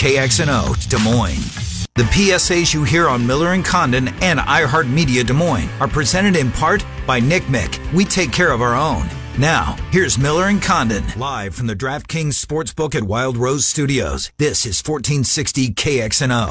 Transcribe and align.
KXNO 0.00 0.88
Des 0.88 0.98
Moines. 1.04 1.86
The 1.94 2.04
PSAs 2.04 2.72
you 2.72 2.84
hear 2.84 3.06
on 3.06 3.26
Miller 3.26 3.52
and 3.52 3.62
Condon 3.62 4.08
and 4.22 4.40
iHeartMedia 4.40 5.26
Des 5.26 5.34
Moines 5.34 5.68
are 5.78 5.88
presented 5.88 6.36
in 6.36 6.50
part 6.50 6.82
by 7.06 7.20
Nick 7.20 7.42
Mick. 7.42 7.78
We 7.92 8.06
take 8.06 8.32
care 8.32 8.50
of 8.50 8.62
our 8.62 8.74
own. 8.74 9.06
Now, 9.38 9.76
here's 9.90 10.16
Miller 10.16 10.46
and 10.46 10.62
Condon 10.62 11.04
live 11.18 11.54
from 11.54 11.66
the 11.66 11.76
DraftKings 11.76 12.42
Sportsbook 12.42 12.94
at 12.94 13.02
Wild 13.02 13.36
Rose 13.36 13.66
Studios. 13.66 14.32
This 14.38 14.64
is 14.64 14.82
1460 14.82 15.74
KXNO. 15.74 16.48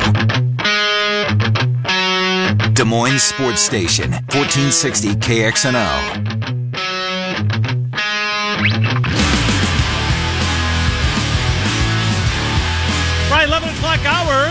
Des 2.75 2.85
Moines 2.85 3.23
Sports 3.23 3.61
Station, 3.61 4.11
1460 4.11 5.15
KXNO. 5.15 6.58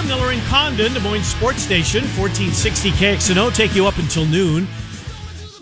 Miller 0.09 0.33
and 0.33 0.43
Condon, 0.45 0.95
Des 0.95 1.01
Moines 1.01 1.23
Sports 1.23 1.61
Station, 1.63 2.03
1460 2.17 2.91
KXNO, 2.93 3.55
take 3.55 3.75
you 3.75 3.87
up 3.87 3.99
until 3.99 4.25
noon. 4.25 4.67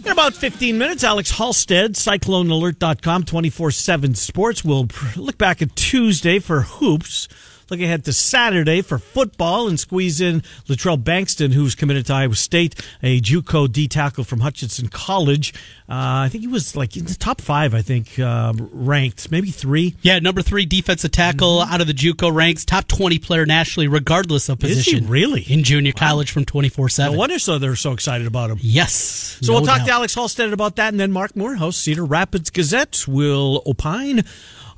In 0.04 0.12
about 0.12 0.34
15 0.34 0.78
minutes, 0.78 1.02
Alex 1.02 1.32
Halstead, 1.32 1.94
CycloneAlert.com, 1.94 3.24
24 3.24 3.70
7 3.72 4.14
Sports. 4.14 4.64
We'll 4.64 4.86
look 5.16 5.36
back 5.36 5.62
at 5.62 5.74
Tuesday 5.74 6.38
for 6.38 6.60
hoops. 6.60 7.26
Look 7.68 7.80
ahead 7.80 8.04
to 8.04 8.12
Saturday 8.12 8.80
for 8.80 8.96
football 8.96 9.66
and 9.66 9.78
squeeze 9.78 10.20
in 10.20 10.42
Latrell 10.68 11.02
Bankston, 11.02 11.52
who's 11.52 11.74
committed 11.74 12.06
to 12.06 12.12
Iowa 12.12 12.36
State, 12.36 12.76
a 13.02 13.20
JUCO 13.20 13.72
D 13.72 13.88
tackle 13.88 14.22
from 14.22 14.38
Hutchinson 14.38 14.86
College. 14.86 15.52
Uh, 15.88 16.22
I 16.22 16.28
think 16.30 16.42
he 16.42 16.48
was 16.48 16.76
like 16.76 16.96
in 16.96 17.06
the 17.06 17.14
top 17.14 17.40
five, 17.40 17.74
I 17.74 17.82
think, 17.82 18.20
uh, 18.20 18.52
ranked, 18.56 19.32
maybe 19.32 19.50
three. 19.50 19.96
Yeah, 20.00 20.20
number 20.20 20.42
three 20.42 20.64
defensive 20.64 21.10
tackle 21.10 21.58
mm-hmm. 21.58 21.72
out 21.72 21.80
of 21.80 21.88
the 21.88 21.92
JUCO 21.92 22.32
ranks, 22.32 22.64
top 22.64 22.86
20 22.86 23.18
player 23.18 23.44
nationally, 23.46 23.88
regardless 23.88 24.48
of 24.48 24.60
position. 24.60 25.08
really? 25.08 25.42
In 25.42 25.64
junior 25.64 25.92
wow. 25.96 26.08
college 26.08 26.30
from 26.30 26.44
24 26.44 26.88
7. 26.88 27.12
No 27.12 27.18
wonder 27.18 27.40
so 27.40 27.58
they're 27.58 27.74
so 27.74 27.92
excited 27.92 28.28
about 28.28 28.50
him. 28.50 28.58
Yes. 28.60 29.38
So 29.40 29.52
no 29.52 29.58
we'll 29.58 29.66
talk 29.66 29.78
doubt. 29.78 29.86
to 29.86 29.92
Alex 29.92 30.14
Halstead 30.14 30.52
about 30.52 30.76
that, 30.76 30.92
and 30.92 31.00
then 31.00 31.10
Mark 31.10 31.34
Morehouse, 31.34 31.76
Cedar 31.76 32.04
Rapids 32.04 32.50
Gazette, 32.50 33.08
will 33.08 33.62
opine 33.66 34.24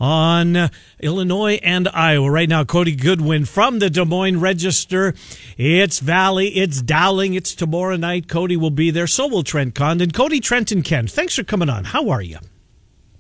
on 0.01 0.71
Illinois 1.01 1.61
and 1.63 1.89
Iowa. 1.89 2.31
Right 2.31 2.49
now, 2.49 2.65
Cody 2.65 2.95
Goodwin 2.95 3.45
from 3.45 3.79
the 3.79 3.91
Des 3.91 4.05
Moines 4.05 4.41
Register. 4.41 5.15
It's 5.57 5.99
Valley, 5.99 6.49
it's 6.57 6.83
Dowling, 6.83 7.35
it's 7.35 7.55
tomorrow 7.55 7.97
night. 7.97 8.29
Cody 8.29 8.57
will 8.57 8.71
be 8.71 8.91
there. 8.91 9.07
So 9.07 9.27
will 9.27 9.43
Trent 9.43 9.75
Condon. 9.75 10.11
Cody, 10.11 10.41
Trent, 10.41 10.73
and 10.73 10.85
Ken, 10.85 11.07
thanks 11.07 11.35
for 11.35 11.43
coming 11.43 11.69
on. 11.69 11.85
How 11.85 12.11
are 12.11 12.23
you? 12.23 12.39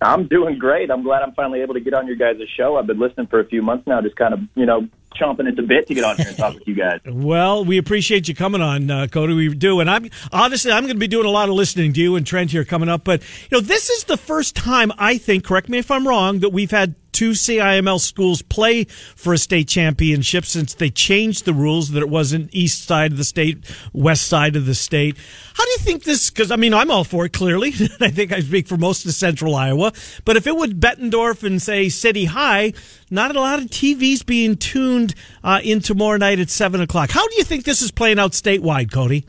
I'm 0.00 0.28
doing 0.28 0.58
great. 0.58 0.90
I'm 0.90 1.02
glad 1.02 1.22
I'm 1.22 1.32
finally 1.32 1.60
able 1.60 1.74
to 1.74 1.80
get 1.80 1.94
on 1.94 2.06
your 2.06 2.16
guys' 2.16 2.36
show. 2.56 2.76
I've 2.76 2.86
been 2.86 3.00
listening 3.00 3.26
for 3.26 3.40
a 3.40 3.44
few 3.44 3.62
months 3.62 3.86
now, 3.86 4.00
just 4.00 4.16
kind 4.16 4.32
of, 4.32 4.40
you 4.54 4.64
know, 4.64 4.88
chomping 5.16 5.48
at 5.48 5.56
the 5.56 5.62
bit 5.62 5.86
to 5.88 5.94
get 5.94 6.04
on 6.04 6.16
here 6.16 6.28
and 6.28 6.36
talk 6.36 6.54
with 6.54 6.66
you 6.66 6.74
guys. 6.74 7.00
Well, 7.28 7.64
we 7.64 7.78
appreciate 7.78 8.28
you 8.28 8.34
coming 8.34 8.60
on, 8.60 8.90
uh, 8.90 9.06
Cody. 9.10 9.34
We 9.34 9.52
do, 9.54 9.80
and 9.80 9.90
I'm 9.90 10.08
honestly, 10.32 10.70
I'm 10.70 10.84
going 10.84 10.94
to 10.94 11.00
be 11.00 11.08
doing 11.08 11.26
a 11.26 11.30
lot 11.30 11.48
of 11.48 11.54
listening 11.54 11.92
to 11.92 12.00
you 12.00 12.16
and 12.16 12.26
Trent 12.26 12.50
here 12.52 12.64
coming 12.64 12.88
up. 12.88 13.04
But 13.04 13.22
you 13.50 13.58
know, 13.58 13.60
this 13.60 13.90
is 13.90 14.04
the 14.04 14.16
first 14.16 14.54
time 14.54 14.92
I 14.98 15.18
think. 15.18 15.44
Correct 15.44 15.68
me 15.68 15.78
if 15.78 15.90
I'm 15.90 16.06
wrong. 16.06 16.40
That 16.40 16.50
we've 16.50 16.70
had 16.70 16.94
two 17.12 17.30
CIML 17.30 18.00
schools 18.00 18.42
play 18.42 18.84
for 18.84 19.32
a 19.32 19.38
state 19.38 19.68
championship 19.68 20.44
since 20.44 20.74
they 20.74 20.90
changed 20.90 21.44
the 21.44 21.52
rules 21.52 21.90
that 21.90 22.02
it 22.02 22.08
wasn't 22.08 22.54
east 22.54 22.84
side 22.84 23.12
of 23.12 23.18
the 23.18 23.24
state, 23.24 23.64
west 23.92 24.26
side 24.26 24.56
of 24.56 24.66
the 24.66 24.74
state. 24.74 25.16
How 25.54 25.64
do 25.64 25.70
you 25.70 25.78
think 25.78 26.04
this? 26.04 26.30
Because 26.30 26.50
I 26.50 26.56
mean, 26.56 26.74
I'm 26.74 26.90
all 26.90 27.04
for 27.04 27.24
it. 27.26 27.32
Clearly, 27.32 27.68
I 28.00 28.10
think 28.10 28.32
I 28.32 28.40
speak 28.40 28.66
for 28.66 28.76
most 28.76 29.04
of 29.04 29.12
Central 29.12 29.54
Iowa. 29.54 29.92
But 30.24 30.36
if 30.36 30.46
it 30.46 30.56
would 30.56 30.80
Bettendorf 30.80 31.42
and 31.42 31.60
say 31.60 31.88
City 31.88 32.26
High, 32.26 32.72
not 33.10 33.34
a 33.34 33.40
lot 33.40 33.58
of 33.58 33.66
TVs 33.66 34.24
being 34.24 34.56
tuned 34.56 35.14
uh, 35.42 35.60
in 35.62 35.80
tomorrow 35.80 36.18
night 36.18 36.38
at 36.38 36.50
seven 36.50 36.80
o'clock. 36.80 37.10
How 37.10 37.26
do 37.26 37.36
you 37.36 37.44
think 37.44 37.64
this 37.64 37.82
is 37.82 37.90
playing 37.90 38.18
out 38.18 38.32
statewide, 38.32 38.92
Cody? 38.92 39.26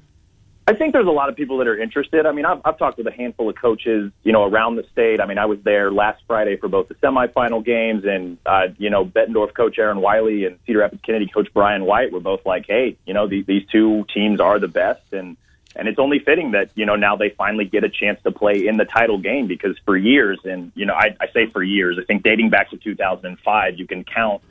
I 0.69 0.73
think 0.73 0.93
there's 0.93 1.07
a 1.07 1.11
lot 1.11 1.29
of 1.29 1.35
people 1.35 1.57
that 1.57 1.67
are 1.67 1.81
interested. 1.81 2.27
I 2.27 2.31
mean, 2.31 2.45
I've, 2.45 2.61
I've 2.63 2.77
talked 2.77 2.99
with 2.99 3.07
a 3.07 3.11
handful 3.11 3.49
of 3.49 3.55
coaches, 3.55 4.11
you 4.21 4.31
know, 4.31 4.43
around 4.43 4.75
the 4.75 4.85
state. 4.91 5.19
I 5.19 5.25
mean, 5.25 5.39
I 5.39 5.47
was 5.47 5.57
there 5.63 5.91
last 5.91 6.21
Friday 6.27 6.57
for 6.57 6.67
both 6.67 6.89
the 6.89 6.93
semifinal 6.93 7.65
games, 7.65 8.05
and 8.05 8.37
uh, 8.45 8.67
you 8.77 8.91
know, 8.91 9.03
Bettendorf 9.03 9.55
coach 9.55 9.79
Aaron 9.79 9.99
Wiley 9.99 10.45
and 10.45 10.59
Cedar 10.67 10.79
Rapids 10.79 11.01
Kennedy 11.03 11.25
coach 11.25 11.47
Brian 11.55 11.85
White 11.85 12.11
were 12.11 12.19
both 12.19 12.45
like, 12.45 12.67
"Hey, 12.67 12.95
you 13.07 13.15
know, 13.15 13.27
these, 13.27 13.47
these 13.47 13.65
two 13.71 14.05
teams 14.13 14.39
are 14.39 14.59
the 14.59 14.67
best," 14.67 15.11
and 15.11 15.37
and 15.75 15.87
it's 15.87 15.97
only 15.97 16.19
fitting 16.19 16.51
that 16.51 16.69
you 16.75 16.85
know 16.85 16.95
now 16.95 17.15
they 17.15 17.29
finally 17.31 17.65
get 17.65 17.83
a 17.83 17.89
chance 17.89 18.21
to 18.21 18.31
play 18.31 18.67
in 18.67 18.77
the 18.77 18.85
title 18.85 19.17
game 19.17 19.47
because 19.47 19.75
for 19.85 19.97
years, 19.97 20.39
and 20.43 20.71
you 20.75 20.85
know, 20.85 20.93
I, 20.93 21.15
I 21.19 21.31
say 21.33 21.47
for 21.47 21.63
years, 21.63 21.97
I 21.99 22.05
think 22.05 22.21
dating 22.21 22.51
back 22.51 22.69
to 22.69 22.77
2005, 22.77 23.79
you 23.79 23.87
can 23.87 24.03
count 24.03 24.43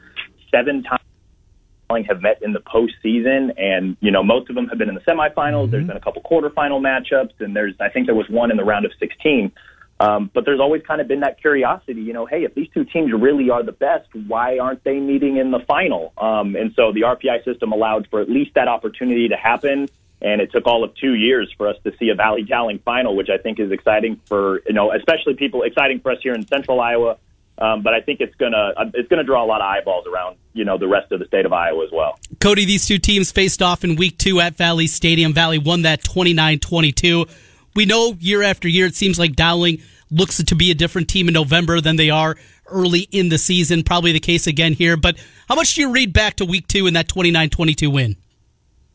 seven 0.51 0.83
times 0.83 0.98
have 2.09 2.21
met 2.21 2.43
in 2.43 2.53
the 2.53 2.61
postseason, 2.61 3.53
and 3.57 3.97
you 4.01 4.11
know 4.11 4.23
most 4.23 4.49
of 4.51 4.55
them 4.55 4.69
have 4.69 4.79
been 4.79 4.89
in 4.89 4.95
the 4.95 5.01
semifinals. 5.01 5.65
Mm-hmm. 5.65 5.71
There's 5.71 5.87
been 5.87 5.97
a 5.97 6.01
couple 6.01 6.23
quarterfinal 6.23 6.81
matchups, 6.81 7.41
and 7.41 7.57
there's 7.57 7.75
I 7.81 7.89
think 7.89 8.07
there 8.07 8.15
was 8.15 8.29
one 8.29 8.51
in 8.51 8.57
the 8.57 8.65
round 8.65 8.85
of 8.85 8.93
16. 8.99 9.53
Um, 10.01 10.31
but 10.33 10.45
there's 10.45 10.61
always 10.61 10.83
kind 10.83 11.01
of 11.01 11.09
been 11.09 11.21
that 11.21 11.41
curiosity, 11.41 12.03
you 12.03 12.13
know, 12.13 12.25
hey, 12.25 12.45
if 12.45 12.55
these 12.55 12.69
two 12.73 12.85
teams 12.85 13.13
really 13.13 13.51
are 13.51 13.65
the 13.65 13.73
best, 13.73 14.07
why 14.15 14.59
aren't 14.59 14.85
they 14.85 15.01
meeting 15.01 15.39
in 15.39 15.51
the 15.51 15.59
final? 15.67 16.13
Um, 16.17 16.55
and 16.55 16.73
so 16.75 16.93
the 16.93 17.01
RPI 17.01 17.45
system 17.45 17.73
allowed 17.73 18.07
for 18.09 18.21
at 18.21 18.31
least 18.31 18.55
that 18.55 18.69
opportunity 18.69 19.29
to 19.29 19.37
happen. 19.37 19.89
And 20.23 20.41
it 20.41 20.53
took 20.53 20.67
all 20.67 20.85
of 20.85 20.95
two 20.95 21.15
years 21.15 21.53
for 21.57 21.67
us 21.67 21.77
to 21.83 21.93
see 21.99 22.11
a 22.11 22.15
Valley 22.15 22.45
Dowling 22.45 22.79
final, 22.85 23.17
which 23.17 23.29
I 23.29 23.39
think 23.39 23.59
is 23.59 23.73
exciting 23.73 24.21
for, 24.27 24.61
you 24.69 24.73
know, 24.73 24.93
especially 24.93 25.35
people, 25.35 25.65
exciting 25.65 25.99
for 25.99 26.13
us 26.13 26.19
here 26.23 26.35
in 26.35 26.47
central 26.47 26.81
Iowa 26.81 27.19
um, 27.59 27.83
but 27.83 27.93
I 27.93 28.01
think 28.01 28.21
it's 28.21 28.35
gonna 28.37 28.73
it's 28.95 29.09
gonna 29.09 29.25
draw 29.25 29.45
a 29.45 29.47
lot 29.47 29.61
of 29.61 29.67
eyeballs 29.67 30.07
around 30.07 30.37
you 30.53 30.65
know 30.65 30.79
the 30.79 30.89
rest 30.89 31.13
of 31.13 31.19
the 31.19 31.27
state 31.27 31.45
of 31.45 31.53
Iowa 31.53 31.85
as 31.85 31.91
well. 31.93 32.19
Cody, 32.41 32.65
these 32.65 32.87
two 32.87 32.99
teams 32.99 33.33
faced 33.33 33.63
off 33.63 33.85
in 33.85 33.97
week 33.97 34.19
two 34.19 34.41
at 34.41 34.57
Valley 34.57 34.87
Stadium. 34.87 35.33
Valley 35.33 35.59
won 35.59 35.83
that 35.83 36.03
29-22. 36.03 37.29
We 37.75 37.87
know 37.87 38.17
year 38.21 38.43
after 38.43 38.69
year 38.69 38.87
it 38.87 38.95
seems 38.95 39.19
like 39.19 39.35
Dowling 39.37 39.83
looks 40.11 40.43
to 40.43 40.55
be 40.55 40.71
a 40.71 40.75
different 40.75 41.09
team 41.09 41.29
in 41.29 41.35
November 41.35 41.81
than 41.81 41.97
they 41.97 42.11
are 42.11 42.37
early 42.67 43.01
in 43.11 43.29
the 43.29 43.39
season. 43.39 43.83
Probably 43.83 44.13
the 44.13 44.21
case 44.21 44.47
again 44.47 44.73
here. 44.73 44.97
But 44.97 45.19
how 45.49 45.55
much 45.55 45.75
do 45.75 45.83
you 45.83 45.93
read 45.93 46.13
back 46.13 46.37
to 46.37 46.45
week 46.45 46.67
two 46.69 46.87
in 46.87 46.95
that 46.95 47.09
29-22 47.09 47.93
win? 47.93 48.17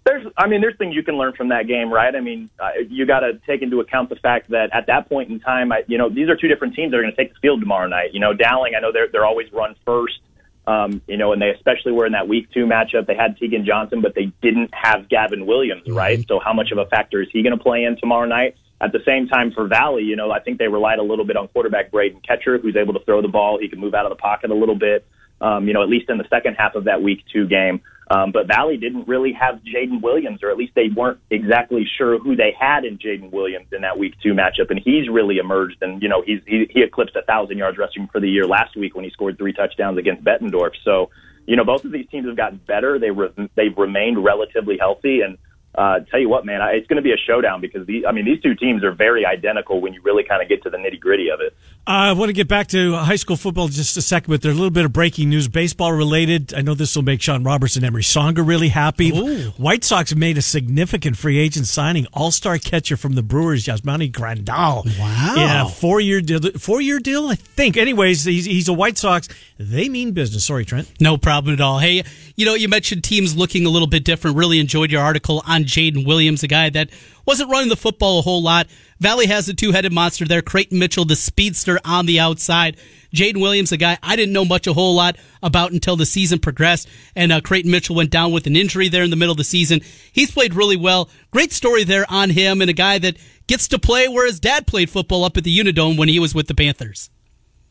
There's, 0.06 0.28
I 0.38 0.48
mean, 0.48 0.60
there's 0.60 0.78
things 0.78 0.96
you 0.96 1.04
can 1.04 1.16
learn 1.16 1.34
from 1.34 1.50
that 1.50 1.66
game, 1.66 1.92
right? 1.92 2.14
I 2.14 2.20
mean, 2.20 2.50
uh, 2.60 2.72
you 2.90 3.06
got 3.06 3.22
to 3.22 3.40
take 3.48 3.62
into 3.62 3.80
account 3.80 4.10
the 4.10 4.18
fact 4.18 4.50
that 4.50 4.70
at 4.74 4.88
that 4.88 5.08
point 5.08 5.30
in 5.30 5.40
time, 5.40 5.72
I, 5.72 5.84
you 5.88 5.98
know, 5.98 6.10
these 6.10 6.28
are 6.28 6.36
two 6.36 6.50
different 6.50 6.76
teams 6.76 6.92
that 6.92 6.98
are 6.98 7.02
going 7.02 7.14
to 7.14 7.18
take 7.18 7.34
the 7.34 7.40
field 7.40 7.62
tomorrow 7.62 7.88
night. 7.88 8.14
You 8.14 8.20
know, 8.20 8.34
Dowling, 8.34 8.74
I 8.76 8.82
know 8.82 8.92
they're 8.92 9.08
they're 9.08 9.26
always 9.26 9.52
run 9.54 9.76
first, 9.86 10.20
um, 10.68 11.02
you 11.08 11.16
know, 11.16 11.32
and 11.32 11.42
they 11.42 11.52
especially 11.52 11.94
were 11.94 12.06
in 12.06 12.12
that 12.12 12.28
week 12.28 12.52
two 12.52 12.66
matchup. 12.66 13.08
They 13.08 13.16
had 13.16 13.38
Tegan 13.38 13.66
Johnson, 13.66 14.02
but 14.02 14.14
they 14.14 14.32
didn't 14.42 14.74
have 14.74 15.08
Gavin 15.08 15.46
Williams, 15.46 15.84
mm-hmm. 15.84 15.96
right? 15.96 16.28
So 16.28 16.40
how 16.40 16.54
much 16.54 16.72
of 16.72 16.78
a 16.80 16.86
factor 16.88 17.22
is 17.22 17.30
he 17.32 17.42
going 17.42 17.58
to 17.58 17.64
play 17.64 17.86
in 17.86 17.96
tomorrow 17.98 18.26
night? 18.26 18.58
At 18.82 18.92
the 18.92 19.00
same 19.06 19.30
time, 19.30 19.54
for 19.54 19.66
Valley, 19.68 20.04
you 20.04 20.18
know, 20.18 20.32
I 20.32 20.42
think 20.42 20.60
they 20.60 20.68
relied 20.68 21.00
a 21.00 21.04
little 21.04 21.24
bit 21.24 21.38
on 21.38 21.48
quarterback 21.48 21.92
Braden 21.92 22.20
Ketcher, 22.28 22.58
who's 22.58 22.76
able 22.76 22.94
to 22.94 23.00
throw 23.06 23.22
the 23.22 23.30
ball. 23.30 23.58
He 23.58 23.70
can 23.70 23.80
move 23.80 23.94
out 23.94 24.06
of 24.06 24.10
the 24.10 24.18
pocket 24.18 24.52
a 24.52 24.54
little 24.54 24.76
bit. 24.76 25.08
Um, 25.44 25.68
you 25.68 25.74
know, 25.74 25.84
at 25.84 25.90
least 25.90 26.10
in 26.10 26.18
the 26.18 26.28
second 26.30 26.56
half 26.56 26.76
of 26.76 26.86
that 26.86 27.04
week 27.04 27.24
two 27.32 27.48
game. 27.48 27.82
Um, 28.10 28.32
but 28.32 28.48
Valley 28.48 28.78
didn't 28.78 29.08
really 29.08 29.34
have 29.34 29.60
Jaden 29.64 30.02
Williams, 30.02 30.44
or 30.44 30.50
at 30.50 30.58
least 30.58 30.74
they 30.76 30.90
weren't 30.96 31.20
exactly 31.30 31.86
sure 31.98 32.18
who 32.20 32.36
they 32.36 32.56
had 32.58 32.86
in 32.86 32.98
Jaden 32.98 33.32
Williams 33.32 33.68
in 33.72 33.82
that 33.82 33.98
week 33.98 34.14
two 34.22 34.34
matchup. 34.34 34.70
And 34.70 34.80
he's 34.80 35.10
really 35.10 35.38
emerged, 35.38 35.78
and 35.82 36.02
you 36.02 36.10
know 36.10 36.22
he's 36.26 36.40
he, 36.46 36.70
he 36.70 36.82
eclipsed 36.82 37.16
a 37.16 37.24
thousand 37.24 37.58
yards 37.58 37.78
rushing 37.78 38.08
for 38.08 38.20
the 38.22 38.30
year 38.30 38.48
last 38.48 38.76
week 38.76 38.96
when 38.96 39.04
he 39.04 39.12
scored 39.12 39.38
three 39.38 39.54
touchdowns 39.54 39.98
against 39.98 40.24
Bettendorf. 40.24 40.72
So 40.86 41.10
you 41.46 41.58
know 41.58 41.66
both 41.66 41.84
of 41.86 41.92
these 41.92 42.08
teams 42.10 42.28
have 42.28 42.38
gotten 42.38 42.62
better. 42.66 43.00
They 43.00 43.12
re- 43.12 43.50
they've 43.56 43.78
remained 43.78 44.24
relatively 44.24 44.78
healthy, 44.78 45.22
and 45.22 45.38
uh, 45.76 46.00
tell 46.12 46.20
you 46.20 46.30
what, 46.30 46.46
man, 46.46 46.62
it's 46.74 46.88
going 46.88 46.98
to 46.98 47.02
be 47.02 47.12
a 47.12 47.18
showdown 47.18 47.60
because 47.60 47.88
the, 47.88 48.06
I 48.06 48.12
mean, 48.12 48.26
these 48.26 48.42
two 48.42 48.54
teams 48.54 48.84
are 48.84 48.92
very 48.92 49.26
identical 49.26 49.82
when 49.82 49.94
you 49.94 50.02
really 50.04 50.24
kind 50.24 50.42
of 50.42 50.48
get 50.48 50.62
to 50.64 50.70
the 50.70 50.78
nitty 50.78 51.00
gritty 51.00 51.30
of 51.30 51.42
it. 51.42 51.56
Uh, 51.86 51.92
I 51.92 52.14
want 52.14 52.30
to 52.30 52.34
get 52.34 52.48
back 52.48 52.68
to 52.68 52.96
high 52.96 53.16
school 53.16 53.36
football 53.36 53.68
just 53.68 53.98
a 53.98 54.02
second, 54.02 54.32
but 54.32 54.42
there's 54.42 54.54
a 54.54 54.58
little 54.58 54.72
bit 54.72 54.86
of 54.86 54.94
breaking 54.94 55.30
news, 55.30 55.48
baseball 55.48 55.92
related. 55.92 56.54
I 56.54 56.62
know 56.62 56.76
this 56.76 56.96
will 56.96 57.04
make 57.04 57.22
Sean 57.22 57.44
Roberts 57.44 57.76
and 57.76 57.84
Emery 57.84 58.04
Songa 58.04 58.44
really 58.44 58.70
happy. 58.70 59.12
Ooh. 59.12 59.50
White 59.58 59.84
Sox 59.84 60.16
made 60.16 60.38
a 60.38 60.42
significant 60.42 61.18
free 61.18 61.40
agent 61.40 61.68
signing, 61.68 62.06
All 62.14 62.32
Star 62.32 62.58
catcher 62.60 62.96
from 62.96 63.16
the 63.16 63.24
Brewers, 63.24 63.66
Yasmani 63.66 64.12
Grandal. 64.12 64.86
Wow, 65.00 65.34
yeah, 65.36 65.68
four 65.68 66.00
year 66.00 66.22
deal, 66.22 66.40
four 66.60 66.82
year 66.82 67.00
deal, 67.00 67.28
I 67.28 67.36
think. 67.36 67.78
Anyways, 67.78 68.24
he's, 68.24 68.46
he's 68.46 68.70
a 68.70 68.74
White 68.74 68.98
Sox. 68.98 69.28
They 69.58 69.90
mean 69.90 70.12
business. 70.12 70.46
Sorry, 70.46 70.66
Trent. 70.66 70.90
No 71.02 71.18
problem 71.18 71.54
at 71.54 71.62
all. 71.62 71.80
Hey, 71.80 72.04
you 72.36 72.46
know, 72.46 72.54
you 72.54 72.70
mentioned 72.70 73.04
teams 73.04 73.36
looking 73.36 73.66
a 73.66 73.70
little 73.70 73.88
bit 73.88 74.06
different. 74.06 74.38
Really 74.38 74.60
enjoyed 74.60 74.92
your 74.92 75.02
article 75.02 75.44
on 75.46 75.63
Jaden 75.66 76.06
Williams 76.06 76.44
a 76.44 76.48
guy 76.48 76.70
that 76.70 76.90
wasn't 77.26 77.50
running 77.50 77.70
the 77.70 77.76
football 77.76 78.20
a 78.20 78.22
whole 78.22 78.42
lot. 78.42 78.68
Valley 79.00 79.28
has 79.28 79.50
a 79.50 79.54
two-headed 79.54 79.92
monster 79.92 80.26
there. 80.26 80.42
Creighton 80.42 80.80
Mitchell, 80.80 81.06
the 81.06 81.16
speedster 81.16 81.80
on 81.84 82.06
the 82.06 82.20
outside. 82.20 82.78
Jaden 83.14 83.42
Williams, 83.42 83.72
a 83.72 83.78
guy 83.78 83.98
I 84.02 84.16
didn't 84.16 84.34
know 84.34 84.46
much 84.46 84.68
a 84.68 84.74
whole 84.74 84.96
lot 84.96 85.18
about 85.42 85.72
until 85.72 85.96
the 85.96 86.06
season 86.06 86.40
progressed. 86.40 86.88
And 87.16 87.32
uh, 87.32 87.42
Creighton 87.42 87.72
Mitchell 87.72 87.96
went 87.96 88.12
down 88.12 88.32
with 88.32 88.48
an 88.48 88.56
injury 88.56 88.90
there 88.90 89.04
in 89.04 89.10
the 89.10 89.16
middle 89.16 89.34
of 89.34 89.38
the 89.38 89.44
season. 89.44 89.82
He's 90.12 90.32
played 90.32 90.54
really 90.54 90.78
well. 90.78 91.10
Great 91.32 91.52
story 91.52 91.84
there 91.84 92.06
on 92.10 92.30
him 92.30 92.62
and 92.62 92.70
a 92.70 92.74
guy 92.74 92.98
that 93.00 93.18
gets 93.48 93.68
to 93.70 93.80
play 93.80 94.08
where 94.08 94.26
his 94.26 94.40
dad 94.40 94.68
played 94.68 94.90
football 94.90 95.24
up 95.24 95.38
at 95.38 95.44
the 95.44 95.58
Unidome 95.58 95.98
when 95.98 96.10
he 96.10 96.20
was 96.20 96.34
with 96.34 96.48
the 96.48 96.56
Panthers. 96.56 97.10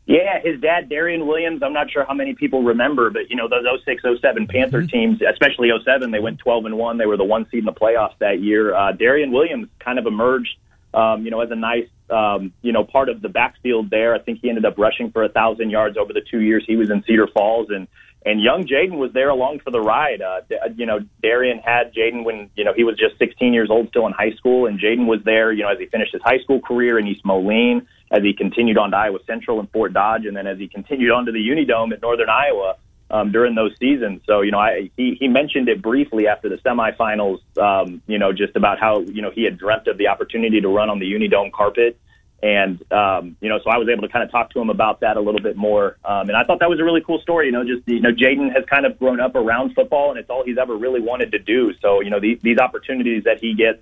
Yeah, 0.05 0.41
his 0.43 0.59
dad, 0.59 0.89
Darian 0.89 1.27
Williams. 1.27 1.63
I'm 1.63 1.71
not 1.71 1.89
sure 1.89 2.05
how 2.05 2.13
many 2.13 2.33
people 2.33 2.61
remember, 2.63 3.09
but 3.09 3.29
you 3.29 3.37
know 3.37 3.47
those 3.47 3.65
06, 3.85 4.03
07 4.21 4.47
Panther 4.47 4.79
mm-hmm. 4.79 4.87
teams, 4.87 5.21
especially 5.21 5.69
07, 5.83 6.11
they 6.11 6.19
went 6.19 6.39
12 6.39 6.65
and 6.65 6.77
one. 6.77 6.97
They 6.97 7.05
were 7.05 7.15
the 7.15 7.23
one 7.23 7.47
seed 7.49 7.59
in 7.59 7.65
the 7.65 7.71
playoffs 7.71 8.17
that 8.19 8.41
year. 8.41 8.75
Uh, 8.75 8.91
Darian 8.91 9.31
Williams 9.31 9.69
kind 9.79 9.97
of 9.97 10.05
emerged, 10.05 10.57
um, 10.93 11.23
you 11.23 11.31
know, 11.31 11.39
as 11.39 11.51
a 11.51 11.55
nice, 11.55 11.87
um, 12.09 12.51
you 12.61 12.73
know, 12.73 12.83
part 12.83 13.07
of 13.07 13.21
the 13.21 13.29
backfield 13.29 13.89
there. 13.89 14.13
I 14.13 14.19
think 14.19 14.39
he 14.41 14.49
ended 14.49 14.65
up 14.65 14.77
rushing 14.77 15.09
for 15.09 15.23
a 15.23 15.29
thousand 15.29 15.69
yards 15.69 15.97
over 15.97 16.11
the 16.11 16.21
two 16.29 16.41
years 16.41 16.65
he 16.67 16.75
was 16.75 16.89
in 16.89 17.03
Cedar 17.07 17.27
Falls, 17.27 17.69
and 17.69 17.87
and 18.25 18.41
young 18.41 18.65
Jaden 18.65 18.97
was 18.97 19.13
there 19.13 19.29
along 19.29 19.59
for 19.59 19.71
the 19.71 19.79
ride. 19.79 20.21
Uh, 20.21 20.41
you 20.75 20.85
know, 20.85 20.99
Darian 21.21 21.59
had 21.59 21.93
Jaden 21.93 22.25
when 22.25 22.49
you 22.57 22.65
know 22.65 22.73
he 22.73 22.83
was 22.83 22.97
just 22.97 23.17
16 23.19 23.53
years 23.53 23.69
old, 23.69 23.87
still 23.87 24.05
in 24.05 24.11
high 24.11 24.31
school, 24.31 24.65
and 24.65 24.81
Jaden 24.81 25.05
was 25.05 25.21
there, 25.23 25.53
you 25.53 25.63
know, 25.63 25.69
as 25.69 25.79
he 25.79 25.85
finished 25.85 26.11
his 26.11 26.21
high 26.25 26.39
school 26.39 26.59
career 26.59 26.99
in 26.99 27.07
East 27.07 27.23
Moline 27.23 27.87
as 28.13 28.21
he 28.21 28.31
continued 28.31 28.77
on 28.77 28.91
to 28.91 28.97
Iowa 28.97 29.17
Central 29.25 29.59
and 29.59 29.69
Fort 29.71 29.91
Dodge, 29.91 30.25
and 30.27 30.37
then 30.37 30.45
as 30.45 30.59
he 30.59 30.67
continued 30.67 31.11
on 31.11 31.25
to 31.25 31.31
the 31.31 31.39
Unidome 31.39 31.91
at 31.91 32.01
Northern 32.01 32.29
Iowa 32.29 32.75
um, 33.09 33.31
during 33.31 33.55
those 33.55 33.73
seasons. 33.79 34.21
So, 34.27 34.41
you 34.41 34.51
know, 34.51 34.59
I, 34.59 34.91
he, 34.95 35.17
he 35.19 35.27
mentioned 35.27 35.67
it 35.67 35.81
briefly 35.81 36.27
after 36.27 36.47
the 36.47 36.57
semifinals, 36.57 37.39
um, 37.57 38.01
you 38.07 38.19
know, 38.19 38.31
just 38.31 38.55
about 38.55 38.79
how, 38.79 38.99
you 39.01 39.21
know, 39.23 39.31
he 39.31 39.43
had 39.43 39.57
dreamt 39.57 39.87
of 39.87 39.97
the 39.97 40.07
opportunity 40.07 40.61
to 40.61 40.69
run 40.69 40.91
on 40.91 40.99
the 40.99 41.11
Unidome 41.11 41.51
carpet. 41.51 41.99
And, 42.43 42.83
um, 42.91 43.37
you 43.39 43.49
know, 43.49 43.59
so 43.63 43.71
I 43.71 43.77
was 43.77 43.87
able 43.89 44.01
to 44.03 44.09
kind 44.09 44.23
of 44.23 44.29
talk 44.29 44.51
to 44.51 44.59
him 44.59 44.69
about 44.69 44.99
that 44.99 45.17
a 45.17 45.21
little 45.21 45.41
bit 45.41 45.55
more. 45.55 45.97
Um, 46.05 46.27
and 46.29 46.35
I 46.37 46.43
thought 46.43 46.59
that 46.59 46.69
was 46.69 46.79
a 46.79 46.83
really 46.83 47.01
cool 47.01 47.19
story. 47.21 47.47
You 47.47 47.53
know, 47.53 47.63
just, 47.63 47.87
you 47.87 48.01
know, 48.01 48.11
Jaden 48.11 48.53
has 48.53 48.65
kind 48.65 48.85
of 48.85 48.99
grown 48.99 49.19
up 49.19 49.35
around 49.35 49.73
football 49.73 50.11
and 50.11 50.19
it's 50.19 50.29
all 50.29 50.43
he's 50.43 50.57
ever 50.57 50.75
really 50.75 50.99
wanted 50.99 51.31
to 51.31 51.39
do. 51.39 51.73
So, 51.81 52.01
you 52.01 52.11
know, 52.11 52.19
these, 52.19 52.39
these 52.43 52.59
opportunities 52.59 53.23
that 53.23 53.39
he 53.39 53.55
gets, 53.55 53.79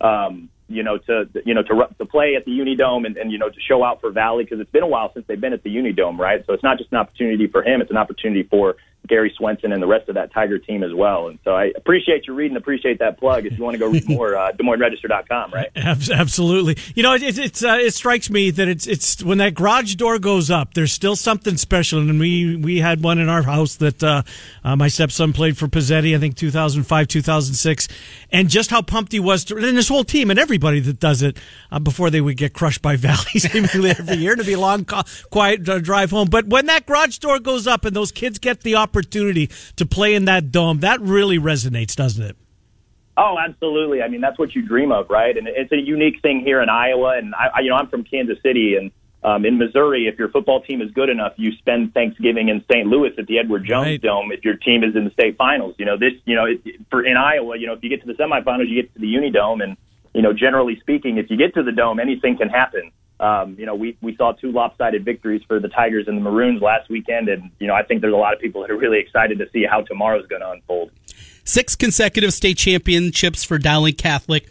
um, 0.00 0.48
you 0.68 0.82
know, 0.82 0.98
to 0.98 1.28
you 1.44 1.54
know 1.54 1.62
to 1.62 1.88
to 1.98 2.04
play 2.04 2.36
at 2.36 2.44
the 2.44 2.52
Unidome 2.52 3.06
and, 3.06 3.16
and 3.16 3.32
you 3.32 3.38
know 3.38 3.48
to 3.48 3.60
show 3.60 3.82
out 3.82 4.00
for 4.00 4.10
Valley 4.10 4.44
because 4.44 4.60
it's 4.60 4.70
been 4.70 4.82
a 4.82 4.88
while 4.88 5.12
since 5.14 5.26
they've 5.26 5.40
been 5.40 5.52
at 5.52 5.62
the 5.62 5.74
Unidome, 5.74 6.18
right? 6.18 6.44
So 6.46 6.52
it's 6.52 6.62
not 6.62 6.78
just 6.78 6.92
an 6.92 6.98
opportunity 6.98 7.46
for 7.46 7.62
him; 7.62 7.80
it's 7.80 7.90
an 7.90 7.96
opportunity 7.96 8.42
for 8.42 8.76
Gary 9.08 9.32
Swenson 9.36 9.72
and 9.72 9.82
the 9.82 9.86
rest 9.86 10.08
of 10.08 10.14
that 10.14 10.32
Tiger 10.32 10.58
team 10.58 10.82
as 10.82 10.94
well. 10.94 11.28
And 11.28 11.38
so 11.44 11.54
I 11.54 11.72
appreciate 11.76 12.26
you 12.26 12.34
reading, 12.34 12.56
appreciate 12.56 12.98
that 13.00 13.18
plug. 13.18 13.46
If 13.46 13.58
you 13.58 13.64
want 13.64 13.74
to 13.74 13.78
go 13.78 13.88
read 13.88 14.08
more, 14.08 14.36
uh, 14.36 14.52
DesMoinesRegister.com, 14.52 15.52
right? 15.52 15.68
Absolutely. 15.76 16.76
You 16.94 17.02
know, 17.02 17.14
it, 17.14 17.38
it's 17.38 17.64
uh, 17.64 17.78
it 17.80 17.94
strikes 17.94 18.30
me 18.30 18.50
that 18.50 18.68
it's 18.68 18.86
it's 18.86 19.22
when 19.22 19.38
that 19.38 19.54
garage 19.54 19.94
door 19.94 20.18
goes 20.18 20.50
up, 20.50 20.74
there's 20.74 20.92
still 20.92 21.16
something 21.16 21.56
special. 21.56 22.00
And 22.00 22.20
we 22.20 22.56
we 22.56 22.78
had 22.78 23.02
one 23.02 23.18
in 23.18 23.28
our 23.28 23.42
house 23.42 23.76
that 23.76 24.02
uh, 24.02 24.22
uh, 24.62 24.76
my 24.76 24.88
stepson 24.88 25.32
played 25.32 25.56
for 25.56 25.66
Pizzetti, 25.66 26.14
I 26.14 26.18
think 26.18 26.36
2005, 26.36 27.08
2006, 27.08 27.88
and 28.30 28.48
just 28.48 28.70
how 28.70 28.82
pumped 28.82 29.12
he 29.12 29.20
was, 29.20 29.44
to, 29.44 29.56
and 29.56 29.76
this 29.76 29.88
whole 29.88 30.04
team 30.04 30.30
and 30.30 30.38
everybody 30.38 30.80
that 30.80 31.00
does 31.00 31.22
it 31.22 31.38
uh, 31.72 31.78
before 31.78 32.10
they 32.10 32.20
would 32.20 32.36
get 32.36 32.52
crushed 32.52 32.82
by 32.82 32.96
Valley 33.08 33.38
seemingly 33.38 33.90
every 33.90 34.16
year 34.16 34.36
to 34.36 34.44
be 34.44 34.52
a 34.52 34.60
long, 34.60 34.86
quiet 35.30 35.68
uh, 35.68 35.78
drive 35.78 36.10
home. 36.10 36.28
But 36.28 36.46
when 36.46 36.66
that 36.66 36.86
garage 36.86 37.18
door 37.18 37.38
goes 37.38 37.66
up 37.66 37.84
and 37.84 37.96
those 37.96 38.12
kids 38.12 38.38
get 38.38 38.60
the 38.60 38.76
opportunity 38.76 38.97
opportunity 38.98 39.48
to 39.76 39.86
play 39.86 40.14
in 40.14 40.24
that 40.26 40.50
dome, 40.50 40.80
that 40.80 41.00
really 41.00 41.38
resonates, 41.38 41.94
doesn't 41.94 42.24
it? 42.24 42.36
Oh, 43.16 43.36
absolutely. 43.38 44.02
I 44.02 44.08
mean, 44.08 44.20
that's 44.20 44.38
what 44.38 44.54
you 44.54 44.62
dream 44.62 44.92
of, 44.92 45.10
right? 45.10 45.36
And 45.36 45.48
it's 45.48 45.72
a 45.72 45.76
unique 45.76 46.22
thing 46.22 46.40
here 46.40 46.62
in 46.62 46.68
Iowa. 46.68 47.18
And 47.18 47.34
I, 47.34 47.60
you 47.60 47.70
know, 47.70 47.76
I'm 47.76 47.88
from 47.88 48.04
Kansas 48.04 48.38
City, 48.42 48.76
and 48.76 48.92
um, 49.24 49.44
in 49.44 49.58
Missouri, 49.58 50.06
if 50.06 50.18
your 50.18 50.28
football 50.28 50.62
team 50.62 50.80
is 50.80 50.92
good 50.92 51.08
enough, 51.08 51.32
you 51.36 51.50
spend 51.56 51.92
Thanksgiving 51.94 52.48
in 52.48 52.64
St. 52.70 52.86
Louis 52.86 53.10
at 53.18 53.26
the 53.26 53.40
Edward 53.40 53.64
Jones 53.64 53.86
right. 53.86 54.00
Dome. 54.00 54.30
If 54.30 54.44
your 54.44 54.54
team 54.54 54.84
is 54.84 54.94
in 54.94 55.04
the 55.04 55.10
state 55.10 55.36
finals, 55.36 55.74
you 55.78 55.84
know 55.84 55.96
this. 55.96 56.12
You 56.26 56.36
know, 56.36 56.44
it, 56.44 56.60
for 56.90 57.04
in 57.04 57.16
Iowa, 57.16 57.58
you 57.58 57.66
know, 57.66 57.72
if 57.72 57.82
you 57.82 57.90
get 57.90 58.00
to 58.02 58.06
the 58.06 58.14
semifinals, 58.14 58.68
you 58.68 58.82
get 58.82 58.94
to 58.94 59.00
the 59.00 59.12
Unidome, 59.12 59.64
and 59.64 59.76
you 60.14 60.22
know, 60.22 60.32
generally 60.32 60.78
speaking, 60.78 61.16
if 61.18 61.28
you 61.28 61.36
get 61.36 61.54
to 61.54 61.64
the 61.64 61.72
dome, 61.72 61.98
anything 61.98 62.38
can 62.38 62.48
happen. 62.48 62.92
Um, 63.20 63.56
you 63.58 63.66
know, 63.66 63.74
we, 63.74 63.96
we 64.00 64.16
saw 64.16 64.32
two 64.32 64.52
lopsided 64.52 65.04
victories 65.04 65.42
for 65.46 65.58
the 65.58 65.68
Tigers 65.68 66.06
and 66.06 66.16
the 66.16 66.20
Maroons 66.20 66.62
last 66.62 66.88
weekend. 66.88 67.28
And, 67.28 67.50
you 67.58 67.66
know, 67.66 67.74
I 67.74 67.82
think 67.82 68.00
there's 68.00 68.14
a 68.14 68.16
lot 68.16 68.32
of 68.32 68.40
people 68.40 68.60
that 68.62 68.70
are 68.70 68.76
really 68.76 69.00
excited 69.00 69.38
to 69.38 69.50
see 69.52 69.64
how 69.68 69.82
tomorrow's 69.82 70.26
going 70.26 70.42
to 70.42 70.50
unfold. 70.50 70.90
Six 71.44 71.74
consecutive 71.74 72.32
state 72.32 72.58
championships 72.58 73.42
for 73.42 73.58
Dowling 73.58 73.94
Catholic. 73.94 74.48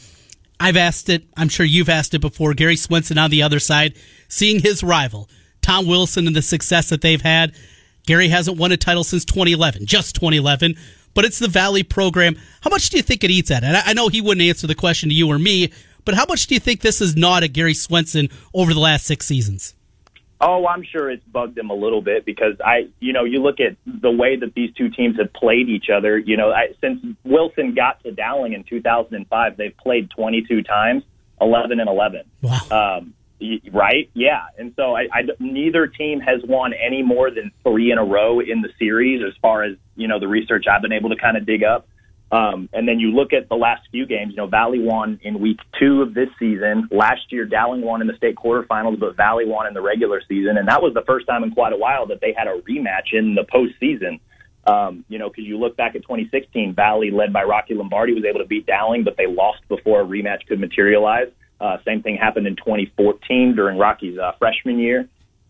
I've 0.60 0.78
asked 0.78 1.10
it. 1.10 1.24
I'm 1.38 1.50
sure 1.50 1.66
you've 1.66 1.90
asked 1.90 2.14
it 2.14 2.20
before. 2.20 2.54
Gary 2.54 2.76
Swenson 2.76 3.18
on 3.18 3.30
the 3.30 3.44
other 3.44 3.60
side, 3.60 3.94
seeing 4.28 4.60
his 4.60 4.84
rival, 4.84 5.30
Tom 5.62 5.86
Wilson, 5.86 6.28
and 6.28 6.36
the 6.36 6.42
success 6.42 6.90
that 6.90 7.02
they've 7.02 7.22
had. 7.22 7.54
Gary 8.06 8.30
hasn't 8.30 8.58
won 8.58 8.72
a 8.72 8.78
title 8.78 9.04
since 9.04 9.26
2011, 9.26 9.86
just 9.86 10.16
2011, 10.16 10.76
but 11.14 11.26
it's 11.26 11.40
the 11.40 11.48
Valley 11.48 11.84
program. 11.84 12.38
How 12.62 12.70
much 12.70 12.90
do 12.90 12.98
you 12.98 13.04
think 13.04 13.24
it 13.24 13.30
eats 13.30 13.52
at? 13.52 13.64
And 13.64 13.76
I 13.76 13.94
know 13.94 14.08
he 14.08 14.22
wouldn't 14.22 14.48
answer 14.48 14.66
the 14.66 14.76
question 14.76 15.10
to 15.10 15.16
you 15.16 15.30
or 15.30 15.38
me, 15.38 15.72
but 16.08 16.16
how 16.16 16.24
much 16.26 16.48
do 16.48 16.56
you 16.56 16.62
think 16.62 16.80
this 16.80 17.02
is 17.02 17.18
not 17.18 17.44
at 17.44 17.52
Gary 17.52 17.74
Swenson 17.74 18.30
over 18.54 18.74
the 18.74 18.80
last 18.80 19.06
six 19.06 19.26
seasons? 19.26 19.76
Oh, 20.40 20.66
I'm 20.66 20.82
sure 20.82 21.12
it's 21.12 21.26
bugged 21.26 21.58
him 21.58 21.70
a 21.70 21.74
little 21.74 22.02
bit 22.02 22.24
because 22.24 22.54
I, 22.64 22.88
you 23.02 23.12
know, 23.12 23.26
you 23.26 23.44
look 23.44 23.60
at 23.60 23.76
the 23.86 24.10
way 24.10 24.38
that 24.38 24.54
these 24.54 24.74
two 24.76 24.88
teams 24.90 25.18
have 25.20 25.34
played 25.34 25.68
each 25.68 25.90
other. 25.94 26.18
You 26.18 26.38
know, 26.38 26.52
I, 26.52 26.68
since 26.80 27.04
Wilson 27.26 27.76
got 27.76 28.02
to 28.04 28.14
Dowling 28.14 28.54
in 28.54 28.64
2005, 28.64 29.58
they've 29.58 29.76
played 29.76 30.10
22 30.12 30.64
times, 30.64 31.04
11 31.42 31.82
and 31.82 31.90
11. 31.90 32.24
Wow. 32.42 32.60
Um, 32.72 33.14
right? 33.74 34.10
Yeah. 34.14 34.46
And 34.58 34.72
so 34.78 34.96
I, 34.96 35.10
I, 35.12 35.24
neither 35.40 35.88
team 35.88 36.22
has 36.22 36.42
won 36.46 36.72
any 36.74 37.04
more 37.04 37.32
than 37.32 37.52
three 37.64 37.92
in 37.92 37.98
a 37.98 38.06
row 38.06 38.40
in 38.40 38.62
the 38.62 38.70
series, 38.80 39.22
as 39.28 39.34
far 39.42 39.64
as 39.64 39.76
you 39.98 40.08
know 40.08 40.22
the 40.22 40.30
research 40.30 40.68
I've 40.72 40.82
been 40.82 40.94
able 40.94 41.10
to 41.10 41.18
kind 41.18 41.36
of 41.36 41.46
dig 41.46 41.66
up. 41.66 41.86
Um, 42.32 42.68
and 42.74 42.88
then 42.88 43.00
you 43.00 43.12
look 43.12 43.32
at 43.32 43.48
the 43.48 43.56
last 43.56 43.88
few 43.90 44.06
games. 44.06 44.32
You 44.32 44.38
know, 44.38 44.48
Valley 44.48 44.80
won 44.80 45.20
in 45.24 45.40
week 45.40 45.60
two 45.80 46.02
of 46.02 46.14
this 46.14 46.28
season. 46.38 46.88
Last 46.92 47.32
year, 47.32 47.46
Dowling 47.46 47.82
won 47.82 48.02
in 48.02 48.08
the 48.08 48.16
state 48.18 48.36
quarterfinals, 48.36 49.00
but 49.00 49.16
Valley 49.16 49.46
won 49.46 49.66
in 49.66 49.74
the 49.74 49.82
regular 49.82 50.22
season, 50.28 50.58
and 50.58 50.68
that 50.68 50.82
was 50.82 50.94
the 50.94 51.04
first 51.08 51.26
time 51.26 51.44
in 51.44 51.52
quite 51.52 51.72
a 51.72 51.78
while 51.78 52.06
that 52.08 52.20
they 52.20 52.34
had 52.38 52.48
a 52.48 52.60
rematch 52.62 53.14
in 53.14 53.36
the 53.36 53.46
postseason. 53.46 54.20
Um, 54.66 55.06
you 55.08 55.18
know, 55.18 55.30
because 55.30 55.46
you 55.46 55.58
look 55.58 55.78
back 55.78 55.96
at 55.96 56.02
2016, 56.02 56.76
Valley, 56.76 57.10
led 57.10 57.32
by 57.32 57.44
Rocky 57.44 57.74
Lombardi, 57.74 58.14
was 58.14 58.26
able 58.26 58.40
to 58.40 58.46
beat 58.46 58.66
Dowling, 58.66 59.06
but 59.06 59.16
they 59.16 59.26
lost 59.26 59.62
before 59.70 60.02
a 60.02 60.06
rematch 60.06 60.46
could 60.46 60.60
materialize. 60.60 61.30
Uh, 61.62 61.78
same 61.86 62.04
thing 62.04 62.18
happened 62.18 62.48
in 62.48 62.58
2014 62.58 63.56
during 63.56 63.78
Rocky's 63.78 64.20
uh, 64.20 64.34
freshman 64.38 64.78
year. 64.78 65.08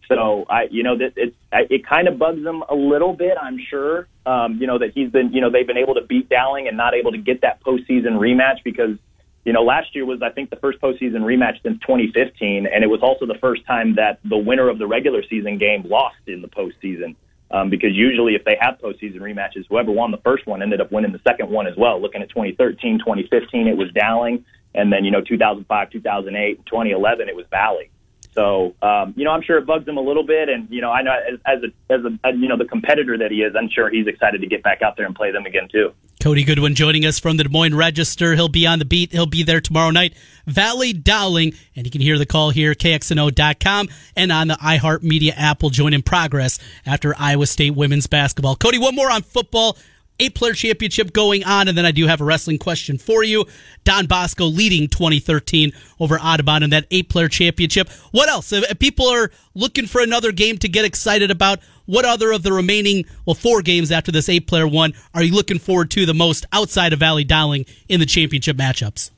So 0.07 0.45
I, 0.49 0.67
you 0.71 0.83
know, 0.83 0.97
that 0.97 1.13
it 1.17 1.35
it 1.51 1.85
kind 1.85 2.07
of 2.07 2.17
bugs 2.17 2.43
him 2.45 2.63
a 2.69 2.75
little 2.75 3.13
bit. 3.13 3.37
I'm 3.41 3.59
sure, 3.69 4.07
um, 4.25 4.57
you 4.59 4.67
know, 4.67 4.79
that 4.79 4.91
he's 4.93 5.09
been, 5.11 5.33
you 5.33 5.41
know, 5.41 5.49
they've 5.49 5.67
been 5.67 5.77
able 5.77 5.95
to 5.95 6.01
beat 6.01 6.29
Dowling 6.29 6.67
and 6.67 6.77
not 6.77 6.93
able 6.93 7.11
to 7.11 7.17
get 7.17 7.41
that 7.41 7.61
postseason 7.63 8.17
rematch 8.17 8.63
because, 8.63 8.97
you 9.43 9.53
know, 9.53 9.63
last 9.63 9.95
year 9.95 10.05
was 10.05 10.21
I 10.21 10.29
think 10.29 10.49
the 10.49 10.55
first 10.57 10.79
postseason 10.79 11.21
rematch 11.21 11.61
since 11.61 11.79
2015, 11.81 12.67
and 12.67 12.83
it 12.83 12.87
was 12.87 13.01
also 13.01 13.25
the 13.25 13.37
first 13.39 13.65
time 13.65 13.95
that 13.95 14.19
the 14.23 14.37
winner 14.37 14.69
of 14.69 14.79
the 14.79 14.87
regular 14.87 15.23
season 15.29 15.57
game 15.57 15.83
lost 15.85 16.17
in 16.27 16.41
the 16.41 16.47
postseason. 16.47 17.15
Um, 17.49 17.69
because 17.69 17.91
usually, 17.93 18.35
if 18.35 18.43
they 18.43 18.57
have 18.59 18.77
postseason 18.79 19.19
rematches, 19.19 19.65
whoever 19.69 19.89
won 19.91 20.11
the 20.11 20.17
first 20.17 20.45
one 20.45 20.61
ended 20.61 20.81
up 20.81 20.91
winning 20.91 21.13
the 21.13 21.21
second 21.25 21.49
one 21.49 21.65
as 21.65 21.75
well. 21.77 22.01
Looking 22.01 22.21
at 22.21 22.29
2013, 22.29 22.99
2015, 22.99 23.67
it 23.67 23.77
was 23.77 23.89
Dowling, 23.93 24.43
and 24.75 24.91
then 24.91 25.05
you 25.05 25.11
know 25.11 25.21
2005, 25.21 25.91
2008, 25.91 26.65
2011, 26.65 27.29
it 27.29 27.35
was 27.35 27.45
Valley. 27.49 27.89
So, 28.33 28.75
um, 28.81 29.13
you 29.17 29.23
know, 29.25 29.31
I'm 29.31 29.41
sure 29.41 29.57
it 29.57 29.65
bugs 29.65 29.87
him 29.87 29.97
a 29.97 30.01
little 30.01 30.23
bit, 30.23 30.49
and 30.49 30.67
you 30.69 30.81
know, 30.81 30.91
I 30.91 31.01
know 31.01 31.11
as, 31.11 31.39
as 31.45 31.63
a 31.63 31.93
as 31.93 32.01
a 32.05 32.37
you 32.37 32.47
know 32.47 32.57
the 32.57 32.65
competitor 32.65 33.17
that 33.17 33.31
he 33.31 33.37
is, 33.37 33.55
I'm 33.55 33.69
sure 33.69 33.89
he's 33.89 34.07
excited 34.07 34.41
to 34.41 34.47
get 34.47 34.63
back 34.63 34.81
out 34.81 34.95
there 34.95 35.05
and 35.05 35.15
play 35.15 35.31
them 35.31 35.45
again 35.45 35.67
too. 35.71 35.91
Cody 36.21 36.43
Goodwin 36.43 36.75
joining 36.75 37.05
us 37.05 37.19
from 37.19 37.37
the 37.37 37.43
Des 37.43 37.49
Moines 37.49 37.75
Register. 37.75 38.35
He'll 38.35 38.47
be 38.47 38.65
on 38.65 38.79
the 38.79 38.85
beat. 38.85 39.11
He'll 39.11 39.25
be 39.25 39.43
there 39.43 39.61
tomorrow 39.61 39.91
night. 39.91 40.13
Valley 40.45 40.93
Dowling, 40.93 41.53
and 41.75 41.85
you 41.85 41.91
can 41.91 42.01
hear 42.01 42.17
the 42.17 42.25
call 42.25 42.49
here, 42.49 42.73
KXNO.com, 42.73 43.89
and 44.15 44.31
on 44.31 44.47
the 44.47 44.55
iHeartMedia 44.55 45.33
app 45.35 45.61
will 45.61 45.69
join 45.69 45.93
in 45.93 46.01
progress 46.01 46.59
after 46.85 47.15
Iowa 47.17 47.45
State 47.45 47.75
women's 47.75 48.07
basketball. 48.07 48.55
Cody, 48.55 48.77
one 48.77 48.95
more 48.95 49.11
on 49.11 49.21
football 49.21 49.77
eight 50.19 50.35
player 50.35 50.53
championship 50.53 51.13
going 51.13 51.43
on. 51.43 51.67
And 51.67 51.77
then 51.77 51.85
I 51.85 51.91
do 51.91 52.07
have 52.07 52.21
a 52.21 52.23
wrestling 52.23 52.57
question 52.57 52.97
for 52.97 53.23
you. 53.23 53.45
Don 53.83 54.07
Bosco 54.07 54.45
leading 54.45 54.87
2013 54.87 55.71
over 55.99 56.19
Audubon 56.19 56.63
in 56.63 56.69
that 56.71 56.85
eight 56.91 57.09
player 57.09 57.27
championship. 57.27 57.89
What 58.11 58.29
else? 58.29 58.51
If 58.51 58.79
people 58.79 59.07
are 59.07 59.31
looking 59.53 59.85
for 59.87 60.01
another 60.01 60.31
game 60.31 60.57
to 60.59 60.69
get 60.69 60.85
excited 60.85 61.31
about, 61.31 61.59
what 61.85 62.05
other 62.05 62.31
of 62.31 62.43
the 62.43 62.51
remaining, 62.51 63.05
well, 63.25 63.33
four 63.33 63.61
games 63.61 63.91
after 63.91 64.11
this 64.11 64.27
eight 64.29 64.45
player 64.47 64.67
one 64.67 64.93
are 65.13 65.23
you 65.23 65.33
looking 65.33 65.59
forward 65.59 65.89
to 65.91 66.05
the 66.05 66.13
most 66.13 66.45
outside 66.51 66.93
of 66.93 66.99
Valley 66.99 67.23
Dowling 67.23 67.65
in 67.87 67.99
the 67.99 68.05
championship 68.05 68.57
matchups? 68.57 69.11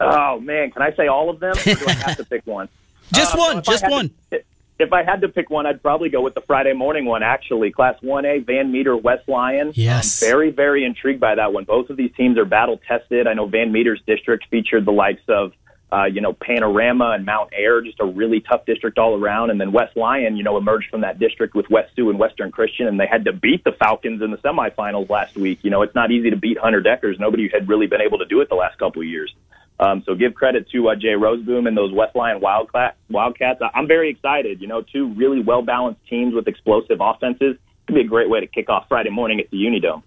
Oh, 0.00 0.40
man. 0.40 0.70
Can 0.70 0.82
I 0.82 0.92
say 0.94 1.08
all 1.08 1.28
of 1.28 1.40
them? 1.40 1.52
Or 1.52 1.74
do 1.74 1.84
I 1.86 1.92
have 1.92 2.16
to 2.16 2.24
pick 2.24 2.46
one? 2.46 2.68
just 3.12 3.34
uh, 3.34 3.38
one. 3.38 3.62
Just 3.62 3.88
one. 3.88 4.10
To, 4.30 4.42
if 4.78 4.92
I 4.92 5.02
had 5.02 5.22
to 5.22 5.28
pick 5.28 5.50
one, 5.50 5.66
I'd 5.66 5.82
probably 5.82 6.08
go 6.08 6.22
with 6.22 6.34
the 6.34 6.40
Friday 6.40 6.72
morning 6.72 7.04
one. 7.04 7.22
Actually, 7.22 7.72
Class 7.72 7.96
One 8.00 8.24
A, 8.24 8.38
Van 8.38 8.70
Meter, 8.70 8.96
West 8.96 9.28
Lyon. 9.28 9.72
Yes, 9.74 10.22
I'm 10.22 10.28
very, 10.28 10.50
very 10.50 10.84
intrigued 10.84 11.20
by 11.20 11.34
that 11.34 11.52
one. 11.52 11.64
Both 11.64 11.90
of 11.90 11.96
these 11.96 12.12
teams 12.16 12.38
are 12.38 12.44
battle 12.44 12.80
tested. 12.86 13.26
I 13.26 13.34
know 13.34 13.46
Van 13.46 13.72
Meter's 13.72 14.00
district 14.06 14.46
featured 14.50 14.84
the 14.84 14.92
likes 14.92 15.22
of. 15.28 15.52
Uh, 15.90 16.04
you 16.04 16.20
know, 16.20 16.34
Panorama 16.34 17.12
and 17.12 17.24
Mount 17.24 17.48
Ayr, 17.54 17.80
just 17.80 17.98
a 17.98 18.04
really 18.04 18.40
tough 18.40 18.66
district 18.66 18.98
all 18.98 19.18
around. 19.18 19.48
And 19.48 19.58
then 19.58 19.72
West 19.72 19.96
Lyon, 19.96 20.36
you 20.36 20.42
know, 20.42 20.58
emerged 20.58 20.90
from 20.90 21.00
that 21.00 21.18
district 21.18 21.54
with 21.54 21.70
West 21.70 21.96
Sioux 21.96 22.10
and 22.10 22.18
Western 22.18 22.50
Christian, 22.50 22.88
and 22.88 23.00
they 23.00 23.06
had 23.06 23.24
to 23.24 23.32
beat 23.32 23.64
the 23.64 23.72
Falcons 23.72 24.20
in 24.20 24.30
the 24.30 24.36
semifinals 24.36 25.08
last 25.08 25.34
week. 25.38 25.60
You 25.62 25.70
know, 25.70 25.80
it's 25.80 25.94
not 25.94 26.10
easy 26.10 26.28
to 26.28 26.36
beat 26.36 26.58
Hunter 26.58 26.82
Dekkers. 26.82 27.18
Nobody 27.18 27.48
had 27.48 27.70
really 27.70 27.86
been 27.86 28.02
able 28.02 28.18
to 28.18 28.26
do 28.26 28.42
it 28.42 28.50
the 28.50 28.54
last 28.54 28.78
couple 28.78 29.00
of 29.00 29.08
years. 29.08 29.34
Um, 29.80 30.02
so 30.04 30.14
give 30.14 30.34
credit 30.34 30.68
to 30.70 30.88
uh, 30.88 30.96
Jay 30.96 31.14
Rozeboom 31.14 31.68
and 31.68 31.76
those 31.76 31.92
West 31.92 32.16
Lyon 32.16 32.40
Wildcat, 32.40 32.96
Wildcats. 33.10 33.60
I'm 33.74 33.86
very 33.86 34.10
excited. 34.10 34.60
You 34.60 34.66
know, 34.66 34.82
two 34.82 35.12
really 35.14 35.40
well 35.40 35.62
balanced 35.62 36.00
teams 36.08 36.34
with 36.34 36.48
explosive 36.48 36.98
offenses. 37.00 37.56
Could 37.86 37.94
be 37.94 38.00
a 38.00 38.04
great 38.04 38.28
way 38.28 38.40
to 38.40 38.46
kick 38.46 38.68
off 38.68 38.86
Friday 38.88 39.10
morning 39.10 39.40
at 39.40 39.50
the 39.50 39.56
Unidome. 39.56 40.02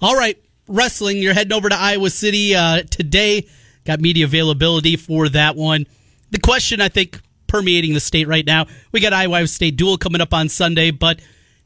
All 0.00 0.14
right, 0.14 0.40
wrestling. 0.68 1.18
You're 1.18 1.34
heading 1.34 1.52
over 1.52 1.68
to 1.68 1.76
Iowa 1.76 2.10
City 2.10 2.54
uh, 2.54 2.82
today. 2.90 3.48
Got 3.84 4.00
media 4.00 4.26
availability 4.26 4.96
for 4.96 5.28
that 5.30 5.56
one. 5.56 5.86
The 6.30 6.38
question 6.38 6.80
I 6.80 6.88
think 6.88 7.20
permeating 7.48 7.94
the 7.94 8.00
state 8.00 8.28
right 8.28 8.46
now. 8.46 8.66
We 8.92 9.00
got 9.00 9.12
Iowa 9.12 9.46
State 9.48 9.76
duel 9.76 9.98
coming 9.98 10.20
up 10.20 10.32
on 10.32 10.48
Sunday, 10.48 10.92
but 10.92 11.20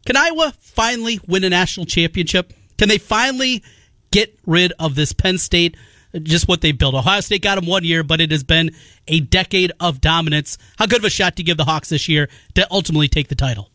can 0.06 0.16
Iowa 0.16 0.54
finally 0.60 1.20
win 1.26 1.44
a 1.44 1.50
national 1.50 1.84
championship? 1.84 2.54
Can 2.78 2.88
they 2.88 2.98
finally 2.98 3.62
get 4.10 4.38
rid 4.46 4.72
of 4.78 4.94
this 4.94 5.12
Penn 5.12 5.36
State? 5.36 5.76
Just 6.22 6.48
what 6.48 6.60
they 6.60 6.72
built. 6.72 6.94
Ohio 6.94 7.20
State 7.20 7.42
got 7.42 7.54
them 7.54 7.66
one 7.66 7.84
year, 7.84 8.02
but 8.02 8.20
it 8.20 8.30
has 8.30 8.44
been 8.44 8.72
a 9.08 9.20
decade 9.20 9.72
of 9.80 10.00
dominance. 10.00 10.58
How 10.78 10.86
good 10.86 10.98
of 10.98 11.04
a 11.04 11.10
shot 11.10 11.36
to 11.36 11.42
give 11.42 11.56
the 11.56 11.64
Hawks 11.64 11.88
this 11.88 12.08
year 12.08 12.28
to 12.54 12.66
ultimately 12.70 13.08
take 13.08 13.28
the 13.28 13.34
title? 13.34 13.70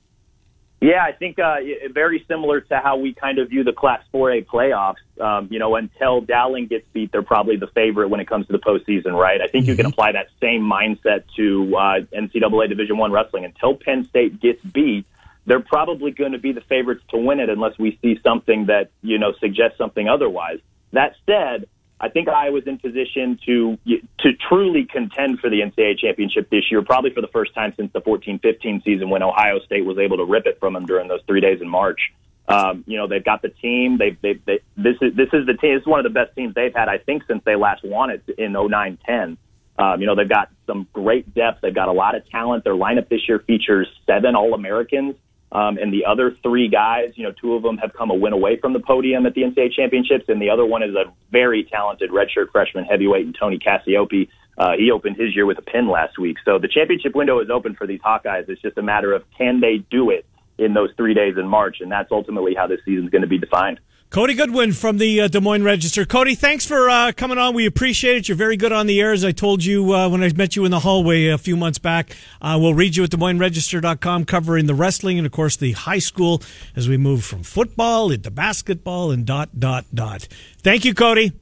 Yeah, 0.79 1.03
I 1.03 1.11
think 1.11 1.39
uh, 1.39 1.55
very 1.91 2.23
similar 2.27 2.61
to 2.61 2.77
how 2.77 2.97
we 2.97 3.13
kind 3.13 3.39
of 3.39 3.49
view 3.49 3.63
the 3.63 3.73
Class 3.73 4.03
4A 4.13 4.45
playoffs. 4.45 4.97
Um, 5.19 5.47
you 5.49 5.57
know, 5.57 5.75
until 5.75 6.21
Dowling 6.21 6.67
gets 6.67 6.87
beat, 6.93 7.11
they're 7.11 7.23
probably 7.23 7.55
the 7.55 7.67
favorite 7.67 8.09
when 8.09 8.19
it 8.19 8.27
comes 8.27 8.45
to 8.45 8.53
the 8.53 8.59
postseason, 8.59 9.13
right? 9.13 9.41
I 9.41 9.47
think 9.47 9.63
mm-hmm. 9.63 9.71
you 9.71 9.75
can 9.75 9.85
mm-hmm. 9.85 9.93
apply 9.93 10.11
that 10.11 10.27
same 10.39 10.61
mindset 10.61 11.23
to 11.35 11.75
uh, 11.75 11.99
NCAA 12.15 12.69
Division 12.69 12.97
One 12.97 13.11
wrestling. 13.11 13.43
Until 13.45 13.73
Penn 13.73 14.05
State 14.05 14.39
gets 14.39 14.63
beat, 14.63 15.07
they're 15.47 15.61
probably 15.61 16.11
going 16.11 16.33
to 16.33 16.37
be 16.37 16.51
the 16.51 16.61
favorites 16.61 17.03
to 17.09 17.17
win 17.17 17.39
it, 17.39 17.49
unless 17.49 17.79
we 17.79 17.97
see 18.03 18.19
something 18.21 18.67
that 18.67 18.91
you 19.01 19.17
know 19.17 19.33
suggests 19.39 19.79
something 19.79 20.07
otherwise. 20.07 20.59
That 20.91 21.15
said, 21.25 21.65
I 21.99 22.09
think 22.09 22.27
Iowa's 22.27 22.67
in 22.67 22.77
position 22.77 23.39
to 23.45 23.77
to 24.19 24.33
truly 24.47 24.85
contend 24.85 25.39
for 25.39 25.49
the 25.49 25.61
NCAA 25.61 25.97
championship 25.97 26.49
this 26.49 26.69
year, 26.69 26.83
probably 26.83 27.11
for 27.11 27.21
the 27.21 27.27
first 27.27 27.55
time 27.55 27.73
since 27.75 27.91
the 27.91 28.01
14-15 28.01 28.83
season 28.83 29.09
when 29.09 29.23
Ohio 29.23 29.59
State 29.65 29.83
was 29.83 29.97
able 29.97 30.17
to 30.17 30.25
rip 30.25 30.45
it 30.45 30.59
from 30.59 30.73
them 30.73 30.85
during 30.85 31.07
those 31.07 31.21
three 31.25 31.41
days 31.41 31.59
in 31.59 31.67
March. 31.67 31.99
Um, 32.47 32.83
you 32.87 32.97
know, 32.97 33.07
they've 33.07 33.23
got 33.23 33.41
the 33.41 33.49
team. 33.49 33.97
They've, 33.97 34.17
they've, 34.21 34.43
they, 34.45 34.59
this 34.77 34.95
is 35.01 35.15
this 35.15 35.29
is 35.33 35.47
the 35.47 35.53
team. 35.53 35.75
This 35.75 35.81
is 35.81 35.87
one 35.87 35.99
of 35.99 36.03
the 36.03 36.11
best 36.11 36.35
teams 36.35 36.53
they've 36.53 36.73
had, 36.73 36.87
I 36.87 36.99
think, 36.99 37.23
since 37.27 37.43
they 37.45 37.55
last 37.55 37.83
won 37.83 38.11
it 38.11 38.23
in 38.37 38.53
09-10. 38.53 39.37
Um, 39.79 40.01
you 40.01 40.07
know, 40.07 40.15
they've 40.15 40.29
got 40.29 40.49
some 40.65 40.87
great 40.93 41.33
depth. 41.33 41.61
They've 41.61 41.73
got 41.73 41.87
a 41.87 41.93
lot 41.93 42.15
of 42.15 42.27
talent. 42.29 42.63
Their 42.63 42.73
lineup 42.73 43.09
this 43.09 43.27
year 43.27 43.39
features 43.39 43.87
seven 44.05 44.35
All 44.35 44.53
Americans. 44.53 45.15
Um, 45.51 45.77
and 45.77 45.93
the 45.93 46.05
other 46.05 46.35
three 46.43 46.67
guys, 46.67 47.13
you 47.15 47.23
know, 47.23 47.31
two 47.31 47.53
of 47.53 47.63
them 47.63 47.77
have 47.77 47.93
come 47.93 48.11
a 48.11 48.13
win 48.13 48.33
away 48.33 48.57
from 48.57 48.73
the 48.73 48.79
podium 48.79 49.25
at 49.25 49.33
the 49.33 49.43
NCAA 49.43 49.71
championships, 49.73 50.25
and 50.27 50.41
the 50.41 50.49
other 50.49 50.65
one 50.65 50.83
is 50.83 50.93
a 50.93 51.05
very 51.31 51.63
talented 51.63 52.11
redshirt 52.11 52.51
freshman 52.51 52.83
heavyweight, 52.83 53.25
and 53.25 53.35
Tony 53.39 53.57
Cassioppi. 53.57 54.27
Uh, 54.57 54.71
he 54.77 54.91
opened 54.91 55.15
his 55.15 55.35
year 55.35 55.45
with 55.45 55.57
a 55.59 55.61
pin 55.61 55.87
last 55.87 56.17
week. 56.17 56.37
So 56.43 56.57
the 56.57 56.67
championship 56.67 57.15
window 57.15 57.39
is 57.39 57.49
open 57.49 57.75
for 57.75 57.85
these 57.87 58.01
Hawkeyes. 58.01 58.49
It's 58.49 58.61
just 58.61 58.77
a 58.77 58.81
matter 58.81 59.13
of 59.13 59.23
can 59.37 59.61
they 59.61 59.77
do 59.89 60.09
it 60.09 60.25
in 60.57 60.73
those 60.73 60.89
three 60.97 61.13
days 61.13 61.35
in 61.37 61.47
March, 61.47 61.77
and 61.79 61.91
that's 61.91 62.11
ultimately 62.11 62.55
how 62.55 62.67
this 62.67 62.79
season 62.83 63.05
is 63.05 63.09
going 63.11 63.21
to 63.21 63.27
be 63.27 63.37
defined. 63.37 63.79
Cody 64.09 64.35
Goodwin 64.35 64.71
from 64.71 64.99
the 64.99 65.19
uh, 65.19 65.27
Des 65.27 65.41
Moines 65.41 65.63
Register. 65.63 66.05
Cody, 66.05 66.33
thanks 66.33 66.65
for 66.65 66.89
uh, 66.89 67.11
coming 67.11 67.37
on. 67.37 67.53
We 67.53 67.65
appreciate 67.65 68.15
it. 68.15 68.29
You're 68.29 68.37
very 68.37 68.55
good 68.55 68.71
on 68.71 68.87
the 68.87 69.01
air, 69.01 69.11
as 69.11 69.25
I 69.25 69.33
told 69.33 69.65
you 69.65 69.93
uh, 69.93 70.07
when 70.07 70.23
I 70.23 70.31
met 70.31 70.55
you 70.55 70.63
in 70.63 70.71
the 70.71 70.79
hallway 70.79 71.27
a 71.27 71.37
few 71.37 71.57
months 71.57 71.77
back. 71.77 72.15
Uh, 72.41 72.57
we'll 72.59 72.73
read 72.73 72.95
you 72.95 73.03
at 73.03 73.09
Des 73.09 73.17
Moines 73.17 73.37
Register.com 73.37 74.23
covering 74.23 74.65
the 74.65 74.73
wrestling 74.73 75.17
and, 75.17 75.25
of 75.25 75.33
course, 75.33 75.57
the 75.57 75.73
high 75.73 75.99
school 75.99 76.41
as 76.73 76.87
we 76.87 76.95
move 76.95 77.25
from 77.25 77.43
football 77.43 78.09
into 78.09 78.31
basketball 78.31 79.11
and 79.11 79.25
dot, 79.25 79.59
dot, 79.59 79.85
dot. 79.93 80.27
Thank 80.63 80.85
you, 80.85 80.93
Cody. 80.93 81.33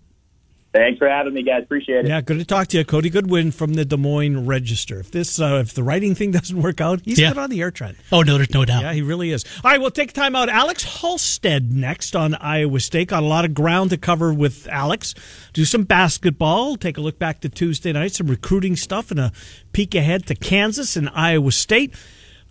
Thanks 0.75 0.99
for 0.99 1.07
having 1.07 1.33
me, 1.33 1.41
guys. 1.41 1.63
Appreciate 1.63 2.03
it. 2.03 2.09
Yeah, 2.09 2.19
good 2.19 2.37
to 2.37 2.43
talk 2.43 2.67
to 2.67 2.77
you, 2.77 2.83
Cody 2.83 3.09
Goodwin 3.09 3.51
from 3.51 3.75
the 3.75 3.85
Des 3.85 3.95
Moines 3.95 4.45
Register. 4.45 4.99
If 4.99 5.09
this, 5.09 5.39
uh, 5.39 5.63
if 5.65 5.73
the 5.73 5.83
writing 5.83 6.15
thing 6.15 6.31
doesn't 6.31 6.61
work 6.61 6.81
out, 6.81 6.99
he's 7.05 7.17
yeah. 7.17 7.29
good 7.29 7.37
on 7.37 7.49
the 7.49 7.61
air 7.61 7.71
trend. 7.71 7.95
Oh 8.11 8.23
no, 8.23 8.35
there's 8.35 8.53
no 8.53 8.65
doubt. 8.65 8.81
Yeah, 8.81 8.91
he 8.91 9.01
really 9.01 9.31
is. 9.31 9.45
All 9.63 9.71
right, 9.71 9.79
we'll 9.79 9.89
take 9.89 10.11
time 10.11 10.35
out. 10.35 10.49
Alex 10.49 10.83
Halstead 10.83 11.71
next 11.71 12.13
on 12.13 12.35
Iowa 12.35 12.81
State. 12.81 13.07
Got 13.07 13.23
a 13.23 13.25
lot 13.25 13.45
of 13.45 13.53
ground 13.53 13.91
to 13.91 13.97
cover 13.97 14.33
with 14.33 14.67
Alex. 14.67 15.15
Do 15.53 15.63
some 15.63 15.83
basketball. 15.83 16.75
Take 16.75 16.97
a 16.97 17.01
look 17.01 17.17
back 17.17 17.39
to 17.41 17.49
Tuesday 17.49 17.93
night, 17.93 18.11
some 18.11 18.27
recruiting 18.27 18.75
stuff, 18.75 19.11
and 19.11 19.19
a 19.21 19.31
peek 19.71 19.95
ahead 19.95 20.25
to 20.25 20.35
Kansas 20.35 20.97
and 20.97 21.09
Iowa 21.13 21.53
State. 21.53 21.95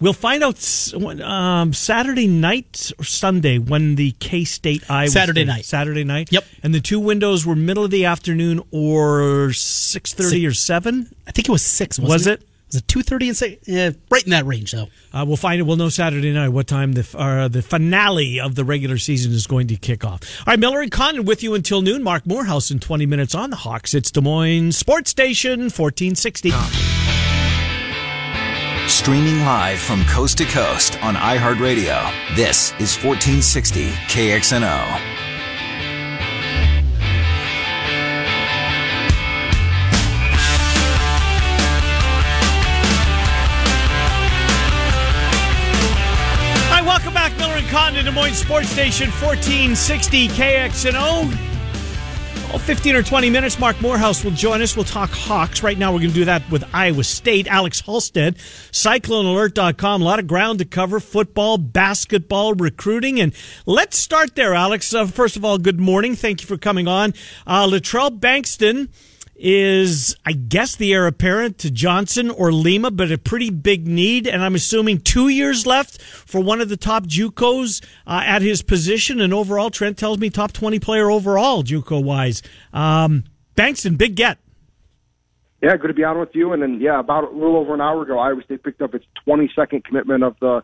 We'll 0.01 0.13
find 0.13 0.43
out 0.43 0.57
um, 1.23 1.73
Saturday 1.73 2.27
night 2.27 2.93
or 2.99 3.05
Sunday 3.05 3.59
when 3.59 3.95
the 3.95 4.11
K 4.19 4.45
State 4.45 4.91
Iowa 4.91 5.09
Saturday 5.09 5.43
State, 5.43 5.47
night. 5.47 5.65
Saturday 5.65 6.05
night. 6.05 6.33
Yep. 6.33 6.45
And 6.63 6.75
the 6.75 6.81
two 6.81 7.01
windows 7.01 7.47
were 7.47 7.55
middle 7.55 7.85
of 7.85 7.91
the 7.91 8.05
afternoon 8.05 8.61
or 8.71 9.53
six 9.53 10.13
thirty 10.13 10.45
or 10.47 10.53
seven. 10.53 11.15
I 11.27 11.31
think 11.31 11.49
it 11.49 11.53
was 11.53 11.63
six. 11.63 11.99
Was 11.99 12.27
it? 12.27 12.41
it? 12.41 12.49
Was 12.67 12.77
it 12.77 12.89
two 12.89 13.03
thirty 13.03 13.29
and 13.29 13.37
six? 13.37 13.69
Yeah, 13.69 13.91
right 14.11 14.25
in 14.25 14.31
that 14.31 14.45
range 14.47 14.73
though. 14.73 14.89
Uh, 15.13 15.25
we'll 15.27 15.37
find 15.37 15.61
it. 15.61 15.63
We'll 15.63 15.77
know 15.77 15.89
Saturday 15.89 16.33
night 16.33 16.49
what 16.49 16.67
time 16.67 16.93
the 16.93 17.09
uh, 17.17 17.47
the 17.47 17.63
finale 17.63 18.41
of 18.41 18.57
the 18.57 18.65
regular 18.65 18.99
season 18.99 19.33
is 19.33 19.47
going 19.47 19.69
to 19.69 19.77
kick 19.77 20.05
off. 20.05 20.23
All 20.41 20.53
right, 20.53 20.59
Miller 20.59 20.81
and 20.81 20.91
Condon 20.91 21.25
with 21.25 21.43
you 21.43 21.55
until 21.55 21.83
noon. 21.83 22.03
Mark 22.03 22.27
Morehouse 22.27 22.73
in 22.73 22.81
twenty 22.81 23.07
minutes 23.07 23.35
on 23.35 23.51
the 23.51 23.57
Hawks. 23.57 23.95
It's 23.95 24.11
Des 24.11 24.21
Moines 24.21 24.73
Sports 24.73 25.11
Station 25.11 25.71
fourteen 25.71 26.17
sixty. 26.17 26.51
Streaming 28.87 29.41
live 29.41 29.79
from 29.79 30.05
coast 30.05 30.37
to 30.39 30.45
coast 30.45 31.03
on 31.03 31.15
iHeartRadio. 31.15 32.13
This 32.37 32.73
is 32.73 32.95
1460 33.03 33.89
KXNO. 33.89 34.61
Hi, 46.69 46.83
welcome 46.83 47.15
back, 47.15 47.35
Miller 47.39 47.55
and 47.55 47.67
Condon, 47.69 48.05
Des 48.05 48.11
Moines 48.11 48.35
Sports 48.35 48.69
Station, 48.69 49.09
1460 49.11 50.29
KXNO. 50.29 51.54
15 52.59 52.97
or 52.97 53.03
20 53.03 53.31
minutes, 53.31 53.59
Mark 53.59 53.81
Morehouse 53.81 54.25
will 54.25 54.31
join 54.31 54.63
us. 54.63 54.77
We'll 54.77 54.85
talk 54.85 55.11
Hawks. 55.11 55.63
Right 55.63 55.77
now, 55.77 55.93
we're 55.93 55.99
going 55.99 56.11
to 56.11 56.15
do 56.15 56.25
that 56.27 56.49
with 56.51 56.65
Iowa 56.73 57.05
State. 57.05 57.47
Alex 57.49 57.81
Halstead, 57.81 58.37
CycloneAlert.com. 58.37 60.03
A 60.03 60.05
lot 60.05 60.19
of 60.19 60.27
ground 60.27 60.61
to 60.61 60.65
cover 60.65 61.01
football, 61.01 61.59
basketball, 61.59 62.55
recruiting. 62.55 63.21
And 63.21 63.35
let's 63.67 63.97
start 63.99 64.35
there, 64.37 64.55
Alex. 64.55 64.95
Uh, 64.95 65.07
first 65.07 65.37
of 65.37 65.45
all, 65.45 65.59
good 65.59 65.81
morning. 65.81 66.15
Thank 66.15 66.41
you 66.41 66.47
for 66.47 66.57
coming 66.57 66.89
on. 66.89 67.15
Uh, 67.47 67.67
Latrell 67.67 68.19
Bankston 68.19 68.89
is, 69.37 70.17
I 70.25 70.33
guess, 70.33 70.77
the 70.77 70.93
heir 70.93 71.07
apparent 71.07 71.59
to 71.59 71.71
Johnson 71.71 72.31
or 72.31 72.53
Lima, 72.53 72.91
but 72.91 73.11
a 73.11 73.19
pretty 73.19 73.51
big 73.51 73.87
need. 73.87 74.27
And 74.27 74.43
I'm 74.43 74.55
assuming 74.55 75.01
two 75.01 75.29
years 75.29 75.67
left 75.67 76.01
for 76.01 76.41
one 76.41 76.61
of 76.61 76.69
the 76.69 76.77
top 76.77 77.07
JUCOs 77.07 77.85
uh, 78.07 78.23
at 78.25 78.43
his 78.43 78.63
position. 78.63 79.21
And 79.21 79.35
overall, 79.35 79.71
Trent 79.71 79.99
tells 79.99 80.19
me 80.19 80.31
top 80.31 80.53
20 80.53 80.79
player 80.79 81.11
overall, 81.11 81.63
JUCO 81.63 82.03
wise. 82.03 82.43
Um, 82.73 83.25
Bankston, 83.57 83.99
big 83.99 84.15
get. 84.15 84.39
Yeah, 85.63 85.77
good 85.77 85.89
to 85.89 85.95
be 85.95 86.05
on 86.05 86.19
with 86.19 86.35
you. 86.35 86.53
And 86.53 86.63
then, 86.63 86.81
yeah, 86.81 87.01
about 87.01 87.25
a 87.25 87.31
little 87.31 87.57
over 87.57 87.73
an 87.73 87.81
hour 87.81 88.03
ago, 88.03 88.19
Iowa 88.19 88.43
State 88.45 88.63
picked 88.63 88.83
up 88.83 88.95
its 88.95 89.07
22nd 89.27 89.85
commitment 89.85 90.23
of 90.23 90.37
the 90.41 90.63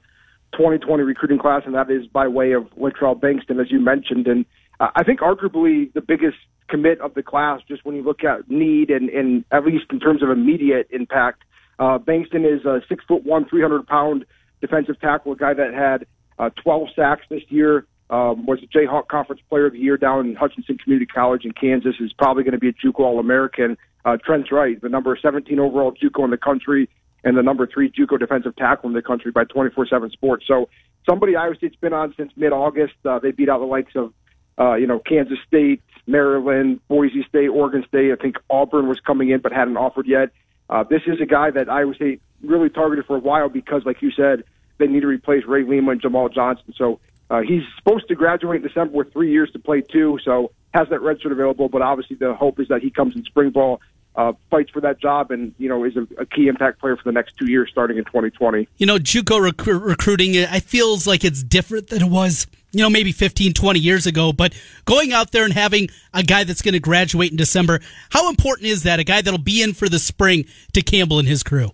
2020 0.52 1.02
recruiting 1.04 1.38
class, 1.38 1.62
and 1.64 1.74
that 1.74 1.90
is 1.90 2.06
by 2.06 2.28
way 2.28 2.52
of 2.52 2.64
Latrell 2.76 3.18
Bankston, 3.18 3.60
as 3.60 3.70
you 3.70 3.80
mentioned. 3.80 4.26
And 4.26 4.44
uh, 4.80 4.88
I 4.96 5.04
think 5.04 5.20
arguably 5.20 5.92
the 5.92 6.00
biggest 6.00 6.38
commit 6.68 7.00
of 7.00 7.14
the 7.14 7.22
class, 7.22 7.60
just 7.68 7.84
when 7.84 7.94
you 7.94 8.02
look 8.02 8.25
at 8.25 8.49
need 8.50 8.90
and, 8.90 9.10
and 9.10 9.44
at 9.52 9.64
least 9.64 9.84
in 9.90 10.00
terms 10.00 10.22
of 10.22 10.30
immediate 10.30 10.88
impact. 10.90 11.42
Uh, 11.78 11.99
Bankston 11.99 12.44
is 12.44 12.64
a 12.64 12.80
six 12.88 13.04
foot 13.06 13.25
one, 13.25 13.49
300 13.49 13.87
pound 13.87 14.25
defensive 14.60 14.99
tackle, 15.00 15.32
a 15.32 15.37
guy 15.37 15.54
that 15.54 15.75
had 15.75 16.06
uh, 16.38 16.50
12 16.62 16.88
sacks 16.96 17.22
this 17.30 17.42
year. 17.49 17.87
Um, 18.08 18.44
was 18.44 18.58
a 18.60 18.66
Jayhawk 18.76 19.06
Conference 19.06 19.40
Player 19.49 19.66
of 19.66 19.72
the 19.72 19.78
Year 19.78 19.96
down 19.96 20.26
in 20.26 20.34
Hutchinson 20.34 20.78
Community 20.78 21.06
College 21.06 21.44
in 21.44 21.52
Kansas. 21.52 21.94
Is 22.00 22.12
probably 22.12 22.42
going 22.42 22.54
to 22.54 22.58
be 22.58 22.68
a 22.68 22.72
JUCO 22.72 22.99
All 22.99 23.20
American. 23.20 23.76
Uh, 24.04 24.16
Trent's 24.16 24.50
right. 24.50 24.80
The 24.82 24.88
number 24.88 25.16
17 25.20 25.60
overall 25.60 25.92
JUCO 25.92 26.25
in 26.25 26.30
the 26.30 26.37
country 26.37 26.88
and 27.22 27.37
the 27.37 27.42
number 27.42 27.68
three 27.72 27.88
JUCO 27.88 28.18
defensive 28.18 28.56
tackle 28.56 28.88
in 28.88 28.94
the 28.94 29.02
country 29.02 29.30
by 29.30 29.44
24/7 29.44 30.10
Sports. 30.10 30.44
So 30.49 30.68
somebody 31.08 31.37
Iowa 31.37 31.54
State's 31.54 31.76
been 31.76 31.92
on 31.92 32.12
since 32.16 32.32
mid-August. 32.37 32.94
Uh, 33.04 33.20
they 33.20 33.30
beat 33.30 33.49
out 33.49 33.60
the 33.60 33.66
likes 33.66 33.92
of 33.94 34.12
uh, 34.60 34.74
you 34.74 34.86
know, 34.86 34.98
Kansas 34.98 35.38
State, 35.46 35.82
Maryland, 36.06 36.80
Boise 36.88 37.24
State, 37.28 37.48
Oregon 37.48 37.84
State. 37.88 38.12
I 38.12 38.16
think 38.16 38.36
Auburn 38.50 38.88
was 38.88 39.00
coming 39.00 39.30
in 39.30 39.40
but 39.40 39.52
hadn't 39.52 39.76
offered 39.76 40.06
yet. 40.06 40.30
Uh, 40.68 40.84
this 40.84 41.02
is 41.06 41.20
a 41.20 41.26
guy 41.26 41.50
that 41.50 41.68
Iowa 41.68 41.94
State 41.94 42.20
really 42.42 42.68
targeted 42.68 43.06
for 43.06 43.16
a 43.16 43.20
while 43.20 43.48
because, 43.48 43.84
like 43.84 44.02
you 44.02 44.10
said, 44.12 44.44
they 44.78 44.86
need 44.86 45.00
to 45.00 45.06
replace 45.06 45.44
Ray 45.46 45.64
Lima 45.64 45.92
and 45.92 46.00
Jamal 46.00 46.28
Johnson. 46.28 46.74
So 46.76 47.00
uh, 47.28 47.40
he's 47.40 47.62
supposed 47.76 48.08
to 48.08 48.14
graduate 48.14 48.62
in 48.62 48.68
December 48.68 48.96
with 48.96 49.12
three 49.12 49.32
years 49.32 49.50
to 49.52 49.58
play 49.58 49.80
too. 49.80 50.18
So 50.24 50.52
has 50.74 50.88
that 50.90 51.00
red 51.00 51.20
shirt 51.20 51.32
available. 51.32 51.68
But 51.68 51.82
obviously, 51.82 52.16
the 52.16 52.34
hope 52.34 52.60
is 52.60 52.68
that 52.68 52.82
he 52.82 52.90
comes 52.90 53.16
in 53.16 53.24
spring 53.24 53.50
ball 53.50 53.80
uh, 54.16 54.32
fights 54.50 54.70
for 54.70 54.80
that 54.80 55.00
job 55.00 55.30
and 55.30 55.54
you 55.58 55.68
know 55.68 55.84
is 55.84 55.96
a, 55.96 56.06
a, 56.18 56.26
key 56.26 56.48
impact 56.48 56.80
player 56.80 56.96
for 56.96 57.04
the 57.04 57.12
next 57.12 57.36
two 57.38 57.48
years 57.48 57.68
starting 57.70 57.96
in 57.96 58.04
2020 58.04 58.66
you 58.76 58.84
know 58.84 58.96
juco 58.96 59.40
rec- 59.40 59.66
recruiting 59.66 60.34
it 60.34 60.48
feels 60.64 61.06
like 61.06 61.24
it's 61.24 61.44
different 61.44 61.88
than 61.88 62.02
it 62.02 62.10
was 62.10 62.48
you 62.72 62.82
know, 62.82 62.90
maybe 62.90 63.12
15, 63.12 63.52
20 63.52 63.78
years 63.80 64.06
ago, 64.06 64.32
but 64.32 64.54
going 64.84 65.12
out 65.12 65.32
there 65.32 65.44
and 65.44 65.52
having 65.52 65.88
a 66.14 66.22
guy 66.22 66.44
that's 66.44 66.62
going 66.62 66.74
to 66.74 66.80
graduate 66.80 67.30
in 67.30 67.36
December, 67.36 67.80
how 68.10 68.28
important 68.28 68.68
is 68.68 68.84
that? 68.84 69.00
A 69.00 69.04
guy 69.04 69.22
that'll 69.22 69.38
be 69.38 69.62
in 69.62 69.72
for 69.74 69.88
the 69.88 69.98
spring 69.98 70.44
to 70.72 70.82
Campbell 70.82 71.18
and 71.18 71.28
his 71.28 71.42
crew? 71.42 71.70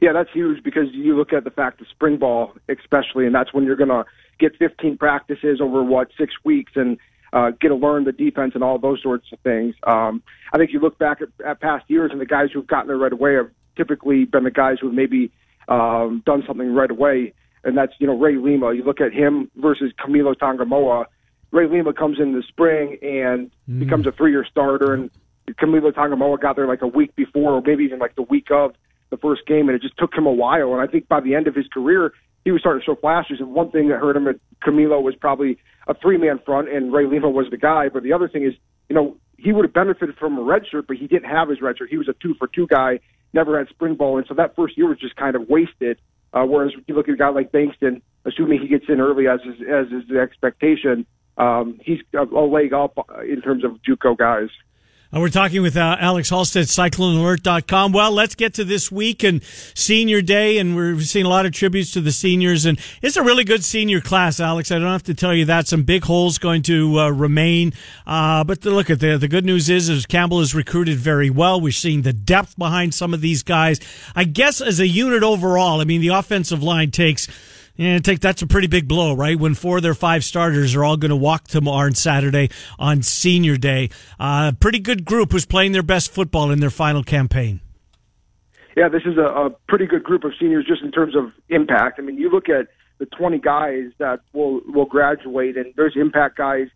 Yeah, 0.00 0.12
that's 0.12 0.30
huge 0.32 0.62
because 0.62 0.86
you 0.92 1.16
look 1.16 1.32
at 1.32 1.44
the 1.44 1.50
fact 1.50 1.80
of 1.80 1.88
spring 1.88 2.18
ball, 2.18 2.54
especially, 2.68 3.26
and 3.26 3.34
that's 3.34 3.52
when 3.52 3.64
you're 3.64 3.76
going 3.76 3.88
to 3.88 4.04
get 4.38 4.56
15 4.56 4.96
practices 4.96 5.60
over 5.60 5.82
what 5.82 6.08
six 6.16 6.32
weeks 6.44 6.72
and 6.76 6.98
uh, 7.32 7.50
get 7.60 7.68
to 7.68 7.74
learn 7.74 8.04
the 8.04 8.12
defense 8.12 8.52
and 8.54 8.62
all 8.62 8.78
those 8.78 9.02
sorts 9.02 9.26
of 9.32 9.40
things. 9.40 9.74
Um, 9.82 10.22
I 10.52 10.58
think 10.58 10.72
you 10.72 10.80
look 10.80 10.98
back 10.98 11.20
at, 11.20 11.28
at 11.44 11.60
past 11.60 11.84
years 11.88 12.10
and 12.12 12.20
the 12.20 12.26
guys 12.26 12.50
who've 12.52 12.66
gotten 12.66 12.88
there 12.88 12.96
right 12.96 13.12
away 13.12 13.34
have 13.34 13.50
typically 13.76 14.24
been 14.24 14.44
the 14.44 14.50
guys 14.50 14.78
who've 14.80 14.94
maybe 14.94 15.30
um, 15.68 16.22
done 16.24 16.42
something 16.46 16.72
right 16.74 16.90
away, 16.90 17.34
and 17.68 17.76
that's 17.76 17.92
you 17.98 18.06
know 18.06 18.18
Ray 18.18 18.36
Lima. 18.36 18.74
You 18.74 18.82
look 18.82 19.00
at 19.00 19.12
him 19.12 19.50
versus 19.56 19.92
Kamilo 19.98 20.34
Tongamoa. 20.36 21.06
Ray 21.50 21.68
Lima 21.68 21.92
comes 21.92 22.18
in 22.20 22.32
the 22.32 22.42
spring 22.46 22.98
and 23.00 23.50
mm. 23.68 23.78
becomes 23.78 24.06
a 24.06 24.12
three-year 24.12 24.46
starter, 24.50 24.92
and 24.92 25.10
Kamilo 25.54 25.92
Tongamoa 25.94 26.40
got 26.40 26.56
there 26.56 26.66
like 26.66 26.82
a 26.82 26.86
week 26.86 27.14
before, 27.16 27.52
or 27.52 27.62
maybe 27.64 27.84
even 27.84 27.98
like 27.98 28.16
the 28.16 28.22
week 28.22 28.50
of 28.50 28.72
the 29.10 29.16
first 29.16 29.46
game, 29.46 29.68
and 29.68 29.76
it 29.76 29.82
just 29.82 29.96
took 29.96 30.14
him 30.14 30.26
a 30.26 30.32
while. 30.32 30.72
And 30.72 30.80
I 30.80 30.90
think 30.90 31.08
by 31.08 31.20
the 31.20 31.34
end 31.34 31.46
of 31.46 31.54
his 31.54 31.66
career, 31.68 32.12
he 32.44 32.50
was 32.50 32.60
starting 32.60 32.80
to 32.80 32.84
show 32.84 32.96
flashes. 32.96 33.40
And 33.40 33.54
one 33.54 33.70
thing 33.70 33.88
that 33.88 33.98
hurt 33.98 34.16
him 34.16 34.28
at 34.28 34.36
Kamilo 34.64 35.02
was 35.02 35.14
probably 35.14 35.58
a 35.86 35.94
three-man 35.94 36.40
front, 36.44 36.68
and 36.68 36.92
Ray 36.92 37.06
Lima 37.06 37.30
was 37.30 37.46
the 37.50 37.56
guy. 37.56 37.88
But 37.88 38.02
the 38.02 38.12
other 38.12 38.28
thing 38.28 38.44
is, 38.44 38.54
you 38.88 38.94
know, 38.94 39.16
he 39.38 39.52
would 39.52 39.64
have 39.64 39.72
benefited 39.72 40.16
from 40.16 40.36
a 40.36 40.42
red 40.42 40.62
shirt, 40.70 40.86
but 40.86 40.96
he 40.96 41.06
didn't 41.06 41.30
have 41.30 41.48
his 41.48 41.62
red 41.62 41.78
shirt. 41.78 41.88
He 41.90 41.96
was 41.96 42.08
a 42.08 42.14
two-for-two 42.22 42.66
guy, 42.66 43.00
never 43.32 43.58
had 43.58 43.68
spring 43.68 43.94
ball, 43.94 44.18
and 44.18 44.26
so 44.26 44.34
that 44.34 44.56
first 44.56 44.76
year 44.76 44.88
was 44.88 44.98
just 44.98 45.16
kind 45.16 45.36
of 45.36 45.48
wasted. 45.48 45.98
Uh, 46.32 46.44
whereas 46.44 46.72
you 46.86 46.94
look 46.94 47.08
at 47.08 47.14
a 47.14 47.16
guy 47.16 47.28
like 47.28 47.52
Bankston, 47.52 48.02
assuming 48.24 48.60
he 48.60 48.68
gets 48.68 48.84
in 48.88 49.00
early 49.00 49.26
as 49.28 49.40
is, 49.40 49.60
as 49.62 49.86
is 49.86 50.08
the 50.08 50.20
expectation, 50.20 51.06
um, 51.38 51.78
he's 51.82 52.00
a, 52.14 52.22
leg 52.22 52.72
up 52.72 52.98
in 53.26 53.40
terms 53.40 53.64
of 53.64 53.78
JUCO 53.82 54.16
guys. 54.16 54.48
Uh, 55.10 55.20
we're 55.20 55.30
talking 55.30 55.62
with 55.62 55.74
uh, 55.74 55.96
Alex 55.98 56.28
Halstead, 56.28 56.66
CycloneAlert.com. 56.66 57.92
Well, 57.92 58.12
let's 58.12 58.34
get 58.34 58.52
to 58.54 58.64
this 58.64 58.92
week 58.92 59.22
and 59.22 59.42
Senior 59.42 60.20
Day, 60.20 60.58
and 60.58 60.76
we're 60.76 61.00
seeing 61.00 61.24
a 61.24 61.30
lot 61.30 61.46
of 61.46 61.52
tributes 61.52 61.92
to 61.92 62.02
the 62.02 62.12
seniors. 62.12 62.66
And 62.66 62.78
it's 63.00 63.16
a 63.16 63.22
really 63.22 63.44
good 63.44 63.64
senior 63.64 64.02
class, 64.02 64.38
Alex. 64.38 64.70
I 64.70 64.78
don't 64.78 64.92
have 64.92 65.04
to 65.04 65.14
tell 65.14 65.32
you 65.32 65.46
that. 65.46 65.66
Some 65.66 65.84
big 65.84 66.04
holes 66.04 66.36
going 66.36 66.60
to 66.64 67.00
uh, 67.00 67.08
remain. 67.08 67.72
Uh, 68.06 68.44
but 68.44 68.60
the, 68.60 68.70
look 68.70 68.90
at 68.90 69.00
the 69.00 69.16
the 69.16 69.28
good 69.28 69.46
news 69.46 69.70
is, 69.70 69.88
is 69.88 70.04
Campbell 70.04 70.40
is 70.40 70.54
recruited 70.54 70.98
very 70.98 71.30
well. 71.30 71.58
We're 71.58 71.72
seeing 71.72 72.02
the 72.02 72.12
depth 72.12 72.58
behind 72.58 72.92
some 72.92 73.14
of 73.14 73.22
these 73.22 73.42
guys. 73.42 73.80
I 74.14 74.24
guess 74.24 74.60
as 74.60 74.78
a 74.78 74.86
unit 74.86 75.22
overall, 75.22 75.80
I 75.80 75.84
mean, 75.84 76.02
the 76.02 76.08
offensive 76.08 76.62
line 76.62 76.90
takes 76.90 77.28
yeah, 77.78 77.98
take 78.00 78.18
that's 78.18 78.42
a 78.42 78.46
pretty 78.46 78.66
big 78.66 78.88
blow, 78.88 79.14
right? 79.14 79.38
When 79.38 79.54
four 79.54 79.76
of 79.76 79.84
their 79.84 79.94
five 79.94 80.24
starters 80.24 80.74
are 80.74 80.84
all 80.84 80.96
going 80.96 81.10
to 81.10 81.16
walk 81.16 81.46
tomorrow 81.46 81.86
on 81.86 81.94
Saturday 81.94 82.50
on 82.76 83.02
Senior 83.02 83.56
Day. 83.56 83.90
Uh, 84.18 84.50
pretty 84.58 84.80
good 84.80 85.04
group 85.04 85.30
who's 85.30 85.46
playing 85.46 85.70
their 85.70 85.84
best 85.84 86.10
football 86.10 86.50
in 86.50 86.58
their 86.58 86.70
final 86.70 87.04
campaign. 87.04 87.60
Yeah, 88.76 88.88
this 88.88 89.02
is 89.06 89.16
a, 89.16 89.26
a 89.26 89.50
pretty 89.68 89.86
good 89.86 90.02
group 90.02 90.24
of 90.24 90.32
seniors 90.40 90.66
just 90.66 90.82
in 90.82 90.90
terms 90.90 91.14
of 91.14 91.32
impact. 91.48 92.00
I 92.00 92.02
mean, 92.02 92.16
you 92.16 92.30
look 92.30 92.48
at 92.48 92.66
the 92.98 93.06
20 93.06 93.38
guys 93.38 93.84
that 93.98 94.20
will 94.32 94.60
will 94.66 94.86
graduate, 94.86 95.56
and 95.56 95.72
there's 95.76 95.94
impact 95.94 96.36
guys 96.36 96.66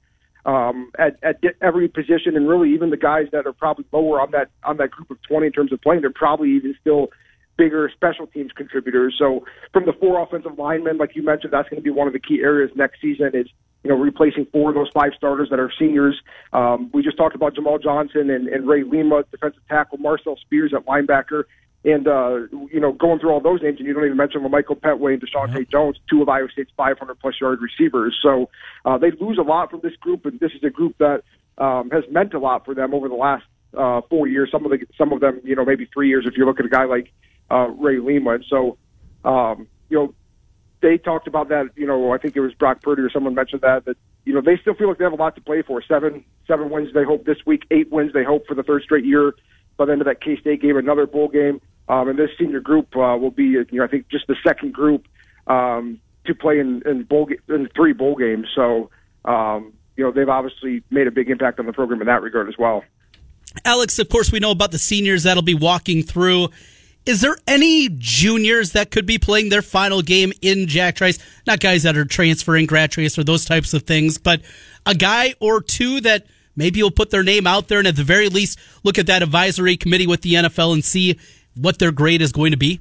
um, 0.47 0.93
at, 1.01 1.19
at 1.25 1.41
every 1.61 1.89
position, 1.89 2.37
and 2.37 2.49
really 2.49 2.73
even 2.75 2.91
the 2.91 2.97
guys 2.97 3.27
that 3.33 3.45
are 3.45 3.53
probably 3.53 3.85
lower 3.91 4.21
on 4.21 4.31
that 4.31 4.51
on 4.63 4.77
that 4.77 4.93
group 4.93 5.11
of 5.11 5.21
20 5.23 5.47
in 5.47 5.53
terms 5.53 5.73
of 5.73 5.81
playing, 5.81 6.01
they're 6.01 6.11
probably 6.11 6.51
even 6.53 6.77
still 6.81 7.09
bigger 7.57 7.91
special 7.95 8.27
teams 8.27 8.53
contributors. 8.53 9.15
So 9.19 9.45
from 9.73 9.87
the 9.87 9.93
four 9.93 10.23
offensive 10.23 10.59
linemen, 10.59 10.99
like 10.99 11.15
you 11.15 11.23
mentioned, 11.23 11.53
that's 11.53 11.69
going 11.69 11.81
to 11.81 11.85
be 11.85 11.91
one 11.91 12.07
of 12.07 12.13
the 12.13 12.21
key 12.21 12.41
areas 12.43 12.71
next 12.75 13.01
season 13.01 13.31
is, 13.35 13.47
you 13.85 13.91
know, 13.91 13.97
replacing 13.97 14.47
four 14.47 14.71
of 14.71 14.75
those 14.75 14.91
five 14.95 15.13
starters 15.17 15.49
that 15.51 15.59
are 15.59 15.71
seniors. 15.79 16.21
Um, 16.53 16.91
we 16.93 17.03
just 17.03 17.17
talked 17.17 17.35
about 17.35 17.55
Jamal 17.55 17.79
Johnson 17.79 18.31
and, 18.31 18.49
and 18.49 18.67
Ray 18.67 18.85
Lima, 18.85 19.25
defensive 19.31 19.63
tackle, 19.69 19.99
Marcel 19.99 20.37
Spears 20.37 20.73
at 20.75 20.87
linebacker. 20.87 21.45
And, 21.85 22.07
uh, 22.07 22.47
you 22.71 22.79
know, 22.79 22.93
going 22.93 23.19
through 23.19 23.31
all 23.31 23.41
those 23.41 23.61
names, 23.61 23.79
and 23.79 23.89
you 23.89 23.93
don't 23.93 24.05
even 24.05 24.17
mention 24.17 24.49
Michael 24.49 24.77
Pettway 24.77 25.15
and 25.15 25.23
Deshaunte 25.23 25.57
yeah. 25.57 25.65
Jones, 25.69 25.99
two 26.09 26.23
of 26.23 26.29
Iowa 26.29 26.47
State's 26.53 26.71
500 26.77 27.19
plus 27.19 27.35
yard 27.41 27.59
receivers. 27.61 28.17
So 28.23 28.51
uh, 28.85 28.99
they 28.99 29.11
lose 29.11 29.37
a 29.37 29.43
lot 29.43 29.73
from 29.73 29.81
this 29.83 29.97
group, 29.97 30.25
and 30.25 30.39
this 30.39 30.53
is 30.53 30.63
a 30.63 30.71
group 30.71 30.97
that 30.99 31.25
um, 31.59 31.91
has 31.91 32.05
meant 32.09 32.35
a 32.35 32.39
lot 32.39 32.65
for 32.65 32.75
them 32.75 32.95
over 32.95 33.09
the 33.09 33.17
last 33.17 33.45
uh, 33.77 34.01
four 34.09 34.27
years. 34.27 34.51
Some 34.53 34.65
of 34.65 34.71
the 34.71 34.87
some 34.97 35.13
of 35.13 35.21
them, 35.21 35.41
you 35.45 35.57
know, 35.57 35.65
maybe 35.65 35.89
three 35.93 36.09
years. 36.09 36.25
If 36.27 36.37
you 36.37 36.47
look 36.47 36.61
at 36.61 36.67
a 36.67 36.69
guy 36.69 36.85
like 36.85 37.13
uh, 37.53 37.69
Ray 37.69 37.99
Lima. 37.99 38.35
And 38.35 38.45
so, 38.49 38.79
um, 39.25 39.69
you 39.91 39.99
know, 39.99 40.15
they 40.81 40.99
talked 40.99 41.29
about 41.29 41.49
that. 41.51 41.71
You 41.77 41.87
know, 41.87 42.13
I 42.13 42.19
think 42.19 42.35
it 42.35 42.41
was 42.41 42.55
Brock 42.55 42.83
Purdy 42.83 43.03
or 43.03 43.11
someone 43.11 43.35
mentioned 43.35 43.61
that 43.61 43.85
that 43.85 43.97
you 44.25 44.33
know 44.33 44.41
they 44.41 44.57
still 44.57 44.75
feel 44.75 44.89
like 44.89 44.99
they 44.99 45.05
have 45.05 45.13
a 45.13 45.17
lot 45.17 45.35
to 45.37 45.41
play 45.41 45.63
for. 45.63 45.83
Seven 45.83 46.25
seven 46.49 46.71
wins 46.71 46.93
they 46.95 47.05
hope 47.05 47.25
this 47.25 47.39
week. 47.47 47.65
Eight 47.71 47.93
wins 47.93 48.13
they 48.13 48.25
hope 48.25 48.47
for 48.47 48.55
the 48.55 48.63
third 48.63 48.83
straight 48.83 49.05
year. 49.05 49.35
By 49.77 49.87
the 49.87 49.93
end 49.93 50.01
of 50.01 50.07
that 50.07 50.21
K 50.21 50.39
State 50.39 50.61
game, 50.61 50.77
another 50.77 51.07
bowl 51.07 51.29
game. 51.29 51.61
Um, 51.89 52.09
and 52.09 52.19
this 52.19 52.31
senior 52.39 52.61
group 52.61 52.95
uh, 52.97 53.17
will 53.21 53.31
be, 53.31 53.45
you 53.45 53.67
know, 53.73 53.85
I 53.85 53.87
think 53.87 54.09
just 54.09 54.27
the 54.27 54.37
second 54.47 54.73
group 54.73 55.07
um, 55.47 56.01
to 56.27 56.35
play 56.35 56.59
in, 56.59 56.83
in 56.87 57.03
bowl 57.05 57.29
in 57.49 57.69
three 57.75 57.93
bowl 57.93 58.15
games. 58.15 58.47
So, 58.55 58.91
um, 59.25 59.73
you 59.97 60.05
know, 60.05 60.13
they've 60.13 60.29
obviously 60.29 60.83
made 60.91 61.07
a 61.07 61.11
big 61.11 61.29
impact 61.29 61.59
on 61.59 61.67
the 61.67 61.73
program 61.73 62.01
in 62.01 62.07
that 62.07 62.23
regard 62.23 62.49
as 62.49 62.57
well. 62.59 62.85
Alex, 63.65 63.99
of 63.99 64.09
course, 64.09 64.33
we 64.33 64.39
know 64.39 64.51
about 64.51 64.71
the 64.71 64.79
seniors 64.79 65.25
that'll 65.25 65.43
be 65.43 65.55
walking 65.55 66.03
through. 66.03 66.49
Is 67.05 67.21
there 67.21 67.37
any 67.49 67.89
juniors 67.89 68.73
that 68.73 68.91
could 68.91 69.07
be 69.07 69.19
playing 69.19 69.49
their 69.49 69.63
final 69.63 70.03
game 70.03 70.33
in 70.41 70.69
Jack 70.69 70.97
Trice? 70.97 71.19
Not 71.47 71.59
guys 71.59 71.83
that 71.83 71.97
are 71.97 72.05
transferring, 72.05 72.67
grad 72.67 72.93
Trice, 72.93 73.19
or 73.19 73.25
those 73.25 73.45
types 73.45 73.75
of 73.75 73.83
things, 73.83 74.19
but 74.19 74.41
a 74.87 74.95
guy 74.95 75.35
or 75.41 75.61
two 75.61 76.01
that 76.03 76.27
maybe 76.55 76.83
will 76.83 76.91
put 76.93 77.11
their 77.11 77.25
name 77.25 77.47
out 77.47 77.69
there 77.69 77.79
and 77.79 77.89
at 77.89 77.97
the 77.97 78.05
very 78.05 78.29
least 78.29 78.59
look 78.85 78.99
at 78.99 79.07
that 79.07 79.23
advisory 79.23 79.77
committee 79.77 80.07
with 80.07 80.23
the 80.23 80.35
NFL 80.35 80.73
and 80.73 80.85
see 80.85 81.19
what 81.57 81.79
their 81.79 81.93
grade 81.93 82.23
is 82.23 82.31
going 82.33 82.53
to 82.53 82.57
be? 82.57 82.81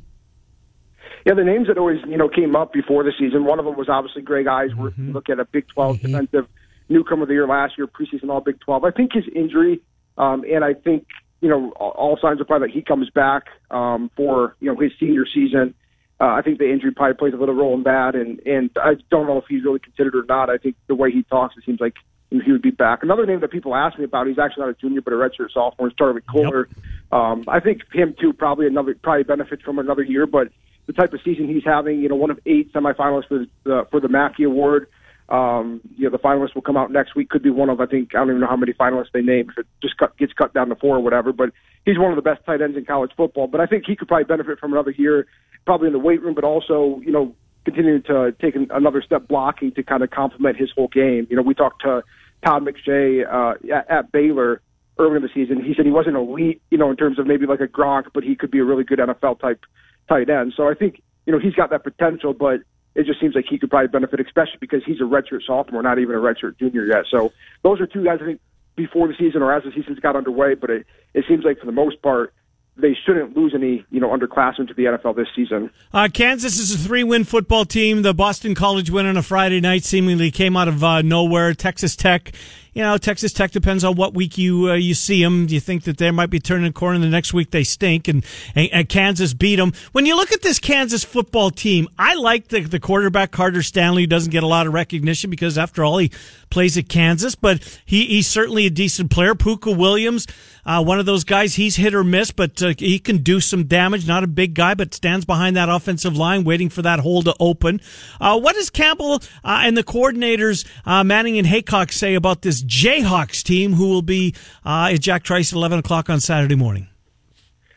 Yeah, 1.26 1.34
the 1.34 1.44
names 1.44 1.68
that 1.68 1.78
always 1.78 2.00
you 2.08 2.18
know 2.18 2.30
came 2.30 2.56
up 2.56 2.74
before 2.74 3.04
the 3.04 3.14
season. 3.20 3.46
One 3.46 3.60
of 3.60 3.66
them 3.66 3.76
was 3.76 3.90
obviously 3.90 4.22
Greg 4.24 4.46
Eisworth. 4.46 4.94
Mm-hmm. 4.94 5.12
Look 5.12 5.30
at 5.30 5.40
a 5.40 5.46
Big 5.46 5.68
12 5.68 5.98
mm-hmm. 5.98 6.08
defensive 6.08 6.48
newcomer 6.90 7.24
of 7.24 7.28
the 7.28 7.36
year 7.36 7.48
last 7.48 7.78
year, 7.78 7.88
preseason 7.88 8.30
All 8.30 8.42
Big 8.42 8.60
12. 8.60 8.84
I 8.84 8.92
think 8.92 9.14
his 9.14 9.26
injury, 9.36 9.82
um, 10.18 10.44
and 10.44 10.64
I 10.64 10.74
think 10.74 11.06
you 11.42 11.50
know, 11.50 11.72
all 11.72 12.18
signs 12.22 12.40
are 12.40 12.46
probably 12.46 12.68
that 12.68 12.74
he 12.74 12.82
comes 12.82 13.10
back 13.10 13.48
um, 13.72 14.10
for 14.16 14.56
you 14.60 14.72
know 14.72 14.80
his 14.80 14.92
senior 15.00 15.26
season. 15.26 15.74
Uh, 16.20 16.36
I 16.36 16.44
think 16.44 16.60
the 16.60 16.72
injury 16.72 16.92
probably 16.92 17.16
plays 17.16 17.34
a 17.34 17.38
little 17.38 17.56
role 17.56 17.74
in 17.74 17.84
that, 17.84 18.16
and 18.16 18.40
and 18.46 18.70
I 18.78 18.94
don't 19.10 19.28
know 19.28 19.38
if 19.38 19.46
he's 19.50 19.64
really 19.64 19.80
considered 19.80 20.16
or 20.16 20.24
not. 20.24 20.50
I 20.50 20.58
think 20.58 20.76
the 20.88 20.96
way 20.96 21.12
he 21.12 21.24
talks, 21.24 21.58
it 21.58 21.64
seems 21.66 21.80
like 21.80 21.96
you 22.30 22.38
know, 22.38 22.44
he 22.46 22.52
would 22.52 22.62
be 22.62 22.70
back. 22.70 23.02
Another 23.02 23.26
name 23.26 23.40
that 23.42 23.52
people 23.52 23.76
ask 23.76 23.98
me 23.98 24.06
about, 24.06 24.28
he's 24.28 24.38
actually 24.38 24.66
not 24.66 24.70
a 24.70 24.74
junior 24.76 25.02
but 25.02 25.14
a 25.14 25.18
redshirt 25.18 25.52
sophomore, 25.52 25.88
is 25.88 25.94
Charlie 25.98 26.22
Kolar. 26.22 26.68
Yep. 26.68 26.78
Um, 27.12 27.44
I 27.48 27.60
think 27.60 27.82
him 27.92 28.16
too 28.20 28.34
probably 28.34 28.68
another 28.68 28.96
probably 29.02 29.24
benefits 29.24 29.64
from 29.64 29.80
another 29.80 30.04
year, 30.04 30.28
but 30.28 30.50
the 30.86 30.94
type 30.94 31.14
of 31.14 31.20
season 31.24 31.48
he's 31.48 31.64
having, 31.66 32.00
you 32.00 32.10
know, 32.10 32.16
one 32.16 32.32
of 32.32 32.40
eight 32.46 32.72
semifinalists 32.72 33.28
for 33.28 33.46
the 33.64 33.88
for 33.90 34.00
the 34.00 34.08
Mackey 34.08 34.44
Award. 34.44 34.88
Um, 35.32 35.80
you 35.96 36.04
know, 36.04 36.10
the 36.10 36.20
finalists 36.20 36.54
will 36.54 36.62
come 36.62 36.76
out 36.76 36.92
next 36.92 37.16
week. 37.16 37.30
Could 37.30 37.42
be 37.42 37.50
one 37.50 37.70
of, 37.70 37.80
I 37.80 37.86
think, 37.86 38.14
I 38.14 38.20
don't 38.20 38.30
even 38.30 38.42
know 38.42 38.48
how 38.48 38.58
many 38.58 38.74
finalists 38.74 39.12
they 39.14 39.22
name 39.22 39.50
if 39.50 39.58
it 39.60 39.68
just 39.82 39.98
cut, 39.98 40.18
gets 40.18 40.34
cut 40.34 40.54
down 40.54 40.68
to 40.70 40.76
four 40.76 40.98
or 40.98 41.00
whatever. 41.00 41.32
But 41.32 41.52
he's 41.86 41.98
one 41.98 42.12
of 42.12 42.18
the 42.18 42.22
best 42.22 42.46
tight 42.46 42.62
ends 42.62 42.76
in 42.76 42.84
college 42.84 43.12
football. 43.16 43.48
But 43.48 43.62
I 43.62 43.66
think 43.66 43.86
he 43.88 43.96
could 43.96 44.10
probably 44.10 44.26
benefit 44.26 44.60
from 44.60 44.74
another 44.74 44.92
year, 44.92 45.28
probably 45.66 45.88
in 45.88 45.94
the 45.94 46.00
weight 46.00 46.22
room, 46.22 46.36
but 46.36 46.44
also, 46.44 47.00
you 47.06 47.14
know, 47.14 47.34
continuing 47.64 48.04
to 48.04 48.36
take 48.42 48.56
an, 48.56 48.68
another 48.72 49.02
step 49.02 49.28
blocking 49.28 49.72
to 49.74 49.84
kind 49.84 50.04
of 50.04 50.10
complement 50.10 50.58
his 50.58 50.70
whole 50.76 50.90
game. 50.90 51.28
You 51.30 51.38
know, 51.38 51.44
we 51.44 51.54
talked 51.54 51.82
to 51.84 52.04
Todd 52.46 52.64
McShay 52.66 53.24
uh, 53.26 53.56
at, 53.74 53.90
at 53.90 54.12
Baylor 54.12 54.62
earlier 55.00 55.18
in 55.18 55.24
the 55.24 55.30
season. 55.34 55.64
He 55.64 55.74
said 55.76 55.86
he 55.86 55.92
wasn't 55.92 56.18
elite, 56.18 56.62
you 56.70 56.78
know, 56.78 56.90
in 56.90 56.98
terms 56.98 57.20
of 57.20 57.28
maybe 57.28 57.46
like 57.46 57.62
a 57.62 57.68
Gronk, 57.68 58.08
but 58.14 58.24
he 58.24 58.36
could 58.36 58.52
be 58.52 58.60
a 58.60 58.66
really 58.66 58.84
good 58.84 59.00
NFL 59.00 59.40
type 59.40 59.64
tight 60.10 60.30
end. 60.30 60.54
So 60.58 60.68
I 60.68 60.74
think, 60.74 61.02
you 61.26 61.32
know, 61.32 61.40
he's 61.40 61.54
got 61.54 61.70
that 61.70 61.84
potential, 61.84 62.34
but 62.34 62.62
it 62.96 63.06
just 63.06 63.20
seems 63.20 63.36
like 63.36 63.46
he 63.50 63.58
could 63.58 63.70
probably 63.70 63.88
benefit, 63.88 64.20
especially 64.20 64.58
because 64.60 64.84
he's 64.86 65.00
a 65.00 65.04
redshirt 65.04 65.46
sophomore, 65.46 65.82
not 65.82 66.00
even 66.00 66.16
a 66.16 66.20
redshirt 66.20 66.60
junior 66.60 66.86
yet. 66.86 67.06
So 67.10 67.32
those 67.64 67.80
are 67.80 67.88
two 67.88 68.04
guys 68.04 68.20
I 68.22 68.26
think 68.26 68.42
before 68.76 69.08
the 69.08 69.16
season 69.18 69.42
or 69.42 69.54
as 69.54 69.64
the 69.64 69.72
season's 69.72 70.00
got 70.00 70.16
underway. 70.16 70.56
But 70.56 70.70
it, 70.70 70.86
it 71.14 71.26
seems 71.28 71.44
like 71.44 71.60
for 71.60 71.66
the 71.66 71.72
most 71.72 72.02
part, 72.02 72.34
they 72.78 72.98
shouldn't 73.06 73.36
lose 73.36 73.54
any, 73.54 73.86
you 73.92 74.00
know, 74.00 74.10
underclassmen 74.10 74.68
to 74.68 74.74
the 74.74 74.86
NFL 74.86 75.16
this 75.16 75.28
season. 75.36 75.70
Uh, 75.94 76.08
Kansas 76.12 76.58
is 76.58 76.74
a 76.74 76.78
three-win 76.78 77.26
football 77.26 77.66
team. 77.66 78.02
The 78.02 78.14
Boston 78.14 78.56
College 78.56 78.90
win 78.90 79.06
on 79.06 79.18
a 79.18 79.24
Friday 79.24 79.60
night 79.60 79.84
seemingly 79.84 80.32
came 80.32 80.56
out 80.56 80.68
of 80.68 80.84
uh, 80.84 81.02
nowhere. 81.02 81.54
Texas 81.54 81.96
Tech 81.96 82.34
you 82.74 82.82
know, 82.82 82.98
Texas 82.98 83.34
Tech 83.34 83.52
depends 83.52 83.84
on 83.84 83.96
what 83.96 84.14
week 84.14 84.38
you 84.38 84.70
uh, 84.72 84.76
you 84.76 84.94
see 84.94 85.22
them. 85.22 85.46
Do 85.46 85.54
you 85.54 85.60
think 85.60 85.84
that 85.84 85.98
they 85.98 86.10
might 86.12 86.30
be 86.30 86.40
turning 86.40 86.68
a 86.68 86.74
corner? 86.74 87.00
The 87.00 87.08
next 87.08 87.34
week 87.34 87.52
they 87.52 87.64
stink, 87.64 88.08
and, 88.08 88.26
and, 88.56 88.70
and 88.72 88.90
Kansas 88.90 89.34
beat 89.34 89.58
them. 89.58 89.74
When 89.92 90.06
you 90.06 90.16
look 90.16 90.32
at 90.32 90.42
this 90.42 90.58
Kansas 90.58 91.04
football 91.04 91.52
team, 91.52 91.90
I 92.00 92.16
like 92.16 92.48
the 92.48 92.62
the 92.62 92.80
quarterback 92.80 93.32
Carter 93.32 93.62
Stanley. 93.62 94.04
Who 94.04 94.08
doesn't 94.08 94.32
get 94.32 94.44
a 94.44 94.48
lot 94.48 94.68
of 94.68 94.74
recognition 94.74 95.30
because 95.30 95.58
after 95.58 95.84
all 95.84 95.98
he 95.98 96.12
plays 96.50 96.78
at 96.78 96.88
Kansas, 96.88 97.36
but 97.36 97.80
he, 97.86 98.06
he's 98.06 98.28
certainly 98.28 98.66
a 98.66 98.70
decent 98.70 99.10
player. 99.10 99.34
Pooka 99.34 99.76
Williams, 99.76 100.28
uh, 100.66 100.84
one 100.84 101.00
of 101.00 101.06
those 101.06 101.24
guys. 101.24 101.56
He's 101.56 101.76
hit 101.76 101.94
or 101.94 102.04
miss, 102.04 102.32
but 102.32 102.62
uh, 102.62 102.74
he 102.78 103.00
can 103.00 103.18
do 103.18 103.40
some 103.40 103.66
damage. 103.66 104.08
Not 104.08 104.24
a 104.24 104.28
big 104.28 104.54
guy, 104.54 104.76
but 104.76 104.94
stands 104.94 105.26
behind 105.26 105.56
that 105.58 105.70
offensive 105.70 106.16
line, 106.16 106.44
waiting 106.44 106.70
for 106.70 106.82
that 106.84 107.00
hole 107.00 107.22
to 107.24 107.36
open. 107.40 107.82
Uh, 108.20 108.40
what 108.40 108.56
does 108.56 108.70
Campbell 108.70 109.16
uh, 109.44 109.62
and 109.64 109.76
the 109.76 109.84
coordinators 109.84 110.66
uh, 110.86 111.04
Manning 111.04 111.38
and 111.38 111.48
Heacock 111.48 111.92
say 111.92 112.14
about 112.14 112.42
this 112.42 112.61
Jayhawks 112.64 113.44
team, 113.44 113.74
who 113.74 113.90
will 113.90 114.02
be 114.02 114.36
uh, 114.66 114.92
at 114.94 115.02
Jack 115.02 115.24
Trice 115.24 115.52
at 115.52 115.56
eleven 115.56 115.80
o'clock 115.80 116.10
on 116.10 116.20
Saturday 116.20 116.56
morning? 116.56 116.88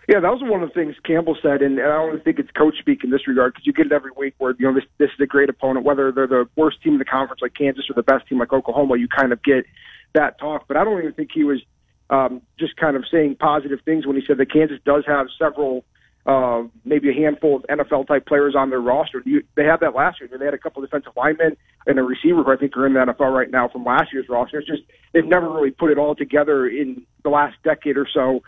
Yeah, 0.08 0.20
that 0.20 0.30
was 0.30 0.42
one 0.42 0.62
of 0.62 0.68
the 0.68 0.74
things 0.74 0.96
Campbell 1.02 1.36
said, 1.40 1.62
and 1.62 1.80
I 1.80 1.86
don't 1.86 2.22
think 2.22 2.38
it's 2.38 2.50
coach 2.50 2.74
speak 2.78 3.04
in 3.04 3.10
this 3.10 3.26
regard 3.26 3.54
because 3.54 3.66
you 3.66 3.72
get 3.72 3.86
it 3.86 3.92
every 3.92 4.10
week 4.16 4.34
where 4.36 4.54
you 4.58 4.66
know 4.66 4.74
this 4.74 4.84
this 4.98 5.08
is 5.08 5.20
a 5.20 5.26
great 5.26 5.48
opponent, 5.48 5.86
whether 5.86 6.12
they're 6.12 6.26
the 6.26 6.46
worst 6.56 6.82
team 6.82 6.94
in 6.94 6.98
the 6.98 7.06
conference 7.06 7.40
like 7.40 7.54
Kansas 7.54 7.88
or 7.88 7.94
the 7.94 8.02
best 8.02 8.28
team 8.28 8.38
like 8.38 8.52
Oklahoma, 8.52 8.96
you 8.98 9.08
kind 9.08 9.32
of 9.32 9.42
get 9.42 9.64
that 10.12 10.38
talk. 10.38 10.66
But 10.68 10.76
I 10.76 10.84
don't 10.84 10.98
even 10.98 11.14
think 11.14 11.30
he 11.32 11.44
was 11.44 11.62
um, 12.10 12.42
just 12.58 12.76
kind 12.76 12.96
of 12.96 13.04
saying 13.10 13.36
positive 13.36 13.80
things 13.84 14.06
when 14.06 14.16
he 14.16 14.22
said 14.26 14.36
that 14.36 14.52
Kansas 14.52 14.78
does 14.84 15.04
have 15.06 15.28
several, 15.38 15.84
uh, 16.26 16.62
maybe 16.84 17.10
a 17.10 17.12
handful 17.12 17.56
of 17.56 17.62
NFL 17.64 18.06
type 18.06 18.26
players 18.26 18.54
on 18.56 18.70
their 18.70 18.80
roster. 18.80 19.22
You, 19.24 19.42
they 19.56 19.64
had 19.64 19.80
that 19.80 19.94
last 19.94 20.20
year. 20.20 20.30
They 20.38 20.44
had 20.44 20.54
a 20.54 20.58
couple 20.58 20.82
of 20.82 20.88
defensive 20.88 21.12
linemen 21.16 21.56
and 21.86 21.98
a 21.98 22.02
receiver 22.02 22.42
who 22.42 22.52
I 22.52 22.56
think 22.56 22.76
are 22.76 22.86
in 22.86 22.94
the 22.94 23.00
NFL 23.00 23.34
right 23.34 23.50
now 23.50 23.68
from 23.68 23.84
last 23.84 24.12
year's 24.12 24.28
roster. 24.28 24.58
It's 24.58 24.68
just 24.68 24.82
they've 25.12 25.26
never 25.26 25.50
really 25.50 25.70
put 25.70 25.90
it 25.90 25.98
all 25.98 26.14
together 26.14 26.66
in 26.66 27.02
the 27.22 27.28
last 27.28 27.56
decade 27.62 27.96
or 27.96 28.06
so 28.12 28.42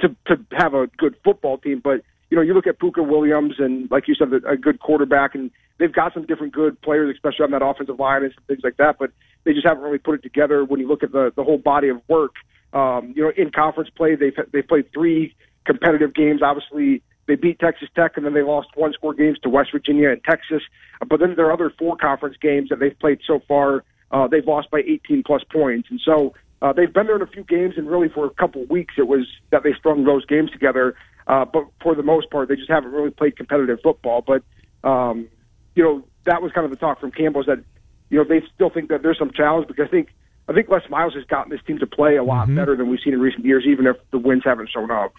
to 0.00 0.08
to 0.26 0.38
have 0.52 0.74
a 0.74 0.86
good 0.96 1.16
football 1.22 1.58
team. 1.58 1.80
But 1.82 2.02
you 2.30 2.36
know, 2.36 2.42
you 2.42 2.54
look 2.54 2.66
at 2.66 2.78
Pooka 2.78 3.06
Williams 3.06 3.54
and 3.58 3.90
like 3.90 4.08
you 4.08 4.14
said, 4.14 4.32
a 4.48 4.56
good 4.56 4.80
quarterback, 4.80 5.34
and 5.34 5.50
they've 5.78 5.92
got 5.92 6.14
some 6.14 6.24
different 6.24 6.54
good 6.54 6.80
players, 6.80 7.14
especially 7.14 7.44
on 7.44 7.50
that 7.50 7.62
offensive 7.62 7.98
line 7.98 8.24
and 8.24 8.32
some 8.34 8.44
things 8.46 8.60
like 8.64 8.76
that. 8.78 8.96
But 8.98 9.10
they 9.44 9.52
just 9.52 9.66
haven't 9.66 9.82
really 9.82 9.98
put 9.98 10.14
it 10.14 10.22
together. 10.22 10.64
When 10.64 10.80
you 10.80 10.88
look 10.88 11.02
at 11.02 11.12
the 11.12 11.32
the 11.36 11.44
whole 11.44 11.58
body 11.58 11.88
of 11.88 12.00
work, 12.08 12.32
um, 12.72 13.12
you 13.14 13.22
know, 13.22 13.32
in 13.36 13.50
conference 13.50 13.90
play, 13.90 14.14
they've 14.14 14.36
they've 14.52 14.66
played 14.66 14.92
three 14.92 15.34
competitive 15.64 16.14
games. 16.14 16.42
Obviously, 16.42 17.02
they 17.28 17.36
beat 17.36 17.60
Texas 17.60 17.88
Tech, 17.94 18.16
and 18.16 18.26
then 18.26 18.34
they 18.34 18.42
lost 18.42 18.68
one 18.74 18.92
score 18.92 19.14
games 19.14 19.38
to 19.40 19.48
West 19.48 19.70
Virginia 19.70 20.10
and 20.10 20.24
Texas. 20.24 20.62
But 21.06 21.20
then 21.20 21.36
their 21.36 21.52
other 21.52 21.72
four 21.78 21.96
conference 21.96 22.36
games 22.40 22.70
that 22.70 22.80
they've 22.80 22.98
played 22.98 23.20
so 23.24 23.40
far, 23.46 23.84
uh, 24.10 24.26
they've 24.26 24.46
lost 24.46 24.70
by 24.70 24.80
18 24.80 25.22
plus 25.24 25.44
points, 25.44 25.88
and 25.90 26.00
so 26.04 26.34
uh, 26.60 26.72
they've 26.72 26.92
been 26.92 27.06
there 27.06 27.16
in 27.16 27.22
a 27.22 27.26
few 27.26 27.44
games, 27.44 27.74
and 27.76 27.88
really 27.88 28.08
for 28.08 28.26
a 28.26 28.30
couple 28.30 28.64
weeks, 28.64 28.94
it 28.98 29.06
was 29.06 29.26
that 29.50 29.62
they 29.62 29.72
strung 29.74 30.04
those 30.04 30.24
games 30.26 30.50
together. 30.50 30.96
Uh, 31.26 31.44
but 31.44 31.64
for 31.82 31.94
the 31.94 32.02
most 32.02 32.30
part, 32.30 32.48
they 32.48 32.56
just 32.56 32.70
haven't 32.70 32.90
really 32.90 33.10
played 33.10 33.36
competitive 33.36 33.78
football. 33.82 34.24
But 34.26 34.42
um, 34.88 35.28
you 35.74 35.84
know, 35.84 36.04
that 36.24 36.42
was 36.42 36.50
kind 36.52 36.64
of 36.64 36.70
the 36.70 36.76
talk 36.76 36.98
from 37.00 37.12
Campbell's 37.12 37.46
that 37.46 37.62
you 38.10 38.18
know 38.18 38.24
they 38.24 38.42
still 38.54 38.70
think 38.70 38.88
that 38.88 39.02
there's 39.02 39.18
some 39.18 39.30
challenge 39.30 39.68
because 39.68 39.86
I 39.86 39.90
think 39.90 40.08
I 40.48 40.54
think 40.54 40.68
Les 40.68 40.88
Miles 40.88 41.14
has 41.14 41.24
gotten 41.24 41.50
this 41.50 41.60
team 41.66 41.78
to 41.78 41.86
play 41.86 42.16
a 42.16 42.24
lot 42.24 42.46
mm-hmm. 42.46 42.56
better 42.56 42.74
than 42.74 42.88
we've 42.88 43.00
seen 43.04 43.12
in 43.12 43.20
recent 43.20 43.44
years, 43.44 43.64
even 43.66 43.86
if 43.86 43.96
the 44.10 44.18
wins 44.18 44.42
haven't 44.44 44.70
shown 44.70 44.90
up. 44.90 45.12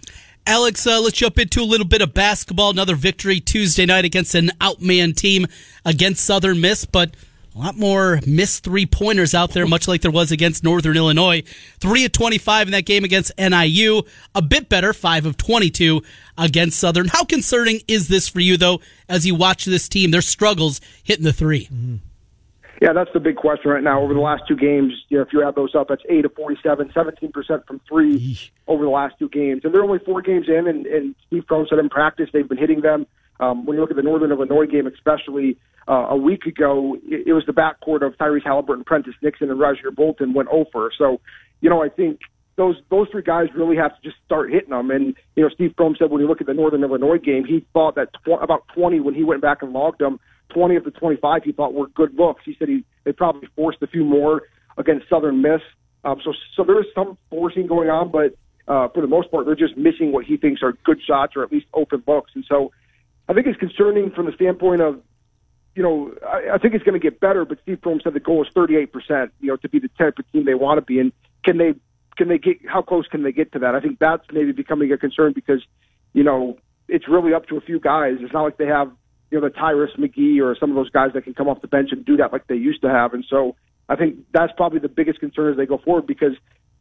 Alex, 0.49 0.88
uh, 0.88 0.99
let's 0.99 1.15
jump 1.15 1.38
into 1.38 1.62
a 1.62 1.63
little 1.63 1.85
bit 1.85 2.01
of 2.01 2.15
basketball. 2.15 2.71
Another 2.71 2.95
victory 2.95 3.39
Tuesday 3.39 3.85
night 3.85 4.03
against 4.03 4.33
an 4.33 4.49
outman 4.59 5.15
team 5.15 5.45
against 5.85 6.25
Southern 6.25 6.59
Miss, 6.59 6.85
but 6.85 7.13
a 7.53 7.59
lot 7.59 7.77
more 7.77 8.19
missed 8.25 8.63
three 8.63 8.88
pointers 8.88 9.35
out 9.35 9.51
there, 9.51 9.67
much 9.67 9.88
like 9.88 10.01
there 10.01 10.09
was 10.09 10.31
against 10.31 10.63
Northern 10.63 10.97
Illinois. 10.97 11.43
Three 11.79 12.03
of 12.03 12.13
25 12.13 12.67
in 12.67 12.71
that 12.71 12.88
game 12.88 13.03
against 13.03 13.31
NIU. 13.38 14.01
A 14.33 14.41
bit 14.41 14.69
better, 14.69 14.91
five 14.91 15.27
of 15.27 15.38
22 15.38 16.01
against 16.35 16.79
Southern. 16.79 17.09
How 17.09 17.25
concerning 17.25 17.81
is 17.88 18.07
this 18.07 18.27
for 18.27 18.39
you, 18.39 18.57
though, 18.57 18.81
as 19.07 19.27
you 19.27 19.35
watch 19.35 19.65
this 19.65 19.88
team, 19.88 20.09
their 20.09 20.19
struggles 20.19 20.81
hitting 21.03 21.25
the 21.25 21.33
3 21.33 21.65
mm-hmm. 21.65 21.95
Yeah, 22.81 22.93
that's 22.93 23.09
the 23.13 23.19
big 23.19 23.35
question 23.35 23.71
right 23.71 23.83
now. 23.83 24.01
Over 24.01 24.13
the 24.13 24.21
last 24.21 24.43
two 24.47 24.55
games, 24.55 24.93
you 25.09 25.17
know, 25.17 25.23
if 25.23 25.33
you 25.33 25.45
add 25.45 25.55
those 25.55 25.75
up, 25.75 25.89
that's 25.89 26.03
8 26.07 26.25
of 26.25 26.33
47, 26.33 26.89
17% 26.95 27.67
from 27.67 27.81
three 27.87 28.17
over 28.67 28.83
the 28.83 28.89
last 28.89 29.15
two 29.19 29.27
games. 29.27 29.61
And 29.65 29.73
they're 29.73 29.83
only 29.83 29.99
four 29.99 30.21
games 30.21 30.47
in, 30.47 30.65
and, 30.67 30.85
and 30.85 31.15
Steve 31.27 31.43
Prohm 31.45 31.67
said 31.67 31.79
in 31.79 31.89
practice 31.89 32.29
they've 32.31 32.47
been 32.47 32.57
hitting 32.57 32.81
them. 32.81 33.05
Um, 33.41 33.65
when 33.65 33.75
you 33.75 33.81
look 33.81 33.89
at 33.89 33.97
the 33.97 34.03
Northern 34.03 34.31
Illinois 34.31 34.65
game, 34.65 34.87
especially 34.87 35.57
uh, 35.87 36.07
a 36.09 36.17
week 36.17 36.45
ago, 36.45 36.97
it, 37.03 37.27
it 37.27 37.33
was 37.33 37.45
the 37.45 37.53
backcourt 37.53 38.05
of 38.05 38.17
Tyrese 38.17 38.43
Haliburton, 38.43 38.85
Prentiss 38.85 39.15
Nixon, 39.21 39.49
and 39.49 39.59
Rasir 39.59 39.93
Bolton 39.93 40.33
went 40.33 40.49
over. 40.49 40.91
So, 40.97 41.19
you 41.61 41.69
know, 41.69 41.83
I 41.83 41.89
think 41.89 42.19
those 42.57 42.75
those 42.89 43.07
three 43.09 43.21
guys 43.21 43.47
really 43.55 43.77
have 43.77 43.95
to 43.95 44.01
just 44.03 44.17
start 44.25 44.51
hitting 44.51 44.71
them. 44.71 44.91
And 44.91 45.15
you 45.35 45.43
know, 45.43 45.49
Steve 45.49 45.73
Prohm 45.77 45.97
said 45.97 46.11
when 46.11 46.21
you 46.21 46.27
look 46.27 46.41
at 46.41 46.47
the 46.47 46.53
Northern 46.53 46.83
Illinois 46.83 47.17
game, 47.17 47.45
he 47.45 47.65
thought 47.73 47.95
that 47.95 48.09
tw- 48.25 48.41
about 48.41 48.67
20 48.75 48.99
when 48.99 49.15
he 49.15 49.23
went 49.23 49.41
back 49.41 49.61
and 49.61 49.71
logged 49.71 49.99
them, 49.99 50.19
20 50.49 50.75
of 50.75 50.83
the 50.83 50.91
25 50.91 51.43
he 51.43 51.51
thought 51.51 51.73
were 51.73 51.88
good 51.88 52.13
looks. 52.15 52.41
He 52.45 52.55
said 52.57 52.69
he 52.69 52.83
they 53.03 53.12
probably 53.12 53.47
forced 53.55 53.81
a 53.81 53.88
few 53.88 54.03
more 54.03 54.43
against 54.77 55.09
Southern 55.09 55.41
Miss. 55.41 55.62
Um, 56.03 56.21
so 56.23 56.33
so 56.55 56.63
there 56.63 56.79
is 56.79 56.88
some 56.95 57.17
forcing 57.29 57.67
going 57.67 57.89
on, 57.89 58.12
but 58.12 58.35
uh, 58.69 58.88
for 58.89 59.01
the 59.01 59.07
most 59.07 59.31
part, 59.31 59.45
they're 59.45 59.55
just 59.55 59.75
missing 59.75 60.12
what 60.12 60.25
he 60.25 60.38
thinks 60.38 60.62
are 60.62 60.73
good 60.83 61.01
shots 61.01 61.35
or 61.35 61.43
at 61.43 61.51
least 61.51 61.65
open 61.73 62.03
looks. 62.07 62.31
And 62.35 62.45
so 62.47 62.71
I 63.27 63.33
think 63.33 63.47
it's 63.47 63.59
concerning 63.59 64.12
from 64.12 64.27
the 64.27 64.31
standpoint 64.33 64.81
of, 64.81 65.01
you 65.75 65.81
know, 65.81 66.13
I, 66.25 66.51
I 66.53 66.57
think 66.59 66.75
it's 66.75 66.83
going 66.83 66.99
to 66.99 67.03
get 67.03 67.19
better. 67.19 67.45
But 67.45 67.59
Steve 67.63 67.79
Prohm 67.81 68.01
said 68.03 68.13
the 68.13 68.19
goal 68.19 68.43
is 68.43 68.49
38 68.53 68.93
percent, 68.93 69.31
you 69.41 69.47
know, 69.47 69.57
to 69.57 69.69
be 69.69 69.79
the 69.79 69.89
type 69.97 70.19
of 70.19 70.31
team 70.31 70.45
they 70.45 70.53
want 70.53 70.77
to 70.77 70.81
be. 70.81 70.99
And 70.99 71.12
can 71.43 71.57
they 71.57 71.73
can 72.15 72.27
they 72.27 72.38
get 72.38 72.57
how 72.67 72.83
close 72.83 73.07
can 73.07 73.23
they 73.23 73.31
get 73.31 73.51
to 73.53 73.59
that? 73.59 73.73
I 73.73 73.79
think 73.79 73.97
that's 73.97 74.25
maybe 74.31 74.51
becoming 74.51 74.91
a 74.91 74.97
concern 74.97 75.33
because, 75.33 75.63
you 76.13 76.23
know, 76.23 76.59
it's 76.88 77.07
really 77.07 77.33
up 77.33 77.47
to 77.47 77.57
a 77.57 77.62
few 77.62 77.79
guys. 77.79 78.17
It's 78.19 78.33
not 78.33 78.43
like 78.43 78.57
they 78.57 78.67
have 78.67 78.91
you 79.31 79.39
know 79.39 79.47
the 79.47 79.53
Tyrus 79.53 79.91
McGee 79.97 80.41
or 80.41 80.55
some 80.59 80.69
of 80.69 80.75
those 80.75 80.89
guys 80.89 81.11
that 81.13 81.23
can 81.23 81.33
come 81.33 81.47
off 81.47 81.61
the 81.61 81.67
bench 81.67 81.89
and 81.91 82.05
do 82.05 82.17
that 82.17 82.31
like 82.31 82.47
they 82.47 82.55
used 82.55 82.81
to 82.81 82.89
have. 82.89 83.13
And 83.13 83.25
so 83.29 83.55
I 83.87 83.95
think 83.95 84.17
that's 84.33 84.51
probably 84.55 84.79
the 84.79 84.89
biggest 84.89 85.19
concern 85.19 85.51
as 85.51 85.57
they 85.57 85.65
go 85.65 85.77
forward 85.77 86.07
because 86.07 86.33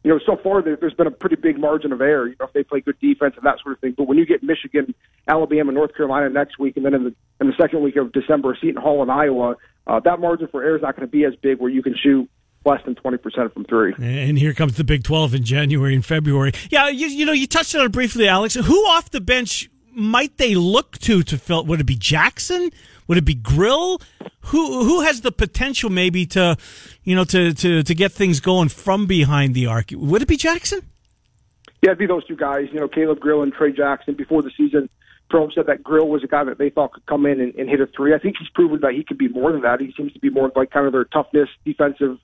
you 0.03 0.11
know, 0.11 0.19
so 0.25 0.37
far 0.41 0.61
there, 0.61 0.77
there's 0.79 0.93
been 0.93 1.07
a 1.07 1.11
pretty 1.11 1.35
big 1.35 1.59
margin 1.59 1.91
of 1.91 1.99
error. 1.99 2.27
You 2.27 2.35
know, 2.39 2.45
if 2.45 2.53
they 2.53 2.63
play 2.63 2.79
good 2.79 2.97
defense 2.99 3.33
and 3.35 3.45
that 3.45 3.57
sort 3.61 3.75
of 3.75 3.81
thing. 3.81 3.95
But 3.97 4.07
when 4.07 4.17
you 4.17 4.25
get 4.25 4.41
Michigan, 4.41 4.95
Alabama, 5.27 5.73
North 5.73 5.93
Carolina 5.95 6.29
next 6.29 6.57
week, 6.57 6.77
and 6.77 6.85
then 6.85 6.93
in 6.93 7.03
the 7.03 7.15
in 7.41 7.47
the 7.47 7.53
second 7.59 7.81
week 7.81 7.97
of 7.97 8.13
December, 8.13 8.57
Seton 8.59 8.81
Hall 8.81 9.01
and 9.01 9.11
Iowa, 9.11 9.55
uh, 9.87 9.99
that 10.01 10.19
margin 10.19 10.47
for 10.47 10.63
error 10.63 10.77
is 10.77 10.81
not 10.81 10.95
going 10.95 11.07
to 11.07 11.11
be 11.11 11.25
as 11.25 11.35
big 11.41 11.59
where 11.59 11.69
you 11.69 11.83
can 11.83 11.95
shoot 12.01 12.29
less 12.65 12.81
than 12.85 12.95
20% 12.95 13.53
from 13.53 13.63
three. 13.65 13.93
And 14.01 14.37
here 14.37 14.53
comes 14.53 14.75
the 14.75 14.83
Big 14.83 15.03
12 15.03 15.35
in 15.35 15.43
January 15.43 15.95
and 15.95 16.05
February. 16.05 16.51
Yeah, 16.69 16.89
you, 16.89 17.07
you 17.07 17.25
know, 17.25 17.31
you 17.31 17.47
touched 17.47 17.73
on 17.73 17.85
it 17.85 17.91
briefly, 17.91 18.27
Alex. 18.27 18.55
Who 18.55 18.75
off 18.87 19.09
the 19.11 19.21
bench 19.21 19.69
might 19.93 20.37
they 20.37 20.55
look 20.55 20.97
to 20.99 21.23
to 21.23 21.37
fill? 21.37 21.65
Would 21.65 21.81
it 21.81 21.85
be 21.85 21.95
Jackson? 21.95 22.71
Would 23.07 23.17
it 23.17 23.25
be 23.25 23.35
Grill? 23.35 24.01
Who 24.41 24.83
who 24.83 25.01
has 25.01 25.21
the 25.21 25.31
potential 25.31 25.89
maybe 25.89 26.25
to, 26.27 26.57
you 27.03 27.15
know, 27.15 27.23
to 27.25 27.53
to 27.53 27.83
to 27.83 27.95
get 27.95 28.11
things 28.11 28.39
going 28.39 28.69
from 28.69 29.05
behind 29.05 29.55
the 29.55 29.65
arc? 29.67 29.87
Would 29.91 30.21
it 30.21 30.27
be 30.27 30.37
Jackson? 30.37 30.81
Yeah, 31.81 31.91
it'd 31.91 31.99
be 31.99 32.07
those 32.07 32.25
two 32.25 32.35
guys. 32.35 32.67
You 32.71 32.79
know, 32.79 32.87
Caleb 32.87 33.19
Grill 33.19 33.41
and 33.41 33.53
Tre 33.53 33.71
Jackson. 33.71 34.13
Before 34.13 34.41
the 34.41 34.51
season, 34.57 34.89
Prohm 35.31 35.53
said 35.53 35.67
that 35.67 35.83
Grill 35.83 36.07
was 36.07 36.23
a 36.23 36.27
guy 36.27 36.43
that 36.43 36.57
they 36.57 36.69
thought 36.69 36.93
could 36.93 37.05
come 37.05 37.25
in 37.25 37.39
and, 37.39 37.55
and 37.55 37.69
hit 37.69 37.79
a 37.79 37.87
three. 37.87 38.13
I 38.13 38.19
think 38.19 38.37
he's 38.37 38.49
proven 38.49 38.81
that 38.81 38.93
he 38.93 39.03
could 39.03 39.17
be 39.17 39.27
more 39.27 39.51
than 39.51 39.61
that. 39.61 39.79
He 39.79 39.93
seems 39.95 40.11
to 40.13 40.19
be 40.19 40.29
more 40.29 40.51
like 40.55 40.71
kind 40.71 40.85
of 40.85 40.91
their 40.91 41.05
toughness, 41.05 41.49
defensive, 41.65 42.17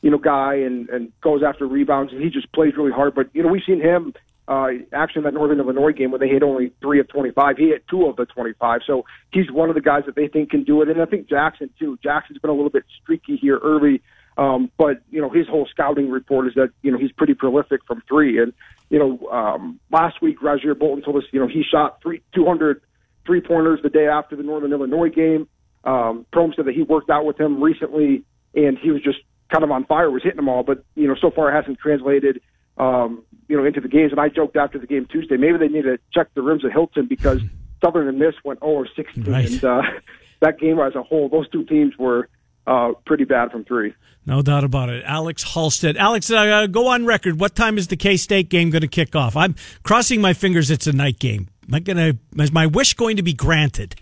you 0.00 0.10
know, 0.10 0.18
guy, 0.18 0.54
and 0.56 0.88
and 0.88 1.12
goes 1.20 1.42
after 1.42 1.66
rebounds, 1.66 2.12
and 2.12 2.22
he 2.22 2.30
just 2.30 2.50
plays 2.52 2.76
really 2.76 2.92
hard. 2.92 3.14
But 3.14 3.28
you 3.32 3.42
know, 3.42 3.48
we've 3.48 3.64
seen 3.66 3.80
him 3.80 4.14
uh, 4.48 4.68
actually 4.92 5.20
in 5.20 5.24
that 5.24 5.34
Northern 5.34 5.58
Illinois 5.58 5.92
game 5.92 6.10
where 6.10 6.18
they 6.18 6.28
hit 6.28 6.42
only 6.42 6.72
three 6.80 7.00
of 7.00 7.08
25. 7.08 7.56
He 7.56 7.68
hit 7.68 7.84
two 7.88 8.06
of 8.06 8.16
the 8.16 8.26
25. 8.26 8.80
So 8.86 9.04
he's 9.32 9.50
one 9.50 9.68
of 9.68 9.74
the 9.74 9.80
guys 9.80 10.02
that 10.06 10.14
they 10.14 10.28
think 10.28 10.50
can 10.50 10.64
do 10.64 10.82
it. 10.82 10.88
And 10.88 11.00
I 11.00 11.06
think 11.06 11.28
Jackson, 11.28 11.70
too. 11.78 11.98
Jackson's 12.02 12.38
been 12.38 12.50
a 12.50 12.54
little 12.54 12.70
bit 12.70 12.84
streaky 13.02 13.36
here 13.36 13.58
early. 13.58 14.02
Um, 14.38 14.70
but, 14.76 15.02
you 15.10 15.20
know, 15.20 15.30
his 15.30 15.48
whole 15.48 15.66
scouting 15.70 16.10
report 16.10 16.46
is 16.46 16.54
that, 16.54 16.70
you 16.82 16.92
know, 16.92 16.98
he's 16.98 17.12
pretty 17.12 17.34
prolific 17.34 17.80
from 17.86 18.02
three. 18.06 18.40
And, 18.40 18.52
you 18.90 18.98
know, 18.98 19.28
um, 19.30 19.80
last 19.90 20.20
week, 20.20 20.40
Rasir 20.40 20.78
Bolton 20.78 21.02
told 21.02 21.16
us, 21.16 21.24
you 21.32 21.40
know, 21.40 21.48
he 21.48 21.64
shot 21.68 22.00
three, 22.02 22.22
200 22.34 22.82
three 23.24 23.40
pointers 23.40 23.80
the 23.82 23.88
day 23.88 24.06
after 24.06 24.36
the 24.36 24.42
Northern 24.42 24.72
Illinois 24.72 25.08
game. 25.08 25.48
Um, 25.84 26.26
Prohm 26.32 26.54
said 26.54 26.66
that 26.66 26.74
he 26.74 26.82
worked 26.82 27.10
out 27.10 27.24
with 27.24 27.38
him 27.38 27.62
recently 27.62 28.24
and 28.54 28.78
he 28.78 28.90
was 28.90 29.02
just 29.02 29.18
kind 29.52 29.64
of 29.64 29.70
on 29.70 29.84
fire, 29.84 30.10
was 30.10 30.22
hitting 30.22 30.36
them 30.36 30.48
all. 30.48 30.62
But, 30.62 30.84
you 30.94 31.08
know, 31.08 31.16
so 31.20 31.30
far 31.30 31.50
it 31.50 31.54
hasn't 31.54 31.78
translated 31.78 32.40
um, 32.78 33.22
you 33.48 33.56
know, 33.56 33.64
into 33.64 33.80
the 33.80 33.88
games. 33.88 34.12
And 34.12 34.20
I 34.20 34.28
joked 34.28 34.56
after 34.56 34.78
the 34.78 34.86
game 34.86 35.06
Tuesday, 35.10 35.36
maybe 35.36 35.58
they 35.58 35.68
need 35.68 35.82
to 35.82 35.98
check 36.12 36.28
the 36.34 36.42
rims 36.42 36.64
at 36.64 36.72
Hilton 36.72 37.06
because 37.06 37.40
Southern 37.84 38.08
and 38.08 38.18
Miss 38.18 38.34
went 38.44 38.60
0 38.60 38.84
16. 38.94 39.24
Right. 39.24 39.50
And 39.50 39.64
uh, 39.64 39.82
that 40.40 40.58
game 40.58 40.78
as 40.78 40.94
a 40.94 41.02
whole, 41.02 41.28
those 41.28 41.48
two 41.50 41.64
teams 41.64 41.94
were 41.98 42.28
uh, 42.66 42.92
pretty 43.04 43.24
bad 43.24 43.50
from 43.50 43.64
three. 43.64 43.94
No 44.24 44.42
doubt 44.42 44.64
about 44.64 44.88
it. 44.88 45.04
Alex 45.06 45.54
Halstead. 45.54 45.96
Alex, 45.96 46.30
uh, 46.30 46.66
go 46.66 46.88
on 46.88 47.06
record. 47.06 47.38
What 47.38 47.54
time 47.54 47.78
is 47.78 47.86
the 47.88 47.96
K 47.96 48.16
State 48.16 48.48
game 48.48 48.70
going 48.70 48.82
to 48.82 48.88
kick 48.88 49.14
off? 49.14 49.36
I'm 49.36 49.54
crossing 49.84 50.20
my 50.20 50.32
fingers 50.32 50.70
it's 50.70 50.86
a 50.88 50.92
night 50.92 51.20
game. 51.20 51.48
Am 51.68 51.74
I 51.74 51.80
gonna, 51.80 52.14
is 52.38 52.52
my 52.52 52.66
wish 52.66 52.94
going 52.94 53.16
to 53.16 53.22
be 53.22 53.32
granted? 53.32 53.94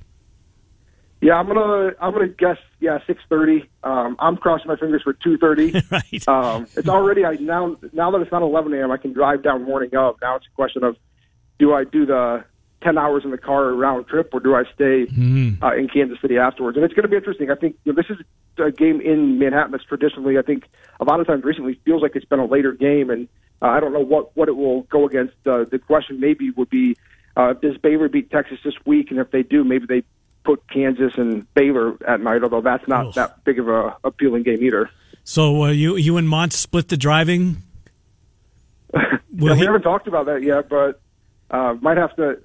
Yeah, 1.25 1.39
I'm 1.39 1.47
gonna 1.47 1.93
I'm 2.03 2.13
gonna 2.13 2.29
guess 2.29 2.59
yeah 2.81 2.99
six 3.07 3.23
thirty. 3.31 3.71
Um, 3.83 4.15
I'm 4.19 4.37
crossing 4.37 4.69
my 4.69 4.77
fingers 4.77 5.01
for 5.03 5.15
two 5.15 5.39
thirty. 5.39 5.73
right. 5.91 6.29
Um, 6.29 6.67
it's 6.77 6.87
already 6.87 7.25
I 7.25 7.37
now 7.37 7.79
now 7.95 8.11
that 8.11 8.21
it's 8.21 8.31
not 8.31 8.43
11 8.43 8.75
a.m. 8.75 8.91
I 8.91 8.99
can 8.99 9.15
drive 9.15 9.43
down 9.43 9.63
morning 9.65 9.97
of. 9.97 10.17
Now 10.21 10.37
it's 10.37 10.47
a 10.47 10.55
question 10.55 10.85
of 10.85 10.99
do 11.59 11.73
I 11.73 11.85
do 11.85 12.05
the 12.05 12.45
10 12.83 12.99
hours 12.99 13.25
in 13.25 13.31
the 13.31 13.39
car 13.39 13.73
round 13.73 14.07
trip 14.07 14.35
or 14.35 14.41
do 14.41 14.55
I 14.55 14.65
stay 14.75 15.07
uh, 15.63 15.75
in 15.75 15.89
Kansas 15.89 16.21
City 16.21 16.37
afterwards? 16.37 16.77
And 16.77 16.85
it's 16.85 16.93
going 16.93 17.05
to 17.05 17.09
be 17.09 17.17
interesting. 17.17 17.51
I 17.51 17.55
think 17.55 17.77
you 17.85 17.95
know, 17.95 18.03
this 18.03 18.11
is 18.11 18.23
a 18.59 18.71
game 18.71 19.01
in 19.01 19.39
Manhattan 19.39 19.73
that's 19.73 19.85
traditionally 19.85 20.37
I 20.37 20.43
think 20.43 20.69
a 21.01 21.05
lot 21.05 21.21
of 21.21 21.27
times 21.27 21.43
recently 21.43 21.81
feels 21.87 22.03
like 22.03 22.17
it's 22.17 22.27
been 22.27 22.39
a 22.39 22.45
later 22.45 22.73
game, 22.73 23.09
and 23.09 23.29
uh, 23.63 23.69
I 23.69 23.81
don't 23.81 23.95
know 23.95 24.05
what 24.05 24.37
what 24.37 24.49
it 24.49 24.57
will 24.57 24.83
go 24.83 25.07
against. 25.07 25.37
Uh, 25.47 25.65
the 25.65 25.79
question 25.79 26.21
maybe 26.21 26.51
would 26.51 26.69
be 26.69 26.99
uh, 27.35 27.55
does 27.55 27.79
Baylor 27.79 28.11
beat 28.11 28.31
Texas 28.31 28.59
this 28.63 28.75
week, 28.85 29.11
and 29.11 29.19
if 29.19 29.31
they 29.31 29.43
do, 29.43 29.65
maybe 29.65 29.87
they 29.87 30.03
put 30.44 30.66
Kansas 30.68 31.14
and 31.16 31.52
Baylor 31.54 31.96
at 32.07 32.20
night. 32.20 32.42
Although 32.42 32.61
that's 32.61 32.87
not 32.87 33.07
Oof. 33.07 33.14
that 33.14 33.42
big 33.44 33.59
of 33.59 33.68
a 33.68 33.96
appealing 34.04 34.42
game 34.42 34.62
either. 34.62 34.90
So 35.24 35.64
uh, 35.64 35.70
you 35.70 35.96
you 35.96 36.16
and 36.16 36.28
Mont 36.28 36.52
split 36.52 36.88
the 36.88 36.96
driving. 36.96 37.57
Yeah, 39.37 39.54
we 39.54 39.66
haven't 39.66 39.83
talked 39.83 40.07
about 40.07 40.26
that 40.26 40.44
yet, 40.44 40.68
but 40.68 41.00
uh, 41.50 41.74
might 41.80 41.96
have 41.96 42.14
to. 42.16 42.38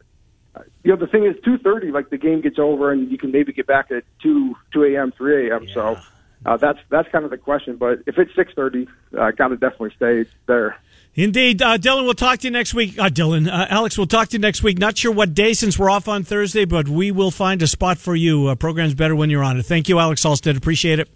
You 0.84 0.92
know, 0.92 0.96
the 0.96 1.06
thing 1.06 1.24
is, 1.24 1.36
two 1.46 1.60
thirty, 1.60 1.92
like 1.92 2.10
the 2.10 2.18
game 2.18 2.42
gets 2.42 2.58
over, 2.58 2.92
and 2.92 3.12
you 3.12 3.18
can 3.20 3.32
maybe 3.32 3.54
get 3.54 3.68
back 3.68 3.92
at 3.92 4.06
two 4.24 4.56
two 4.74 4.84
a.m., 4.84 5.14
three 5.16 5.50
a.m. 5.50 5.68
So 5.72 6.00
uh, 6.48 6.58
that's 6.58 6.80
that's 6.90 7.08
kind 7.10 7.26
of 7.26 7.32
the 7.32 7.38
question. 7.38 7.76
But 7.76 8.00
if 8.08 8.18
it's 8.18 8.34
six 8.36 8.54
thirty, 8.56 8.88
uh, 9.16 9.30
got 9.32 9.50
to 9.50 9.58
definitely 9.58 9.92
stay 9.96 10.26
there. 10.48 10.78
Indeed, 11.20 11.62
uh, 11.62 11.78
Dylan. 11.78 12.06
We'll 12.06 12.14
talk 12.14 12.40
to 12.40 12.48
you 12.48 12.52
next 12.52 12.74
week. 12.74 12.98
Uh, 12.98 13.10
Dylan, 13.10 13.52
uh, 13.52 13.68
Alex, 13.70 13.98
we'll 13.98 14.08
talk 14.08 14.30
to 14.30 14.34
you 14.38 14.40
next 14.40 14.64
week. 14.64 14.78
Not 14.78 14.98
sure 14.98 15.12
what 15.12 15.34
day 15.34 15.52
since 15.52 15.78
we're 15.78 15.90
off 15.90 16.08
on 16.08 16.24
Thursday, 16.24 16.64
but 16.64 16.88
we 16.88 17.12
will 17.12 17.30
find 17.30 17.62
a 17.62 17.68
spot 17.68 17.98
for 17.98 18.16
you. 18.16 18.48
Uh, 18.48 18.56
program's 18.56 18.96
better 18.96 19.18
when 19.18 19.30
you're 19.30 19.44
on 19.44 19.58
it. 19.58 19.64
Thank 19.64 19.90
you, 19.90 20.00
Alex 20.00 20.24
Halstead. 20.24 20.56
Appreciate 20.56 20.98
it. 21.00 21.10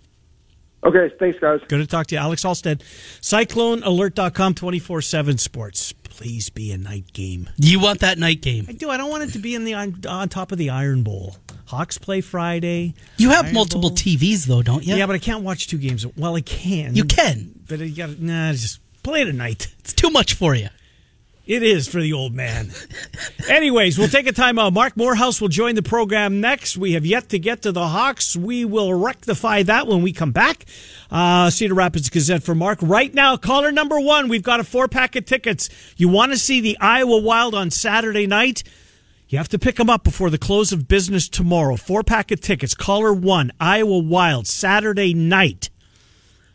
Okay, 0.84 1.10
thanks, 1.18 1.40
guys. 1.40 1.62
Good 1.70 1.78
to 1.78 1.88
talk 1.88 2.08
to 2.08 2.16
you, 2.16 2.20
Alex 2.20 2.44
Halstead. 2.44 2.84
CycloneAlert.com, 3.22 4.56
twenty 4.56 4.80
four 4.80 5.02
seven 5.02 5.38
Sports. 5.38 5.94
Please 5.94 6.50
be 6.50 6.74
a 6.74 6.78
night 6.78 7.14
game. 7.14 7.50
You 7.56 7.80
want 7.80 8.02
that 8.02 8.18
night 8.18 8.42
game. 8.42 8.66
I 8.68 8.74
do. 8.74 8.90
I 8.90 8.98
don't 8.98 9.10
want 9.10 9.24
it 9.24 9.32
to 9.32 9.40
be 9.40 9.56
in 9.56 9.64
the 9.64 9.76
on, 9.76 10.02
on 10.06 10.28
top 10.28 10.52
of 10.52 10.58
the 10.58 10.70
Iron 10.70 11.04
Bowl. 11.04 11.38
Hawks 11.68 11.98
play 11.98 12.20
Friday. 12.20 12.94
You 13.16 13.30
have 13.30 13.46
Iron 13.46 13.54
multiple 13.54 13.90
Bowl. 13.90 13.98
TVs 13.98 14.48
though, 14.48 14.62
don't 14.62 14.86
you? 14.86 14.96
Yeah, 14.96 15.06
but 15.06 15.16
I 15.16 15.20
can't 15.20 15.46
watch 15.46 15.70
two 15.70 15.78
games. 15.78 16.06
Well, 16.18 16.36
I 16.36 16.42
can. 16.42 16.94
You 16.94 17.06
can. 17.06 17.58
but 17.70 17.80
you 17.80 17.96
got 17.96 18.20
nah. 18.20 18.52
Just 18.52 18.82
play 19.04 19.22
it 19.22 19.28
at 19.28 19.36
night. 19.36 19.68
It's 19.80 19.94
too 19.94 20.10
much 20.10 20.34
for 20.34 20.56
you. 20.56 20.70
It 21.46 21.62
is 21.62 21.90
for 21.90 22.02
the 22.02 22.14
old 22.14 22.34
man. 22.34 22.72
Anyways, 23.50 23.98
we'll 23.98 24.08
take 24.08 24.28
a 24.28 24.32
time 24.32 24.58
out. 24.58 24.72
Mark 24.72 24.96
Morehouse 24.96 25.42
will 25.42 25.50
join 25.50 25.76
the 25.76 25.84
program 25.84 26.40
next. 26.40 26.78
We 26.78 26.94
have 26.94 27.06
yet 27.06 27.28
to 27.30 27.40
get 27.40 27.64
to 27.64 27.74
the 27.74 27.86
Hawks. 27.86 28.38
We 28.38 28.64
will 28.64 28.94
rectify 28.94 29.64
that 29.64 29.86
when 29.86 30.02
we 30.02 30.14
come 30.14 30.32
back. 30.32 30.64
Uh, 31.12 31.50
Cedar 31.50 31.74
Rapids 31.74 32.10
Gazette 32.10 32.44
for 32.44 32.56
Mark. 32.56 32.80
Right 32.82 33.14
now, 33.14 33.36
caller 33.36 33.74
number 33.74 34.00
one, 34.00 34.30
we've 34.30 34.42
got 34.42 34.62
a 34.62 34.64
four 34.64 34.88
pack 34.88 35.18
of 35.18 35.26
tickets. 35.26 35.70
You 35.98 36.08
want 36.08 36.32
to 36.32 36.38
see 36.38 36.62
the 36.62 36.78
Iowa 36.80 37.18
Wild 37.18 37.56
on 37.56 37.72
Saturday 37.72 38.26
night? 38.26 38.64
You 39.28 39.38
have 39.38 39.50
to 39.50 39.60
pick 39.60 39.76
them 39.76 39.90
up 39.90 40.06
before 40.06 40.30
the 40.30 40.38
close 40.38 40.72
of 40.72 40.88
business 40.88 41.28
tomorrow. 41.28 41.76
Four 41.76 42.04
pack 42.04 42.32
of 42.32 42.40
tickets. 42.40 42.74
Caller 42.74 43.12
one, 43.12 43.52
Iowa 43.60 44.00
Wild, 44.00 44.48
Saturday 44.48 45.14
night. 45.14 45.70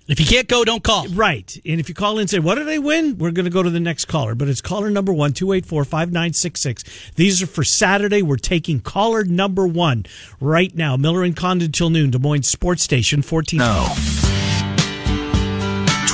If 0.09 0.19
you 0.19 0.25
can't 0.25 0.49
go, 0.49 0.65
don't 0.65 0.83
call. 0.83 1.07
Right. 1.09 1.55
And 1.67 1.79
if 1.79 1.91
you 1.91 1.95
call 1.95 2.13
in 2.13 2.21
and 2.21 2.31
say, 2.31 2.39
what 2.39 2.55
did 2.55 2.67
they 2.67 2.79
win? 2.79 3.19
We're 3.19 3.31
going 3.31 3.45
to 3.45 3.51
go 3.51 3.63
to 3.63 3.69
the 3.69 3.79
next 3.79 4.07
caller. 4.07 4.35
But 4.35 4.49
it's 4.49 4.63
caller 4.63 4.89
number 4.89 5.13
one, 5.13 5.35
284 5.35 5.85
5966. 5.85 7.13
These 7.17 7.43
are 7.43 7.47
for 7.47 7.63
Saturday. 7.63 8.23
We're 8.23 8.37
taking 8.37 8.81
caller 8.81 9.23
number 9.23 9.67
one 9.67 10.07
right 10.41 10.75
now. 10.75 10.97
Miller 10.97 11.25
and 11.25 11.37
Condon 11.37 11.73
till 11.73 11.91
noon, 11.91 12.11
Des 12.11 12.19
Moines 12.19 12.45
Sports 12.45 12.83
Station, 12.83 13.21
14. 13.21 13.59
No. 13.59 13.93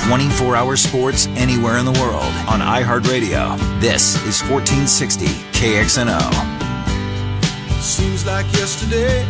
24 0.07 0.55
hour 0.57 0.75
sports 0.75 1.27
anywhere 1.29 1.77
in 1.77 1.85
the 1.85 1.93
world 1.93 2.33
on 2.47 2.59
iHeartRadio. 2.59 3.57
This 3.79 4.15
is 4.27 4.43
1460 4.43 5.25
KXNO. 5.53 6.21
Seems 7.81 8.25
like 8.25 8.45
yesterday, 8.53 9.25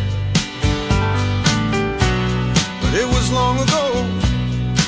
but 2.82 2.94
it 2.94 3.06
was 3.06 3.32
long 3.32 3.60
ago. 3.60 4.25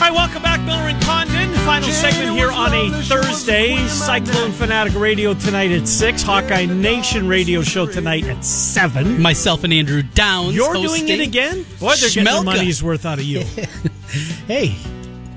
All 0.01 0.05
right, 0.05 0.13
welcome 0.13 0.43
back, 0.43 0.61
Miller 0.61 0.89
and 0.89 1.03
Condon. 1.03 1.53
Final 1.67 1.89
segment 1.91 2.31
here 2.31 2.53
on 2.53 2.73
a 2.73 2.89
Thursday. 3.03 3.77
Cyclone 3.89 4.53
Fanatic 4.53 4.95
Radio 4.95 5.35
tonight 5.35 5.73
at 5.73 5.89
6. 5.89 6.23
Hawkeye 6.23 6.67
Nation 6.67 7.27
Radio 7.27 7.63
Show 7.63 7.85
tonight 7.87 8.25
at 8.25 8.45
7. 8.45 9.21
Myself 9.21 9.65
and 9.65 9.73
Andrew 9.73 10.03
Downs. 10.03 10.55
You're 10.55 10.73
hosting. 10.73 11.07
doing 11.07 11.21
it 11.21 11.27
again? 11.27 11.67
Boy, 11.81 11.95
they're 11.97 12.11
getting 12.11 12.25
their 12.25 12.35
Schmelka. 12.35 12.45
money's 12.45 12.81
worth 12.83 13.05
out 13.05 13.19
of 13.19 13.25
you. 13.25 13.43
Hey, 14.47 14.75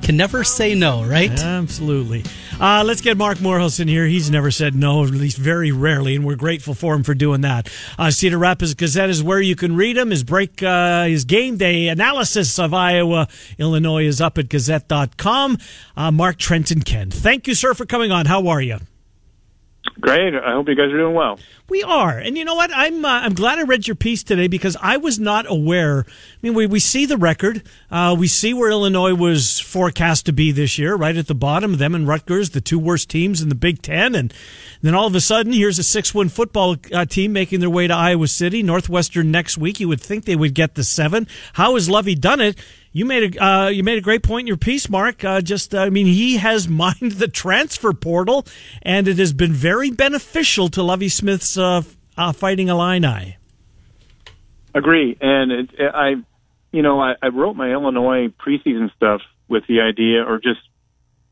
can 0.01 0.15
never 0.15 0.45
say 0.45 0.75
no, 0.75 1.03
right? 1.03 1.29
Absolutely. 1.31 2.23
Uh, 2.61 2.83
let's 2.85 3.01
get 3.01 3.17
Mark 3.17 3.41
Morehouse 3.41 3.79
in 3.79 3.87
here. 3.87 4.05
He's 4.05 4.29
never 4.29 4.51
said 4.51 4.75
no, 4.75 5.03
at 5.03 5.09
least 5.09 5.37
very 5.37 5.71
rarely, 5.71 6.15
and 6.15 6.23
we're 6.23 6.35
grateful 6.35 6.75
for 6.75 6.93
him 6.93 7.01
for 7.01 7.15
doing 7.15 7.41
that. 7.41 7.67
Uh, 7.97 8.11
Cedar 8.11 8.37
Rapids 8.37 8.75
Gazette 8.75 9.09
is 9.09 9.23
where 9.23 9.41
you 9.41 9.55
can 9.55 9.75
read 9.75 9.97
him. 9.97 10.11
His 10.11 10.23
break, 10.23 10.61
uh, 10.61 11.05
his 11.05 11.25
game 11.25 11.57
day 11.57 11.87
analysis 11.87 12.59
of 12.59 12.71
Iowa, 12.71 13.27
Illinois 13.57 14.05
is 14.05 14.21
up 14.21 14.37
at 14.37 14.47
gazette.com. 14.47 15.57
Uh, 15.97 16.11
Mark 16.11 16.37
Trenton 16.37 16.81
Ken. 16.81 17.09
Thank 17.09 17.47
you, 17.47 17.55
sir, 17.55 17.73
for 17.73 17.87
coming 17.87 18.11
on. 18.11 18.27
How 18.27 18.47
are 18.47 18.61
you? 18.61 18.77
Great. 19.99 20.33
I 20.33 20.53
hope 20.53 20.67
you 20.67 20.75
guys 20.75 20.91
are 20.91 20.97
doing 20.97 21.13
well. 21.13 21.37
We 21.69 21.83
are, 21.83 22.17
and 22.17 22.37
you 22.37 22.43
know 22.43 22.55
what? 22.55 22.71
I'm 22.73 23.05
uh, 23.05 23.21
I'm 23.21 23.33
glad 23.33 23.59
I 23.59 23.63
read 23.63 23.87
your 23.87 23.95
piece 23.95 24.23
today 24.23 24.47
because 24.47 24.75
I 24.81 24.97
was 24.97 25.19
not 25.19 25.45
aware. 25.49 26.05
I 26.07 26.11
mean, 26.41 26.53
we, 26.53 26.65
we 26.65 26.79
see 26.79 27.05
the 27.05 27.17
record, 27.17 27.63
uh, 27.89 28.15
we 28.17 28.27
see 28.27 28.53
where 28.53 28.69
Illinois 28.69 29.13
was 29.13 29.59
forecast 29.59 30.25
to 30.25 30.33
be 30.33 30.51
this 30.51 30.77
year, 30.77 30.95
right 30.95 31.15
at 31.15 31.27
the 31.27 31.35
bottom. 31.35 31.77
Them 31.77 31.95
and 31.95 32.07
Rutgers, 32.07 32.49
the 32.49 32.61
two 32.61 32.79
worst 32.79 33.09
teams 33.09 33.41
in 33.41 33.49
the 33.49 33.55
Big 33.55 33.81
Ten, 33.81 34.15
and 34.15 34.33
then 34.81 34.95
all 34.95 35.07
of 35.07 35.15
a 35.15 35.21
sudden, 35.21 35.53
here's 35.53 35.79
a 35.79 35.83
six-win 35.83 36.29
football 36.29 36.75
uh, 36.93 37.05
team 37.05 37.31
making 37.31 37.61
their 37.61 37.69
way 37.69 37.87
to 37.87 37.93
Iowa 37.93 38.27
City, 38.27 38.63
Northwestern 38.63 39.31
next 39.31 39.57
week. 39.57 39.79
You 39.79 39.87
would 39.87 40.01
think 40.01 40.25
they 40.25 40.35
would 40.35 40.53
get 40.55 40.75
the 40.75 40.83
seven. 40.83 41.27
How 41.53 41.75
has 41.75 41.89
Lovie 41.89 42.15
done 42.15 42.41
it? 42.41 42.57
You 42.93 43.05
made 43.05 43.35
a 43.37 43.43
uh, 43.43 43.67
you 43.69 43.83
made 43.83 43.97
a 43.97 44.01
great 44.01 44.21
point 44.21 44.41
in 44.41 44.47
your 44.47 44.57
piece, 44.57 44.89
Mark. 44.89 45.23
Uh, 45.23 45.39
just 45.41 45.73
I 45.73 45.89
mean, 45.89 46.07
he 46.07 46.37
has 46.37 46.67
mined 46.83 47.13
the 47.13 47.27
transfer 47.27 47.93
portal, 47.93 48.45
and 48.81 49.07
it 49.07 49.17
has 49.17 49.31
been 49.33 49.53
very 49.53 49.91
beneficial 49.91 50.67
to 50.69 50.83
Lovie 50.83 51.07
Smith's 51.09 51.57
uh, 51.57 51.83
uh, 52.17 52.33
Fighting 52.33 52.67
Illini. 52.67 53.37
Agree. 54.73 55.17
And 55.19 55.51
it, 55.51 55.69
I, 55.93 56.15
you 56.71 56.81
know, 56.81 56.99
I, 57.01 57.15
I 57.21 57.27
wrote 57.27 57.55
my 57.55 57.71
Illinois 57.71 58.27
preseason 58.29 58.93
stuff 58.95 59.21
with 59.49 59.63
the 59.67 59.81
idea, 59.81 60.23
or 60.23 60.39
just, 60.39 60.61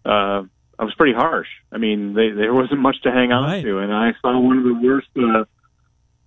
uh, 0.06 0.44
I 0.78 0.84
was 0.84 0.94
pretty 0.96 1.14
harsh. 1.14 1.48
I 1.72 1.78
mean, 1.78 2.14
they, 2.14 2.32
there 2.32 2.54
wasn't 2.54 2.82
much 2.82 3.02
to 3.04 3.12
hang 3.12 3.32
on 3.32 3.44
Right. 3.50 3.64
to, 3.64 3.78
and 3.80 3.94
I 3.94 4.12
saw 4.22 4.38
one 4.40 4.58
of 4.58 4.64
the 4.66 4.74
worst 4.74 5.08
uh, 5.18 5.46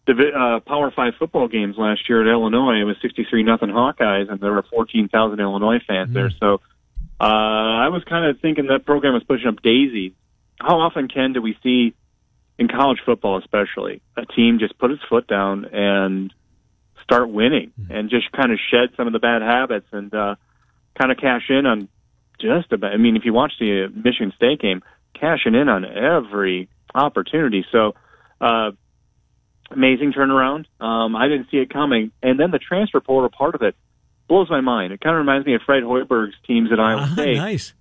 uh, 0.09 0.61
Power 0.61 0.91
Five 0.91 1.15
football 1.19 1.49
games 1.49 1.77
last 1.79 2.09
year 2.09 2.23
at 2.23 2.31
Illinois. 2.31 2.81
It 2.81 2.85
was 2.85 2.97
sixty-three 3.01 3.43
nothing 3.43 3.71
Hawkeyes, 3.71 4.31
and 4.31 4.41
there 4.41 4.53
were 4.53 4.65
fourteen 4.65 5.09
thousand 5.09 5.41
Illinois 5.41 5.81
fans 5.87 6.13
there. 6.13 6.31
So 6.41 6.61
uh, 7.21 7.25
I 7.25 7.89
was 7.89 8.03
kind 8.05 8.27
of 8.27 8.41
thinking 8.41 8.67
that 8.67 8.85
program 8.85 9.15
was 9.15 9.23
pushing 9.25 9.49
up 9.49 9.63
Daisy. 9.63 10.15
How 10.61 10.81
often, 10.81 11.09
Ken, 11.09 11.33
do 11.33 11.43
we 11.43 11.57
see 11.63 11.95
in 12.59 12.69
college 12.69 12.99
football, 13.05 13.39
especially, 13.39 14.03
a 14.17 14.27
team 14.27 14.59
just 14.59 14.79
put 14.79 14.91
its 14.91 15.03
foot 15.09 15.27
down 15.27 15.65
and 15.67 16.33
start 17.03 17.29
winning 17.29 17.73
and 17.91 18.11
just 18.11 18.31
kind 18.33 18.53
of 18.53 18.59
shed 18.71 18.91
some 18.97 19.07
of 19.07 19.13
the 19.13 19.19
bad 19.19 19.43
habits 19.43 19.87
and 19.93 20.15
uh, 20.15 20.35
kind 20.99 21.11
of 21.11 21.19
cash 21.19 21.43
in 21.49 21.67
on 21.67 21.89
just 22.41 22.73
about. 22.73 22.93
I 22.93 22.97
mean, 22.97 23.17
if 23.17 23.25
you 23.25 23.33
watch 23.33 23.53
the 23.59 23.85
uh, 23.85 23.89
Michigan 23.89 24.33
State 24.37 24.61
game, 24.61 24.83
cashing 25.15 25.55
in 25.55 25.69
on 25.69 25.85
every 25.85 26.69
opportunity. 26.95 27.65
So, 27.73 27.95
uh, 28.41 28.73
amazing 29.71 30.13
turnaround. 30.13 30.67
Um, 30.81 31.17
I 31.17 31.29
didn't 31.29 31.49
see 31.51 31.59
it 31.59 31.73
coming, 31.73 32.13
and 32.23 32.39
then 32.39 32.51
the 32.51 32.59
transfer 32.59 33.01
portal 33.01 33.31
part 33.31 33.55
of 33.55 33.63
it 33.63 33.75
blows 34.29 34.49
my 34.51 34.61
mind. 34.61 34.93
It 34.93 35.01
kind 35.01 35.15
of 35.15 35.19
reminds 35.19 35.47
me 35.47 35.55
of 35.55 35.63
Fred 35.65 35.83
Hoiberg's 35.83 36.35
teams 36.47 36.71
at 36.73 36.81
Iowa 36.81 37.03
Ah, 37.11 37.13
State 37.13 37.37
nice. 37.37 37.75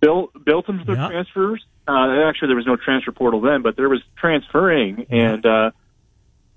built 0.00 0.30
built 0.44 0.66
them 0.66 0.84
through 0.84 0.96
Yeah. 0.96 1.08
transfers. 1.08 1.64
Uh, 1.88 2.28
actually, 2.28 2.48
there 2.48 2.56
was 2.56 2.66
no 2.66 2.76
transfer 2.76 3.12
portal 3.12 3.40
then, 3.40 3.62
but 3.62 3.76
there 3.76 3.88
was 3.88 4.00
transferring, 4.16 5.06
and 5.10 5.44
uh, 5.44 5.70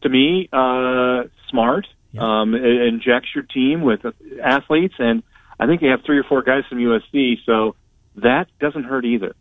to 0.01 0.09
me, 0.09 0.49
uh, 0.53 1.23
smart. 1.49 1.87
Yeah. 2.11 2.41
Um, 2.41 2.53
it 2.55 2.63
injects 2.63 3.29
your 3.35 3.43
team 3.43 3.81
with 3.81 4.01
athletes, 4.41 4.93
and 4.99 5.23
I 5.59 5.65
think 5.67 5.81
they 5.81 5.87
have 5.87 6.03
three 6.05 6.17
or 6.17 6.23
four 6.23 6.43
guys 6.43 6.63
from 6.69 6.77
USC, 6.79 7.39
so 7.45 7.75
that 8.17 8.47
doesn't 8.59 8.83
hurt 8.83 9.03
either. 9.03 9.35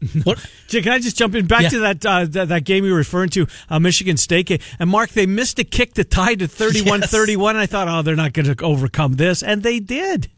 What? 0.24 0.44
Can 0.68 0.88
I 0.88 0.98
just 0.98 1.16
jump 1.16 1.34
in 1.34 1.46
back 1.46 1.62
Yeah. 1.62 1.68
to 1.70 1.78
that, 1.80 2.06
uh, 2.06 2.24
that 2.26 2.48
that 2.48 2.64
game 2.64 2.84
you 2.84 2.92
were 2.92 2.98
referring 2.98 3.30
to, 3.30 3.46
uh, 3.70 3.78
Michigan 3.78 4.16
State 4.16 4.46
game? 4.46 4.58
And 4.78 4.90
Mark, 4.90 5.10
they 5.10 5.26
missed 5.26 5.58
a 5.58 5.64
kick 5.64 5.94
to 5.94 6.04
tie 6.04 6.34
to 6.34 6.46
31-31. 6.46 7.56
I 7.56 7.66
thought, 7.66 7.88
oh, 7.88 8.02
they're 8.02 8.14
not 8.16 8.32
going 8.32 8.54
to 8.54 8.64
overcome 8.64 9.14
this, 9.14 9.42
and 9.42 9.62
they 9.62 9.80
did. 9.80 10.28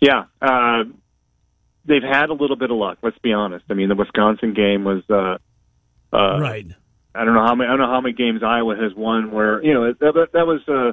Yeah, 0.00 0.24
uh, 0.40 0.84
they've 1.84 2.02
had 2.02 2.30
a 2.30 2.34
little 2.34 2.56
bit 2.56 2.70
of 2.70 2.76
luck. 2.76 2.98
Let's 3.02 3.18
be 3.18 3.32
honest. 3.32 3.64
I 3.70 3.74
mean, 3.74 3.88
the 3.88 3.96
Wisconsin 3.96 4.54
game 4.54 4.84
was 4.84 5.02
uh, 5.10 5.38
uh, 6.12 6.38
right. 6.40 6.66
I 7.14 7.24
don't 7.24 7.34
know 7.34 7.44
how 7.44 7.54
many 7.56 7.68
I 7.68 7.72
don't 7.72 7.80
know 7.80 7.92
how 7.92 8.00
many 8.00 8.14
games 8.14 8.42
Iowa 8.44 8.76
has 8.76 8.94
won 8.94 9.32
where 9.32 9.64
you 9.64 9.74
know 9.74 9.92
that 9.92 10.28
that 10.32 10.46
was 10.46 10.60
uh, 10.68 10.92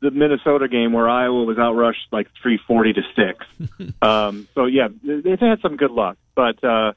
the 0.00 0.10
Minnesota 0.10 0.68
game 0.68 0.92
where 0.92 1.08
Iowa 1.08 1.44
was 1.44 1.56
outrushed 1.56 2.12
like 2.12 2.28
three 2.42 2.58
forty 2.66 2.92
to 2.92 3.02
six. 3.16 3.92
um, 4.02 4.48
so 4.54 4.66
yeah, 4.66 4.88
they've 5.02 5.40
had 5.40 5.60
some 5.60 5.76
good 5.76 5.90
luck, 5.90 6.16
but 6.34 6.62
uh, 6.62 6.92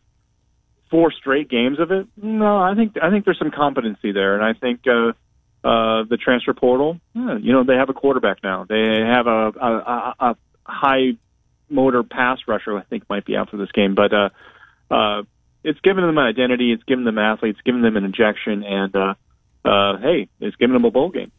four 0.89 1.11
straight 1.11 1.49
games 1.49 1.79
of 1.79 1.91
it, 1.91 2.07
no, 2.21 2.57
I 2.57 2.75
think 2.75 2.97
I 3.01 3.09
think 3.09 3.25
there's 3.25 3.39
some 3.39 3.51
competency 3.51 4.11
there, 4.11 4.35
and 4.35 4.43
I 4.43 4.53
think 4.59 4.81
uh, 4.87 5.13
uh, 5.67 6.03
the 6.09 6.17
transfer 6.17 6.53
portal, 6.53 6.99
yeah, 7.13 7.37
you 7.37 7.53
know, 7.53 7.63
they 7.63 7.75
have 7.75 7.89
a 7.89 7.93
quarterback 7.93 8.43
now. 8.43 8.65
They 8.67 8.99
have 9.01 9.27
a, 9.27 9.51
a, 9.59 9.71
a, 9.71 10.15
a 10.19 10.35
high 10.63 11.17
motor 11.69 12.03
pass 12.03 12.39
rusher. 12.47 12.77
I 12.77 12.83
think 12.83 13.09
might 13.09 13.25
be 13.25 13.35
out 13.35 13.49
for 13.49 13.57
this 13.57 13.71
game, 13.71 13.95
but 13.95 14.13
uh, 14.13 14.29
uh, 14.93 15.23
it's 15.63 15.79
given 15.81 16.05
them 16.05 16.17
an 16.17 16.25
identity. 16.25 16.71
It's 16.71 16.83
given 16.83 17.05
them 17.05 17.17
athletes. 17.17 17.57
it's 17.59 17.65
Given 17.65 17.81
them 17.81 17.97
an 17.97 18.03
injection, 18.03 18.63
and 18.63 18.95
uh, 18.95 19.13
uh, 19.63 19.97
hey, 19.99 20.27
it's 20.39 20.55
given 20.57 20.73
them 20.73 20.85
a 20.85 20.91
bowl 20.91 21.09
game. 21.09 21.31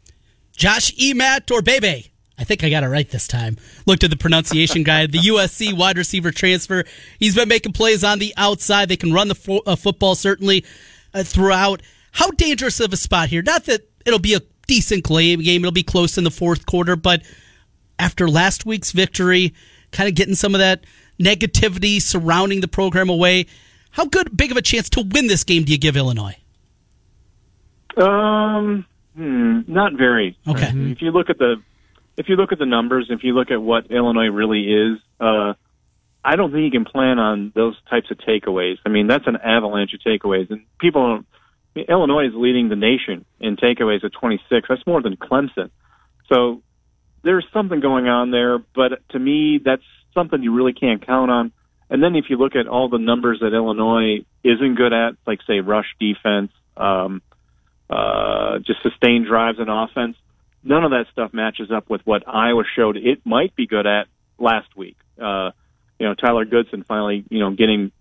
Josh 0.55 0.93
Imatorbhebhe. 0.95 2.09
I 2.37 2.43
think 2.43 2.63
I 2.63 2.69
got 2.69 2.83
it 2.83 2.87
right 2.87 3.09
this 3.09 3.27
time. 3.27 3.57
Looked 3.85 4.03
at 4.03 4.09
the 4.09 4.17
pronunciation 4.17 4.83
guide. 4.83 5.11
The 5.11 5.19
USC 5.29 5.75
wide 5.77 5.97
receiver 5.97 6.31
transfer. 6.31 6.83
He's 7.19 7.35
been 7.35 7.47
making 7.47 7.73
plays 7.73 8.03
on 8.03 8.19
the 8.19 8.33
outside. 8.37 8.89
They 8.89 8.97
can 8.97 9.13
run 9.13 9.27
the 9.27 9.35
fo- 9.35 9.61
uh, 9.65 9.75
football 9.75 10.15
certainly 10.15 10.65
uh, 11.13 11.23
throughout. 11.23 11.81
How 12.11 12.31
dangerous 12.31 12.79
of 12.79 12.93
a 12.93 12.97
spot 12.97 13.29
here? 13.29 13.41
Not 13.41 13.65
that 13.65 13.87
it'll 14.05 14.19
be 14.19 14.33
a 14.33 14.41
decent 14.67 15.05
game. 15.05 15.41
It'll 15.41 15.71
be 15.71 15.83
close 15.83 16.17
in 16.17 16.23
the 16.23 16.31
fourth 16.31 16.65
quarter, 16.65 16.95
but 16.95 17.21
after 17.99 18.29
last 18.29 18.65
week's 18.65 18.91
victory, 18.91 19.53
kind 19.91 20.09
of 20.09 20.15
getting 20.15 20.35
some 20.35 20.55
of 20.55 20.59
that 20.59 20.85
negativity 21.19 22.01
surrounding 22.01 22.61
the 22.61 22.67
program 22.67 23.09
away. 23.09 23.45
How 23.91 24.05
good, 24.05 24.35
big 24.35 24.51
of 24.51 24.57
a 24.57 24.61
chance 24.61 24.89
to 24.91 25.01
win 25.01 25.27
this 25.27 25.43
game 25.43 25.63
do 25.63 25.71
you 25.71 25.77
give 25.77 25.95
Illinois? 25.95 26.35
Um, 27.95 28.85
hmm, 29.15 29.61
not 29.67 29.93
very. 29.93 30.37
Okay. 30.47 30.71
If 30.91 31.01
you 31.01 31.11
look 31.11 31.29
at 31.29 31.37
the, 31.37 31.55
if 32.17 32.29
you 32.29 32.35
look 32.35 32.51
at 32.51 32.59
the 32.59 32.65
numbers, 32.65 33.07
if 33.09 33.23
you 33.23 33.33
look 33.33 33.51
at 33.51 33.61
what 33.61 33.91
Illinois 33.91 34.27
really 34.27 34.61
is, 34.61 34.99
uh, 35.19 35.53
I 36.25 36.35
don't 36.35 36.51
think 36.51 36.63
you 36.63 36.71
can 36.71 36.85
plan 36.85 37.19
on 37.19 37.51
those 37.53 37.75
types 37.89 38.09
of 38.09 38.17
takeaways. 38.17 38.77
I 38.85 38.89
mean, 38.89 39.07
that's 39.07 39.27
an 39.27 39.37
avalanche 39.37 39.93
of 39.93 39.99
takeaways, 39.99 40.49
and 40.49 40.61
people 40.79 41.01
don't. 41.07 41.25
I 41.75 41.79
mean, 41.79 41.85
Illinois 41.89 42.27
is 42.27 42.33
leading 42.35 42.69
the 42.69 42.75
nation 42.75 43.25
in 43.39 43.57
takeaways 43.57 44.03
at 44.03 44.13
26. 44.13 44.67
That's 44.69 44.85
more 44.85 45.01
than 45.01 45.17
Clemson. 45.17 45.71
So 46.31 46.61
there's 47.23 47.45
something 47.51 47.79
going 47.79 48.07
on 48.07 48.31
there, 48.31 48.59
but 48.59 49.07
to 49.09 49.19
me, 49.19 49.59
that's 49.63 49.83
something 50.13 50.41
you 50.43 50.53
really 50.53 50.73
can't 50.73 51.05
count 51.05 51.31
on. 51.31 51.51
And 51.89 52.01
then 52.01 52.15
if 52.15 52.25
you 52.29 52.37
look 52.37 52.55
at 52.55 52.67
all 52.67 52.89
the 52.89 52.99
numbers 52.99 53.39
that 53.41 53.53
Illinois 53.53 54.25
isn't 54.43 54.75
good 54.75 54.93
at, 54.93 55.15
like 55.25 55.39
say 55.47 55.59
rush 55.59 55.87
defense, 55.99 56.51
um, 56.77 57.21
uh, 57.93 58.59
just 58.59 58.81
sustained 58.81 59.27
drives 59.27 59.59
and 59.59 59.69
offense, 59.69 60.17
none 60.63 60.83
of 60.83 60.91
that 60.91 61.05
stuff 61.11 61.33
matches 61.33 61.69
up 61.71 61.89
with 61.89 62.01
what 62.05 62.27
Iowa 62.27 62.63
showed 62.75 62.97
it 62.97 63.25
might 63.25 63.55
be 63.55 63.67
good 63.67 63.85
at 63.85 64.07
last 64.39 64.75
week. 64.75 64.97
Uh, 65.21 65.51
you 65.99 66.07
know, 66.07 66.15
Tyler 66.15 66.45
Goodson 66.45 66.83
finally, 66.83 67.23
you 67.29 67.39
know, 67.39 67.51
getting 67.51 67.91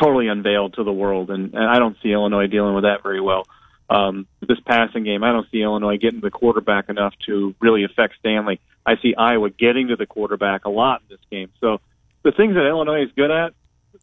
totally 0.00 0.28
unveiled 0.28 0.74
to 0.74 0.84
the 0.84 0.92
world, 0.92 1.30
and, 1.30 1.54
and 1.54 1.64
I 1.64 1.78
don't 1.78 1.96
see 2.02 2.10
Illinois 2.10 2.46
dealing 2.46 2.74
with 2.74 2.84
that 2.84 3.02
very 3.02 3.20
well. 3.20 3.44
Um, 3.90 4.26
this 4.40 4.58
passing 4.66 5.04
game, 5.04 5.22
I 5.22 5.32
don't 5.32 5.46
see 5.50 5.60
Illinois 5.60 5.98
getting 5.98 6.20
the 6.20 6.30
quarterback 6.30 6.88
enough 6.88 7.12
to 7.26 7.54
really 7.60 7.84
affect 7.84 8.14
Stanley. 8.18 8.60
I 8.86 8.96
see 9.02 9.14
Iowa 9.14 9.50
getting 9.50 9.88
to 9.88 9.96
the 9.96 10.06
quarterback 10.06 10.64
a 10.64 10.70
lot 10.70 11.02
in 11.02 11.16
this 11.16 11.24
game. 11.30 11.50
So 11.60 11.80
the 12.22 12.32
things 12.32 12.54
that 12.54 12.66
Illinois 12.66 13.02
is 13.02 13.10
good 13.14 13.30
at 13.30 13.52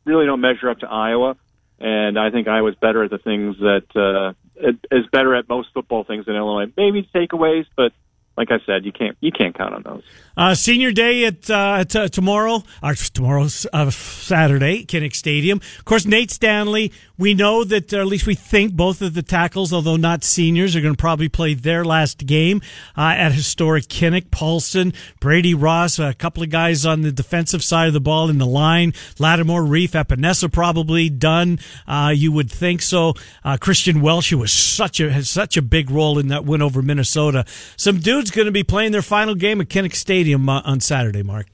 really 0.06 0.28
don't 0.28 0.42
measure 0.42 0.70
up 0.70 0.80
to 0.80 0.88
Iowa, 0.88 1.36
and 1.80 2.18
I 2.20 2.30
think 2.30 2.48
Iowa's 2.48 2.76
better 2.76 3.04
at 3.04 3.10
the 3.10 3.18
things 3.18 3.58
that 3.58 3.96
uh, 3.96 4.34
is 4.56 5.06
better 5.12 5.36
at 5.36 5.48
most 5.50 5.70
football 5.74 6.04
things 6.04 6.26
than 6.26 6.36
Illinois. 6.36 6.72
Maybe 6.78 7.10
takeaways, 7.14 7.66
but 7.76 7.94
like 8.38 8.52
I 8.52 8.60
said, 8.66 8.86
you 8.86 8.92
can't 8.92 9.18
you 9.20 9.32
can't 9.32 9.56
count 9.56 9.74
on 9.74 9.84
those. 9.84 10.04
Uh, 10.38 10.56
senior 10.56 10.92
day 10.92 11.26
at 11.26 11.50
uh, 11.50 11.84
tomorrow, 11.84 12.64
or 12.82 12.96
tomorrow's 12.96 13.68
uh, 13.74 13.90
Saturday, 13.90 14.86
Kinnick 14.86 15.14
Stadium. 15.14 15.60
Of 15.78 15.86
course, 15.86 16.06
Nate 16.06 16.32
Stanley. 16.32 16.94
We 17.18 17.36
know 17.36 17.64
that, 17.64 17.94
or 17.94 18.02
at 18.02 18.08
least 18.08 18.26
we 18.26 18.34
think, 18.34 18.74
both 18.74 19.02
of 19.02 19.14
the 19.14 19.22
tackles, 19.22 19.72
although 19.72 19.98
not 19.98 20.24
seniors, 20.24 20.76
are 20.76 20.82
going 20.82 20.96
to 20.96 21.00
probably 21.00 21.30
play 21.30 21.54
their 21.54 21.86
last 21.86 22.26
game 22.26 22.62
uh, 22.98 23.14
at 23.16 23.32
historic 23.34 23.84
Kinnick. 23.84 24.30
Paulsen, 24.30 24.96
Brady 25.20 25.54
Ross, 25.54 26.00
a 26.00 26.16
couple 26.16 26.42
of 26.42 26.50
guys 26.50 26.84
on 26.84 27.02
the 27.02 27.12
defensive 27.12 27.64
side 27.64 27.88
of 27.88 27.94
the 27.94 28.02
ball 28.02 28.30
in 28.30 28.40
the 28.40 28.48
line. 28.48 28.94
Lattimore, 29.20 29.62
Reiff, 29.62 29.92
Epenesa 29.92 30.52
probably 30.52 31.10
done. 31.10 31.60
Uh, 31.88 32.12
you 32.16 32.32
would 32.32 32.50
think 32.50 32.82
so. 32.82 33.14
Uh, 33.44 33.58
Kristian 33.58 34.02
Welch, 34.02 34.32
who 34.32 34.40
was 34.40 34.52
such 34.52 35.00
a 35.00 35.12
has 35.12 35.30
such 35.30 35.58
a 35.58 35.62
big 35.62 35.92
role 35.92 36.18
in 36.18 36.30
that 36.30 36.46
win 36.46 36.62
over 36.62 36.82
Minnesota. 36.82 37.46
Some 37.78 38.00
dudes 38.00 38.31
going 38.32 38.46
to 38.48 38.52
be 38.52 38.64
playing 38.64 38.92
their 38.92 39.02
final 39.02 39.36
game 39.36 39.62
at 39.62 39.68
Kinnick 39.68 39.96
Stadium 39.96 40.48
uh, 40.50 40.62
on 40.66 40.80
Saturday. 40.80 41.24
Mark. 41.24 41.48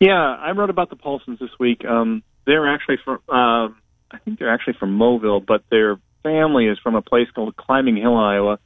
Yeah, 0.00 0.14
I 0.14 0.52
wrote 0.52 0.70
about 0.70 0.90
the 0.90 0.96
Paulsens 0.96 1.38
this 1.40 1.50
week. 1.58 1.84
Um, 1.84 2.22
they're 2.46 2.72
actually 2.72 2.98
from, 3.04 3.18
uh, 3.28 3.68
I 4.12 4.18
think 4.24 4.38
they're 4.38 4.52
actually 4.52 4.74
from 4.74 4.96
Moville, 4.96 5.44
but 5.44 5.64
their 5.70 5.98
family 6.22 6.66
is 6.68 6.78
from 6.78 6.94
a 6.94 7.02
place 7.02 7.28
called 7.34 7.56
Climbing 7.56 7.96
Hill, 7.96 8.16
Iowa. 8.16 8.58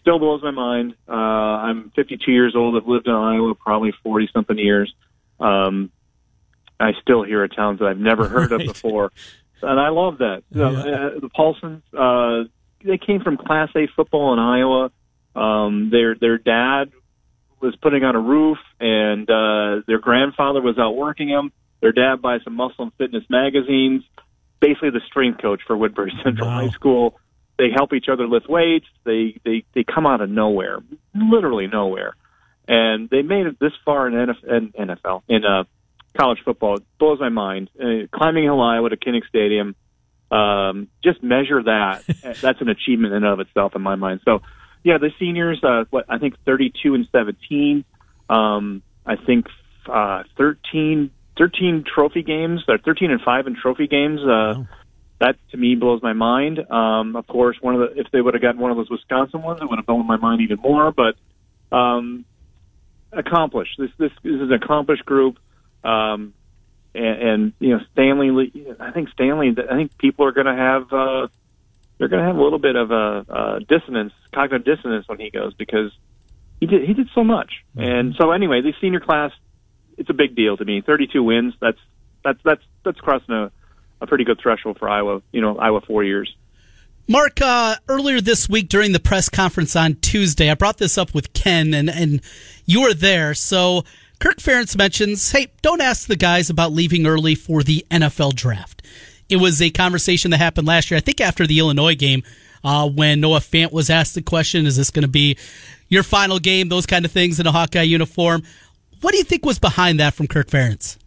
Still 0.00 0.18
blows 0.18 0.42
my 0.42 0.50
mind. 0.50 0.94
Uh, 1.08 1.12
I'm 1.12 1.90
52 1.94 2.30
years 2.32 2.54
old. 2.56 2.76
I've 2.76 2.88
lived 2.88 3.06
in 3.06 3.12
Iowa 3.14 3.54
probably 3.54 3.92
40 4.02 4.30
something 4.32 4.58
years. 4.58 4.92
Um, 5.38 5.90
I 6.80 6.92
still 7.02 7.22
hear 7.22 7.44
of 7.44 7.54
towns 7.54 7.78
that 7.78 7.86
I've 7.86 7.98
never 7.98 8.26
heard 8.26 8.50
Right. 8.52 8.60
of 8.62 8.66
before, 8.66 9.12
and 9.62 9.78
I 9.78 9.90
love 9.90 10.18
that. 10.18 10.42
Yeah. 10.50 10.66
uh, 10.68 11.20
the 11.20 11.28
Paulsens, 11.36 11.82
uh, 11.96 12.48
they 12.84 12.98
came 12.98 13.20
from 13.20 13.36
Class 13.36 13.68
A 13.76 13.86
football 13.94 14.32
in 14.32 14.38
Iowa. 14.40 14.90
Um, 15.34 15.90
their 15.90 16.14
their 16.14 16.38
dad 16.38 16.92
was 17.60 17.74
putting 17.76 18.04
on 18.04 18.16
a 18.16 18.20
roof, 18.20 18.58
and 18.80 19.28
uh, 19.30 19.82
their 19.86 19.98
grandfather 20.00 20.60
was 20.60 20.78
out 20.78 20.96
working 20.96 21.28
them. 21.28 21.52
Their 21.80 21.92
dad 21.92 22.20
buys 22.22 22.40
some 22.44 22.54
muscle 22.54 22.84
and 22.84 22.92
fitness 22.94 23.24
magazines. 23.28 24.02
Basically, 24.60 24.90
the 24.90 25.00
strength 25.06 25.40
coach 25.40 25.60
for 25.66 25.76
Woodbury 25.76 26.12
Central 26.24 26.46
Wow. 26.48 26.60
High 26.60 26.70
School. 26.70 27.18
They 27.58 27.68
help 27.74 27.92
each 27.92 28.06
other 28.10 28.26
lift 28.26 28.48
weights. 28.48 28.86
They 29.04 29.38
they 29.44 29.64
they 29.74 29.84
come 29.84 30.06
out 30.06 30.20
of 30.20 30.30
nowhere, 30.30 30.78
literally 31.14 31.66
nowhere, 31.66 32.14
and 32.66 33.08
they 33.10 33.22
made 33.22 33.46
it 33.46 33.58
this 33.60 33.72
far 33.84 34.08
in 34.08 34.14
NF, 34.14 34.44
in 34.44 34.72
NFL 34.88 35.22
in 35.28 35.44
uh, 35.44 35.64
college 36.18 36.38
football. 36.44 36.76
It 36.76 36.84
blows 36.98 37.20
my 37.20 37.28
mind. 37.28 37.70
Uh, 37.78 38.06
climbing 38.12 38.44
Hill, 38.44 38.60
Iowa 38.60 38.88
to 38.90 38.96
Kinnick 38.96 39.26
Stadium. 39.28 39.74
Um, 40.30 40.88
just 41.04 41.22
measure 41.22 41.62
that. 41.64 42.04
That's 42.40 42.60
an 42.60 42.68
achievement 42.70 43.12
in 43.12 43.22
and 43.22 43.26
of 43.26 43.40
itself 43.40 43.76
in 43.76 43.82
my 43.82 43.96
mind. 43.96 44.20
So, 44.24 44.40
yeah, 44.84 44.98
the 44.98 45.10
seniors, 45.18 45.62
uh, 45.62 45.84
what 45.90 46.06
I 46.08 46.18
think 46.18 46.34
32 46.44 46.94
and 46.94 47.08
17. 47.12 47.84
Um, 48.28 48.82
I 49.06 49.16
think 49.16 49.46
uh, 49.86 50.24
13, 50.36 51.10
13 51.38 51.84
trophy 51.92 52.22
games, 52.22 52.62
or 52.68 52.78
13 52.78 53.10
and 53.10 53.20
five 53.20 53.46
in 53.46 53.56
trophy 53.56 53.86
games. 53.86 54.20
Uh, 54.20 54.54
That 55.20 55.36
to 55.52 55.56
me 55.56 55.76
blows 55.76 56.02
my 56.02 56.14
mind. 56.14 56.58
Um, 56.68 57.14
of 57.14 57.28
course, 57.28 57.56
one 57.60 57.76
of 57.76 57.80
the 57.80 58.00
if 58.00 58.10
they 58.10 58.20
would 58.20 58.34
have 58.34 58.42
gotten 58.42 58.60
one 58.60 58.72
of 58.72 58.76
those 58.76 58.90
Wisconsin 58.90 59.40
ones, 59.42 59.60
it 59.62 59.68
would 59.70 59.78
have 59.78 59.86
blown 59.86 60.04
my 60.04 60.16
mind 60.16 60.40
even 60.40 60.58
more. 60.60 60.90
But 60.90 61.14
um, 61.76 62.24
accomplished. 63.12 63.76
This 63.78 63.90
this, 63.98 64.10
this 64.24 64.34
is 64.34 64.40
an 64.40 64.52
accomplished 64.52 65.04
group. 65.04 65.38
Um, 65.84 66.34
and, 66.94 67.22
and 67.22 67.52
you 67.60 67.70
know 67.70 67.80
Stanley. 67.92 68.52
I 68.80 68.90
think 68.90 69.10
Stanley. 69.10 69.54
I 69.70 69.76
think 69.76 69.96
people 69.98 70.26
are 70.26 70.32
going 70.32 70.46
to 70.46 70.56
have 70.56 70.92
uh, 70.92 71.28
they're 72.02 72.08
going 72.08 72.20
to 72.20 72.26
have 72.26 72.36
a 72.36 72.42
little 72.42 72.58
bit 72.58 72.74
of 72.74 72.90
a, 72.90 73.24
uh 73.28 73.58
dissonance, 73.60 74.12
cognitive 74.34 74.64
dissonance 74.64 75.06
when 75.06 75.20
he 75.20 75.30
goes 75.30 75.54
because 75.54 75.92
he 76.58 76.66
did 76.66 76.82
he 76.84 76.94
did 76.94 77.08
so 77.14 77.22
much. 77.22 77.52
And 77.76 78.16
so 78.18 78.32
anyway, 78.32 78.60
the 78.60 78.74
senior 78.80 78.98
class, 78.98 79.30
it's 79.96 80.10
a 80.10 80.12
big 80.12 80.34
deal 80.34 80.56
to 80.56 80.64
me. 80.64 80.82
Thirty 80.84 81.06
two 81.06 81.22
wins. 81.22 81.54
That's 81.60 81.78
that's 82.24 82.40
that's 82.44 82.62
that's 82.84 82.98
crossing 82.98 83.32
a, 83.36 83.52
a 84.00 84.08
pretty 84.08 84.24
good 84.24 84.40
threshold 84.42 84.78
for 84.80 84.88
Iowa. 84.88 85.22
You 85.30 85.42
know, 85.42 85.56
Iowa 85.56 85.80
four 85.80 86.02
years. 86.02 86.34
Mark, 87.06 87.40
uh, 87.40 87.76
earlier 87.88 88.20
this 88.20 88.48
week 88.48 88.68
during 88.68 88.90
the 88.90 89.00
press 89.00 89.28
conference 89.28 89.76
on 89.76 89.94
Tuesday, 89.94 90.50
I 90.50 90.54
brought 90.54 90.78
this 90.78 90.98
up 90.98 91.14
with 91.14 91.32
Ken, 91.34 91.72
and, 91.72 91.88
and 91.88 92.20
you 92.64 92.82
were 92.82 92.94
there. 92.94 93.34
So 93.34 93.84
Kirk 94.18 94.38
Ferentz 94.38 94.76
mentions, 94.76 95.30
hey, 95.30 95.52
don't 95.62 95.80
ask 95.80 96.08
the 96.08 96.16
guys 96.16 96.48
about 96.48 96.72
leaving 96.72 97.06
early 97.06 97.34
for 97.34 97.62
the 97.62 97.84
NFL 97.90 98.34
draft. 98.34 98.82
It 99.32 99.36
was 99.40 99.62
a 99.62 99.70
conversation 99.70 100.30
that 100.32 100.38
happened 100.38 100.66
last 100.66 100.90
year, 100.90 100.98
I 100.98 101.00
think 101.00 101.20
after 101.20 101.46
the 101.46 101.58
Illinois 101.58 101.94
game, 101.94 102.22
uh, 102.62 102.86
when 102.88 103.20
Noah 103.20 103.38
Fant 103.40 103.72
was 103.72 103.88
asked 103.88 104.14
the 104.14 104.20
question, 104.22 104.66
is 104.66 104.76
this 104.76 104.90
going 104.90 105.02
to 105.04 105.08
be 105.08 105.38
your 105.88 106.02
final 106.02 106.38
game, 106.38 106.68
those 106.68 106.84
kind 106.86 107.04
of 107.06 107.10
things 107.12 107.40
in 107.40 107.46
a 107.46 107.52
Hawkeye 107.52 107.82
uniform. 107.82 108.42
What 109.00 109.12
do 109.12 109.16
you 109.18 109.24
think 109.24 109.44
was 109.46 109.58
behind 109.58 109.98
that 110.00 110.12
from 110.14 110.26
Kirk 110.26 110.48
Ferentz? 110.48 110.98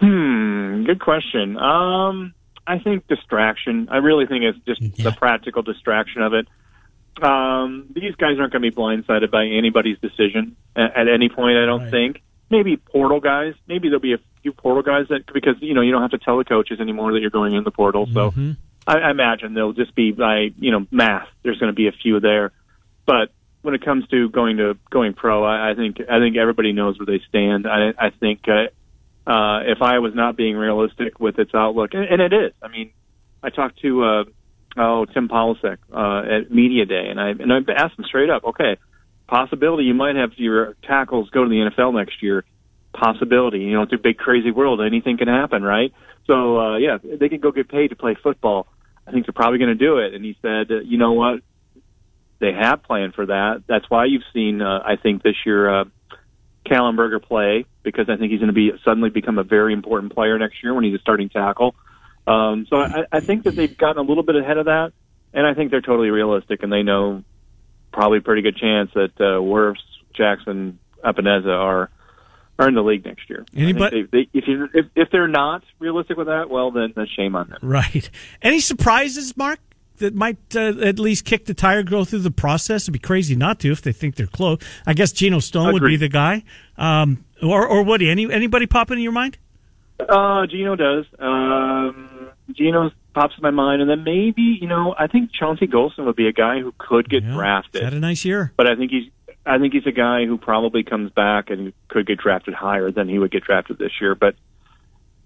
Hmm, 0.00 0.84
good 0.84 1.00
question. 1.00 1.56
Um, 1.56 2.34
I 2.66 2.78
think 2.78 3.06
distraction. 3.06 3.88
I 3.90 3.98
really 3.98 4.26
think 4.26 4.42
it's 4.44 4.58
just 4.66 4.80
Yeah. 4.82 5.10
the 5.10 5.12
practical 5.12 5.62
distraction 5.62 6.22
of 6.22 6.34
it. 6.34 6.48
Um, 7.22 7.86
these 7.94 8.14
guys 8.16 8.38
aren't 8.40 8.52
going 8.52 8.62
to 8.62 8.70
be 8.70 8.72
blindsided 8.72 9.30
by 9.30 9.46
anybody's 9.46 9.98
decision 10.00 10.56
at, 10.74 10.96
at 10.96 11.08
any 11.08 11.28
point. 11.28 11.56
I 11.58 11.64
don't 11.66 11.82
Right. 11.82 11.90
think. 11.90 12.22
Maybe 12.50 12.76
portal 12.76 13.20
guys. 13.20 13.54
Maybe 13.68 13.88
there'll 13.88 14.00
be 14.00 14.14
a 14.14 14.18
few 14.44 14.52
portal 14.52 14.82
guys 14.82 15.06
that 15.08 15.22
because 15.32 15.56
you 15.60 15.74
know 15.74 15.80
you 15.80 15.90
don't 15.90 16.02
have 16.02 16.12
to 16.12 16.18
tell 16.18 16.36
the 16.36 16.44
coaches 16.44 16.78
anymore 16.78 17.14
that 17.14 17.20
you're 17.20 17.30
going 17.30 17.54
in 17.54 17.64
the 17.64 17.70
portal. 17.70 18.06
So 18.12 18.30
I, 18.86 18.98
I 18.98 19.10
imagine 19.10 19.54
they'll 19.54 19.72
just 19.72 19.94
be 19.94 20.12
by 20.12 20.50
you 20.56 20.70
know 20.70 20.86
math. 20.90 21.28
There's 21.42 21.58
going 21.58 21.72
to 21.72 21.76
be 21.76 21.88
a 21.88 21.92
few 21.92 22.20
there, 22.20 22.52
but 23.06 23.30
when 23.62 23.74
it 23.74 23.82
comes 23.82 24.06
to 24.08 24.28
going 24.28 24.58
to 24.58 24.76
going 24.90 25.14
pro, 25.14 25.42
I, 25.42 25.70
I 25.70 25.74
think 25.74 25.96
I 26.00 26.18
think 26.18 26.36
everybody 26.36 26.72
knows 26.72 26.98
where 26.98 27.06
they 27.06 27.24
stand. 27.26 27.66
I, 27.66 27.94
I 27.98 28.10
think 28.10 28.42
uh, 28.46 29.30
uh, 29.30 29.60
if 29.64 29.80
I 29.80 29.98
was 29.98 30.14
not 30.14 30.36
being 30.36 30.56
realistic 30.56 31.18
with 31.18 31.38
its 31.38 31.52
outlook, 31.54 31.94
and, 31.94 32.04
and 32.04 32.20
it 32.20 32.34
is. 32.34 32.52
I 32.62 32.68
mean, 32.68 32.92
I 33.42 33.48
talked 33.48 33.80
to 33.80 34.04
uh, 34.04 34.24
oh 34.76 35.06
Tim 35.06 35.28
Polasek 35.28 35.78
uh, 35.90 36.40
at 36.40 36.50
media 36.50 36.84
day, 36.84 37.06
and 37.08 37.18
I 37.18 37.30
and 37.30 37.50
I 37.50 37.72
asked 37.72 37.98
him 37.98 38.04
straight 38.04 38.28
up, 38.28 38.44
okay, 38.44 38.76
possibility 39.26 39.84
you 39.84 39.94
might 39.94 40.16
have 40.16 40.32
your 40.36 40.76
tackles 40.82 41.30
go 41.30 41.44
to 41.44 41.48
the 41.48 41.70
NFL 41.70 41.94
next 41.94 42.22
year. 42.22 42.44
Possibility, 42.94 43.58
you 43.58 43.72
know, 43.72 43.82
it's 43.82 43.92
a 43.92 43.98
big 43.98 44.16
crazy 44.18 44.50
world. 44.50 44.80
Anything 44.80 45.18
can 45.18 45.28
happen, 45.28 45.62
right? 45.62 45.92
So 46.26 46.58
uh, 46.58 46.76
yeah, 46.78 46.98
they 47.02 47.28
can 47.28 47.40
go 47.40 47.50
get 47.52 47.68
paid 47.68 47.88
to 47.88 47.96
play 47.96 48.16
football. 48.22 48.66
I 49.06 49.10
think 49.10 49.26
they're 49.26 49.34
probably 49.34 49.58
going 49.58 49.76
to 49.76 49.84
do 49.84 49.98
it. 49.98 50.14
And 50.14 50.24
he 50.24 50.36
said, 50.40 50.70
uh, 50.70 50.80
you 50.80 50.96
know 50.96 51.12
what? 51.12 51.40
They 52.38 52.52
have 52.52 52.82
planned 52.82 53.14
for 53.14 53.26
that. 53.26 53.64
That's 53.66 53.88
why 53.88 54.06
you've 54.06 54.22
seen, 54.32 54.62
uh, 54.62 54.80
I 54.84 54.96
think, 54.96 55.22
this 55.22 55.36
year 55.44 55.80
uh, 55.80 55.84
Kallenberger 56.66 57.22
play 57.22 57.66
because 57.82 58.08
I 58.08 58.16
think 58.16 58.30
he's 58.30 58.40
going 58.40 58.48
to 58.48 58.54
be 58.54 58.72
suddenly 58.84 59.10
become 59.10 59.38
a 59.38 59.44
very 59.44 59.72
important 59.72 60.14
player 60.14 60.38
next 60.38 60.62
year 60.62 60.74
when 60.74 60.84
he's 60.84 60.94
a 60.94 60.98
starting 60.98 61.28
tackle. 61.28 61.74
Um, 62.26 62.66
so 62.68 62.76
I, 62.76 63.04
I 63.12 63.20
think 63.20 63.44
that 63.44 63.54
they've 63.54 63.76
gotten 63.76 63.98
a 63.98 64.08
little 64.08 64.22
bit 64.22 64.36
ahead 64.36 64.56
of 64.56 64.66
that, 64.66 64.92
and 65.34 65.46
I 65.46 65.52
think 65.54 65.70
they're 65.70 65.82
totally 65.82 66.08
realistic, 66.10 66.62
and 66.62 66.72
they 66.72 66.82
know 66.82 67.22
probably 67.92 68.20
pretty 68.20 68.42
good 68.42 68.56
chance 68.56 68.90
that 68.94 69.12
uh, 69.20 69.40
Wirfs, 69.40 69.76
Jackson, 70.14 70.78
Epenesa 71.04 71.54
are 71.54 71.90
are 72.58 72.68
in 72.68 72.74
the 72.74 72.82
league 72.82 73.04
next 73.04 73.28
year. 73.28 73.44
Anybody? 73.56 74.02
They, 74.02 74.18
they, 74.24 74.28
if, 74.38 74.46
you, 74.46 74.68
if 74.74 74.86
if 74.94 75.10
they're 75.10 75.28
not 75.28 75.62
realistic 75.78 76.16
with 76.16 76.28
that, 76.28 76.50
well, 76.50 76.70
then, 76.70 76.92
then 76.94 77.06
shame 77.16 77.34
on 77.36 77.48
them. 77.48 77.58
Right. 77.62 78.08
Any 78.42 78.60
surprises, 78.60 79.36
Mark, 79.36 79.58
that 79.98 80.14
might 80.14 80.38
uh, 80.54 80.74
at 80.80 80.98
least 80.98 81.24
kick 81.24 81.46
the 81.46 81.54
tire, 81.54 81.82
go 81.82 82.04
through 82.04 82.20
the 82.20 82.30
process? 82.30 82.84
It'd 82.84 82.92
be 82.92 82.98
crazy 82.98 83.34
not 83.36 83.58
to 83.60 83.72
if 83.72 83.82
they 83.82 83.92
think 83.92 84.16
they're 84.16 84.26
close. 84.26 84.58
I 84.86 84.92
guess 84.94 85.12
Geno 85.12 85.38
Stone 85.40 85.72
would 85.72 85.82
be 85.82 85.96
the 85.96 86.08
guy, 86.08 86.42
um, 86.76 87.24
or 87.42 87.66
or 87.66 87.82
Woody. 87.82 88.08
Any 88.10 88.32
anybody 88.32 88.66
pop 88.66 88.90
into 88.90 89.02
your 89.02 89.12
mind? 89.12 89.38
Uh, 90.00 90.46
Geno 90.46 90.74
does. 90.76 91.04
Um, 91.20 92.28
Geno 92.52 92.90
pops 93.14 93.34
in 93.36 93.42
my 93.42 93.50
mind, 93.50 93.80
and 93.80 93.88
then 93.88 94.02
maybe 94.04 94.42
you 94.60 94.66
know 94.66 94.94
I 94.98 95.06
think 95.06 95.30
Chauncey 95.32 95.66
Golston 95.66 96.04
would 96.06 96.16
be 96.16 96.26
a 96.26 96.32
guy 96.32 96.60
who 96.60 96.72
could 96.78 97.08
get 97.08 97.22
Yeah, 97.22 97.32
drafted, 97.34 97.82
had 97.82 97.94
a 97.94 98.00
nice 98.00 98.24
year. 98.24 98.52
but 98.56 98.66
I 98.66 98.74
think 98.74 98.90
he's 98.90 99.10
I 99.46 99.58
think 99.58 99.74
he's 99.74 99.86
a 99.86 99.92
guy 99.92 100.24
who 100.26 100.38
probably 100.38 100.82
comes 100.84 101.10
back 101.12 101.50
and 101.50 101.72
could 101.88 102.06
get 102.06 102.18
drafted 102.18 102.54
higher 102.54 102.90
than 102.90 103.08
he 103.08 103.18
would 103.18 103.30
get 103.30 103.44
drafted 103.44 103.78
this 103.78 103.92
year. 104.00 104.14
But 104.14 104.34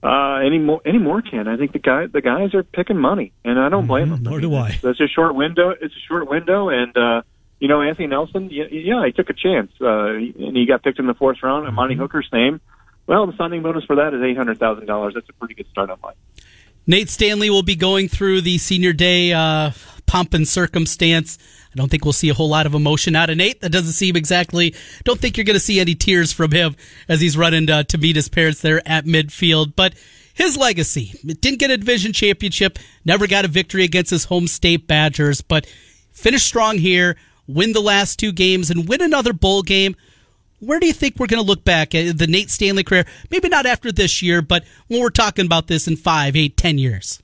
uh, 0.02 0.36
any 0.44 0.58
more 0.58 0.80
any 0.84 0.98
more 0.98 1.22
can 1.22 1.48
I 1.48 1.56
think 1.56 1.72
the 1.72 1.78
guy 1.80 2.06
the 2.06 2.20
guys 2.20 2.54
are 2.54 2.62
picking 2.62 2.98
money, 2.98 3.32
and 3.44 3.58
I 3.58 3.68
don't 3.68 3.86
blame 3.86 4.10
them. 4.10 4.18
Mm-hmm. 4.20 4.30
nor 4.30 4.40
do 4.40 4.54
I. 4.54 4.78
It's 4.82 5.00
a 5.00 5.08
short 5.08 5.34
window. 5.34 5.70
It's 5.70 5.94
a 5.94 6.04
short 6.08 6.28
window, 6.28 6.68
and 6.68 6.96
uh, 6.96 7.22
you 7.58 7.66
know 7.68 7.82
Anthony 7.82 8.06
Nelson. 8.08 8.44
y- 8.52 8.68
Yeah, 8.70 9.04
he 9.06 9.12
took 9.12 9.28
a 9.30 9.34
chance, 9.34 9.72
uh, 9.80 10.14
and 10.14 10.56
he 10.56 10.66
got 10.66 10.82
picked 10.84 10.98
in 11.00 11.06
the 11.06 11.14
fourth 11.14 11.38
round. 11.42 11.66
And 11.66 11.72
Amani 11.76 11.94
Mm-hmm. 11.94 12.02
Hooker, 12.02 12.22
same. 12.30 12.60
Well, 13.08 13.26
the 13.26 13.36
signing 13.36 13.62
bonus 13.62 13.84
for 13.84 13.96
that 13.96 14.14
is 14.14 14.22
eight 14.22 14.36
hundred 14.36 14.58
thousand 14.58 14.86
dollars. 14.86 15.14
That's 15.14 15.28
a 15.28 15.32
pretty 15.32 15.54
good 15.54 15.66
start 15.70 15.90
on 15.90 15.98
life. 16.02 16.16
Nate 16.86 17.10
Stanley 17.10 17.50
will 17.50 17.62
be 17.64 17.76
going 17.76 18.08
through 18.08 18.40
the 18.42 18.56
senior 18.58 18.92
day 18.92 19.32
uh, 19.32 19.72
pomp 20.06 20.32
and 20.32 20.46
circumstance. 20.46 21.38
I 21.78 21.80
don't 21.80 21.90
think 21.90 22.04
we'll 22.04 22.12
see 22.12 22.28
a 22.28 22.34
whole 22.34 22.48
lot 22.48 22.66
of 22.66 22.74
emotion 22.74 23.14
out 23.14 23.30
of 23.30 23.36
Nate. 23.36 23.60
That 23.60 23.70
doesn't 23.70 23.92
seem 23.92 24.16
exactly. 24.16 24.74
Don't 25.04 25.20
think 25.20 25.36
you're 25.36 25.44
going 25.44 25.54
to 25.54 25.60
see 25.60 25.78
any 25.78 25.94
tears 25.94 26.32
from 26.32 26.50
him 26.50 26.74
as 27.08 27.20
he's 27.20 27.36
running 27.36 27.66
to 27.66 27.98
meet 27.98 28.16
his 28.16 28.28
parents 28.28 28.60
there 28.60 28.82
at 28.84 29.04
midfield. 29.04 29.74
But 29.76 29.94
his 30.34 30.56
legacy 30.56 31.12
didn't 31.24 31.60
get 31.60 31.70
a 31.70 31.76
division 31.76 32.12
championship, 32.12 32.80
never 33.04 33.28
got 33.28 33.44
a 33.44 33.48
victory 33.48 33.84
against 33.84 34.10
his 34.10 34.24
home 34.24 34.48
state 34.48 34.88
Badgers, 34.88 35.40
but 35.40 35.66
finished 36.10 36.46
strong 36.46 36.78
here, 36.78 37.16
win 37.46 37.72
the 37.72 37.80
last 37.80 38.18
two 38.18 38.32
games, 38.32 38.70
and 38.70 38.88
win 38.88 39.00
another 39.00 39.32
bowl 39.32 39.62
game. 39.62 39.94
Where 40.58 40.80
do 40.80 40.86
you 40.88 40.92
think 40.92 41.16
we're 41.16 41.28
going 41.28 41.42
to 41.42 41.46
look 41.46 41.64
back 41.64 41.94
at 41.94 42.18
the 42.18 42.26
Nate 42.26 42.50
Stanley 42.50 42.82
career? 42.82 43.06
Maybe 43.30 43.48
not 43.48 43.66
after 43.66 43.92
this 43.92 44.20
year, 44.20 44.42
but 44.42 44.64
when 44.88 45.00
we're 45.00 45.10
talking 45.10 45.46
about 45.46 45.68
this 45.68 45.86
in 45.86 45.94
five, 45.94 46.34
eight, 46.34 46.56
ten 46.56 46.78
years. 46.78 47.22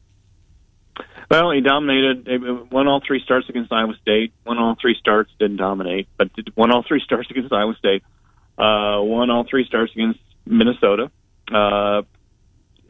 Well, 1.30 1.50
he 1.52 1.60
dominated. 1.60 2.70
Won 2.70 2.86
all 2.86 3.00
three 3.06 3.20
starts 3.24 3.48
against 3.48 3.72
Iowa 3.72 3.94
State. 4.02 4.32
Won 4.46 4.58
all 4.58 4.76
three 4.80 4.94
starts, 4.98 5.30
didn't 5.38 5.56
dominate, 5.56 6.08
but 6.18 6.32
did- 6.34 6.54
won 6.56 6.70
all 6.72 6.82
three 6.86 7.00
starts 7.04 7.30
against 7.30 7.52
Iowa 7.52 7.74
State. 7.78 8.02
Uh, 8.58 9.00
won 9.02 9.30
all 9.30 9.44
three 9.48 9.64
starts 9.66 9.92
against 9.92 10.20
Minnesota. 10.46 11.10
Uh, 11.50 12.02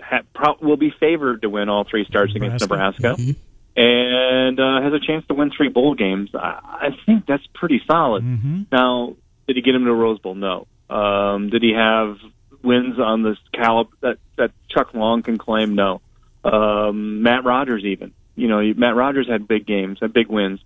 ha, 0.00 0.20
pro- 0.34 0.56
will 0.60 0.76
be 0.76 0.92
favored 1.00 1.42
to 1.42 1.48
win 1.48 1.68
all 1.68 1.84
three 1.84 2.04
starts 2.04 2.34
against 2.34 2.60
Nebraska. 2.68 3.02
Nebraska, 3.16 3.34
and 3.76 4.60
uh, 4.60 4.82
has 4.82 4.92
a 4.92 5.00
chance 5.00 5.26
to 5.28 5.34
win 5.34 5.50
three 5.56 5.68
bowl 5.68 5.94
games. 5.94 6.30
I, 6.34 6.38
I 6.38 6.88
think 7.06 7.26
that's 7.26 7.46
pretty 7.54 7.80
solid. 7.86 8.22
Now, 8.70 9.16
did 9.46 9.56
he 9.56 9.62
get 9.62 9.74
him 9.74 9.84
to 9.84 9.90
a 9.90 9.94
Rose 9.94 10.18
Bowl? 10.18 10.34
No. 10.34 10.66
Um, 10.90 11.48
did 11.50 11.62
he 11.62 11.72
have 11.74 12.18
wins 12.62 12.98
on 12.98 13.22
this 13.22 13.38
caliber 13.52 13.90
that 14.02 14.18
that 14.36 14.50
Chuck 14.68 14.92
Long 14.94 15.22
can 15.22 15.38
claim? 15.38 15.74
No. 15.74 16.00
Um, 16.44 17.22
Matt 17.22 17.44
Rodgers 17.44 17.84
even. 17.84 18.12
You 18.36 18.48
know, 18.48 18.60
Matt 18.76 18.96
Rodgers 18.96 19.28
had 19.28 19.46
big 19.46 19.66
games, 19.66 19.98
had 20.00 20.12
big 20.12 20.28
wins. 20.28 20.60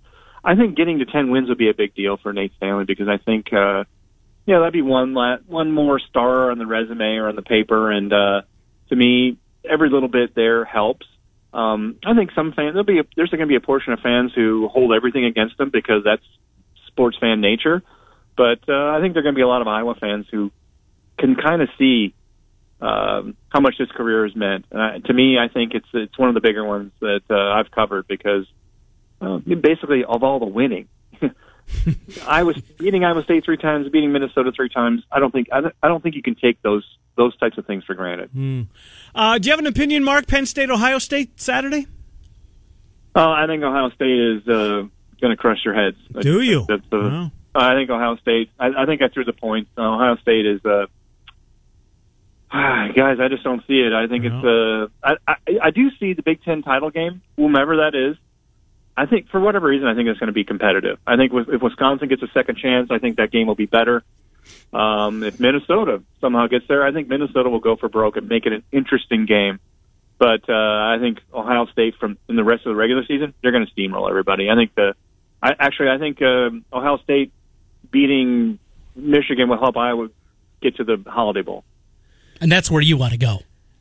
I 0.44 0.54
think 0.54 0.76
getting 0.76 1.00
to 1.00 1.04
ten 1.04 1.30
wins 1.30 1.48
would 1.48 1.58
be 1.58 1.68
a 1.68 1.74
big 1.74 1.94
deal 1.94 2.16
for 2.16 2.32
Nate 2.32 2.52
Stanley 2.56 2.84
because 2.84 3.08
I 3.08 3.18
think, 3.18 3.52
uh, 3.52 3.84
yeah, 4.46 4.60
that'd 4.60 4.72
be 4.72 4.82
one 4.82 5.12
la- 5.14 5.38
one 5.46 5.72
more 5.72 5.98
star 5.98 6.50
on 6.50 6.58
the 6.58 6.66
resume 6.66 7.16
or 7.16 7.28
on 7.28 7.36
the 7.36 7.42
paper, 7.42 7.90
and 7.90 8.12
uh, 8.12 8.42
to 8.88 8.96
me, 8.96 9.36
every 9.68 9.90
little 9.90 10.08
bit 10.08 10.34
there 10.34 10.64
helps. 10.64 11.06
Um, 11.52 11.96
I 12.04 12.14
think 12.14 12.30
some 12.34 12.52
fans 12.52 12.74
there'll 12.74 12.84
be 12.84 13.00
a, 13.00 13.04
there's 13.16 13.30
going 13.30 13.40
to 13.40 13.46
be 13.46 13.56
a 13.56 13.60
portion 13.60 13.92
of 13.92 14.00
fans 14.00 14.32
who 14.34 14.68
hold 14.68 14.92
everything 14.92 15.24
against 15.24 15.58
them 15.58 15.70
because 15.70 16.02
that's 16.04 16.22
sports 16.86 17.16
fan 17.20 17.40
nature, 17.40 17.82
but 18.36 18.60
uh, 18.68 18.90
I 18.90 19.00
think 19.00 19.14
there 19.14 19.20
are 19.20 19.24
going 19.24 19.34
to 19.34 19.38
be 19.38 19.42
a 19.42 19.48
lot 19.48 19.60
of 19.60 19.68
Iowa 19.68 19.94
fans 19.94 20.26
who 20.30 20.50
can 21.18 21.34
kind 21.34 21.60
of 21.62 21.68
see 21.78 22.14
um, 22.81 23.37
how 23.49 23.61
much 23.61 23.76
this 23.79 23.91
career 23.91 24.24
has 24.24 24.37
meant. 24.37 24.66
Uh, 24.72 24.99
to 25.05 25.12
me, 25.12 25.39
I 25.39 25.49
think 25.49 25.74
it's 25.74 25.89
it's 25.93 26.18
one 26.18 26.29
of 26.29 26.35
the 26.35 26.41
bigger 26.41 26.64
ones 26.64 26.93
that 27.01 27.22
uh, 27.31 27.37
I've 27.37 27.70
covered 27.70 28.07
because 28.07 28.47
uh, 29.20 29.39
basically 29.39 30.05
of 30.05 30.22
all 30.22 30.39
the 30.39 30.47
winning, 30.47 30.89
I 32.26 32.45
was 32.45 32.57
beating 32.79 33.05
Iowa 33.05 33.24
State 33.24 33.45
three 33.45 33.57
times, 33.57 33.89
beating 33.89 34.12
Minnesota 34.12 34.53
three 34.53 34.68
times. 34.68 35.03
I 35.11 35.18
don't 35.18 35.33
think 35.33 35.49
I 35.53 35.61
don't, 35.61 35.74
I 35.83 35.89
don't 35.89 36.03
think 36.03 36.14
you 36.14 36.22
can 36.22 36.35
take 36.37 36.62
those 36.62 36.85
those 37.16 37.37
types 37.39 37.59
of 37.59 37.66
things 37.66 37.85
for 37.85 37.95
granted. 37.95 38.31
Uh, 39.14 39.39
do 39.39 39.47
you 39.49 39.53
have 39.53 39.59
an 39.59 39.66
opinion, 39.66 40.05
Mark? 40.05 40.26
Penn 40.29 40.47
State, 40.47 40.70
Ohio 40.70 40.99
State, 40.99 41.41
Saturday? 41.41 41.87
Uh, 43.14 43.29
I 43.31 43.47
think 43.49 43.64
Ohio 43.64 43.91
State 43.91 44.18
is 44.18 44.49
uh, 44.49 44.87
going 45.20 45.31
to 45.31 45.37
crush 45.37 45.64
your 45.64 45.74
heads. 45.74 45.97
Do 46.20 46.41
you? 46.41 46.64
That's 46.68 46.89
the, 46.91 46.99
Wow. 46.99 47.33
I 47.55 47.74
think 47.74 47.91
Ohio 47.91 48.16
State. 48.18 48.51
I, 48.61 48.68
I 48.83 48.87
think 48.87 49.03
I 49.03 49.09
threw 49.09 49.24
the 49.24 49.33
point. 49.33 49.66
Uh, 49.76 49.95
Ohio 49.95 50.16
State 50.18 50.47
is. 50.47 50.61
Guys, 52.53 53.18
I 53.20 53.28
just 53.28 53.44
don't 53.44 53.62
see 53.66 53.80
it. 53.80 53.92
I 53.92 54.07
think 54.07 54.24
it's. 54.24 54.44
Uh, 54.44 54.88
I, 55.03 55.16
I 55.26 55.59
I 55.64 55.70
do 55.70 55.90
see 55.99 56.14
the 56.14 56.22
Big 56.22 56.42
Ten 56.42 56.62
title 56.62 56.90
game, 56.90 57.20
whomever 57.36 57.76
that 57.78 57.94
is. 57.94 58.16
I 58.96 59.07
think 59.07 59.28
for 59.28 59.38
whatever 59.38 59.68
reason, 59.68 59.86
I 59.86 59.94
think 59.94 60.09
it's 60.09 60.18
going 60.18 60.28
to 60.28 60.32
be 60.32 60.44
competitive. 60.44 60.99
I 61.07 61.16
think 61.16 61.32
if 61.32 61.62
Wisconsin 61.62 62.09
gets 62.09 62.22
a 62.22 62.28
second 62.34 62.57
chance, 62.57 62.90
I 62.90 62.99
think 62.99 63.18
that 63.18 63.30
game 63.30 63.46
will 63.46 63.55
be 63.55 63.66
better. 63.66 64.03
Um, 64.72 65.22
if 65.22 65.38
Minnesota 65.38 66.03
somehow 66.20 66.46
gets 66.46 66.66
there, 66.68 66.84
I 66.84 66.92
think 66.92 67.09
Minnesota 67.09 67.49
will 67.49 67.61
go 67.61 67.76
for 67.76 67.88
broke 67.88 68.16
and 68.16 68.28
make 68.28 68.46
it 68.46 68.53
an 68.53 68.64
interesting 68.72 69.26
game. 69.26 69.61
But 70.18 70.49
uh, 70.49 70.53
I 70.53 70.96
think 71.01 71.18
Ohio 71.32 71.66
State, 71.66 71.94
from 72.01 72.18
in 72.28 72.36
the 72.36 72.42
rest 72.42 72.66
of 72.66 72.70
the 72.70 72.76
regular 72.76 73.05
season, 73.05 73.34
they're 73.40 73.53
going 73.53 73.66
to 73.66 73.72
steamroll 73.72 74.09
everybody. 74.09 74.51
I 74.51 74.57
think 74.57 74.74
the, 74.74 74.94
I 75.40 75.55
actually 75.59 75.90
I 75.90 75.99
think 75.99 76.20
uh, 76.20 76.51
Ohio 76.76 76.99
State 76.99 77.32
beating 77.90 78.59
Michigan 78.96 79.49
will 79.49 79.59
help 79.59 79.76
Iowa 79.76 80.09
get 80.61 80.76
to 80.76 80.84
the 80.84 81.05
Holiday 81.07 81.42
Bowl. 81.42 81.62
And 82.41 82.51
that's 82.51 82.70
where 82.70 82.82
you 82.82 82.97
want 82.97 83.12
to 83.12 83.18
go. 83.18 83.39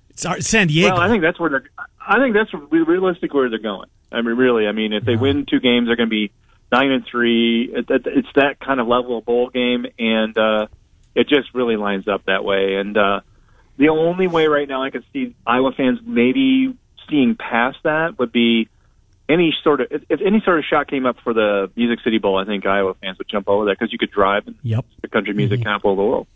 It's 0.10 0.26
our- 0.26 0.42
San 0.42 0.68
Diego. 0.68 0.94
Well, 0.94 1.00
I 1.02 1.10
think 1.10 1.22
that's 1.22 1.40
where 1.40 1.50
they're. 1.50 1.70
I 2.00 2.20
think 2.20 2.34
that's 2.34 2.52
realistic 2.72 3.34
where 3.34 3.50
they're 3.50 3.60
going. 3.60 3.90
I 4.12 4.22
mean, 4.22 4.36
really. 4.36 4.68
I 4.68 4.72
mean, 4.72 4.94
if 4.94 5.04
they 5.04 5.16
win 5.16 5.46
two 5.46 5.60
games, 5.60 5.88
they're 5.88 5.98
going 5.98 6.10
to 6.10 6.16
be 6.16 6.32
nine 6.72 6.92
and 6.92 7.06
three. 7.06 7.70
It, 7.74 7.90
it, 7.90 8.02
it's 8.06 8.28
that 8.36 8.60
kind 8.60 8.80
of 8.80 8.88
level 8.88 9.18
of 9.18 9.26
bowl 9.26 9.50
game, 9.50 9.86
and 10.00 10.38
uh, 10.38 10.68
it 11.16 11.28
just 11.28 11.54
really 11.54 11.76
lines 11.76 12.08
up 12.08 12.26
that 12.26 12.44
way. 12.44 12.76
And 12.76 12.98
uh, 12.98 13.20
the 13.78 13.90
only 13.90 14.28
way 14.28 14.48
right 14.48 14.68
now 14.68 14.84
I 14.84 14.90
can 14.90 15.04
see 15.14 15.36
Iowa 15.46 15.72
fans 15.76 16.00
maybe 16.04 16.76
seeing 17.10 17.36
past 17.36 17.78
that 17.84 18.18
would 18.18 18.32
be 18.32 18.70
any 19.30 19.54
sort 19.64 19.82
of 19.82 19.88
if, 19.92 20.22
any 20.22 20.42
sort 20.44 20.60
of 20.60 20.66
shot 20.66 20.88
came 20.88 21.06
up 21.06 21.18
for 21.24 21.34
the 21.34 21.72
Music 21.76 22.00
City 22.04 22.18
Bowl. 22.18 22.38
I 22.38 22.46
think 22.46 22.66
Iowa 22.66 22.94
fans 22.96 23.18
would 23.18 23.28
jump 23.30 23.48
over 23.48 23.66
that 23.66 23.78
because 23.80 23.92
you 23.92 23.98
could 23.98 24.12
drive 24.12 24.48
and 24.48 24.56
Yep. 24.64 24.86
the 25.02 25.08
country 25.08 25.34
music 25.34 25.60
mm-hmm. 25.60 25.70
capital 25.70 25.92
of 25.92 25.98
the 25.98 26.04
world. 26.04 26.28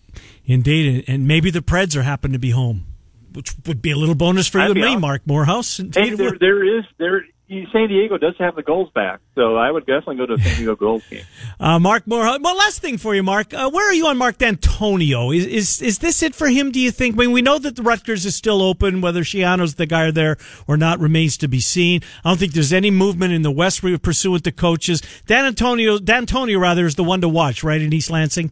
Indeed, 0.45 1.05
and 1.07 1.27
maybe 1.27 1.51
the 1.51 1.61
Preds 1.61 1.95
are 1.95 2.01
happen 2.01 2.33
to 2.33 2.39
be 2.39 2.51
home, 2.51 2.85
which 3.33 3.53
would 3.65 3.81
be 3.81 3.91
a 3.91 3.97
little 3.97 4.15
bonus 4.15 4.47
for 4.47 4.59
you 4.59 4.71
and 4.71 4.75
me, 4.75 4.93
out. 4.93 4.99
Mark 4.99 5.21
Morehouse. 5.25 5.77
Hey, 5.77 6.15
there, 6.15 6.37
there 6.39 6.79
is 6.79 6.85
there. 6.97 7.25
San 7.73 7.89
Diego 7.89 8.17
does 8.17 8.35
have 8.39 8.55
the 8.55 8.63
Gulls 8.63 8.89
back, 8.95 9.19
so 9.35 9.57
I 9.57 9.69
would 9.69 9.85
definitely 9.85 10.15
go 10.15 10.25
to 10.25 10.33
a 10.35 10.37
San 10.39 10.55
Diego 10.55 10.75
Gulls 10.75 11.03
game. 11.09 11.23
Uh, 11.59 11.77
Mark 11.77 12.07
Moore. 12.07 12.25
One 12.25 12.57
last 12.57 12.81
thing 12.81 12.97
for 12.97 13.13
you, 13.13 13.21
Mark. 13.21 13.53
Uh, 13.53 13.69
where 13.69 13.87
are 13.87 13.93
you 13.93 14.07
on 14.07 14.17
Mark 14.17 14.39
Dantonio? 14.39 15.35
Is, 15.35 15.45
is 15.45 15.81
is 15.83 15.99
this 15.99 16.23
it 16.23 16.33
for 16.33 16.47
him? 16.47 16.71
Do 16.71 16.79
you 16.79 16.89
think? 16.89 17.15
I 17.15 17.17
mean, 17.19 17.31
we 17.31 17.43
know 17.43 17.59
that 17.59 17.75
the 17.75 17.83
Rutgers 17.83 18.25
is 18.25 18.35
still 18.35 18.63
open. 18.63 18.99
Whether 18.99 19.21
Schiano's 19.21 19.75
the 19.75 19.85
guy 19.85 20.09
there 20.09 20.37
or 20.67 20.75
not 20.75 20.99
remains 20.99 21.37
to 21.37 21.47
be 21.47 21.59
seen. 21.59 22.01
I 22.25 22.31
don't 22.31 22.39
think 22.39 22.53
there's 22.53 22.73
any 22.73 22.89
movement 22.89 23.33
in 23.33 23.43
the 23.43 23.51
West 23.51 23.83
pursuant 24.01 24.43
to 24.45 24.51
coaches. 24.51 25.03
Dan 25.27 25.45
Antonio, 25.45 25.99
D'Antonio 25.99 26.57
rather, 26.57 26.87
is 26.87 26.95
the 26.95 27.03
one 27.03 27.21
to 27.21 27.29
watch, 27.29 27.63
right 27.63 27.79
in 27.79 27.93
East 27.93 28.09
Lansing. 28.09 28.51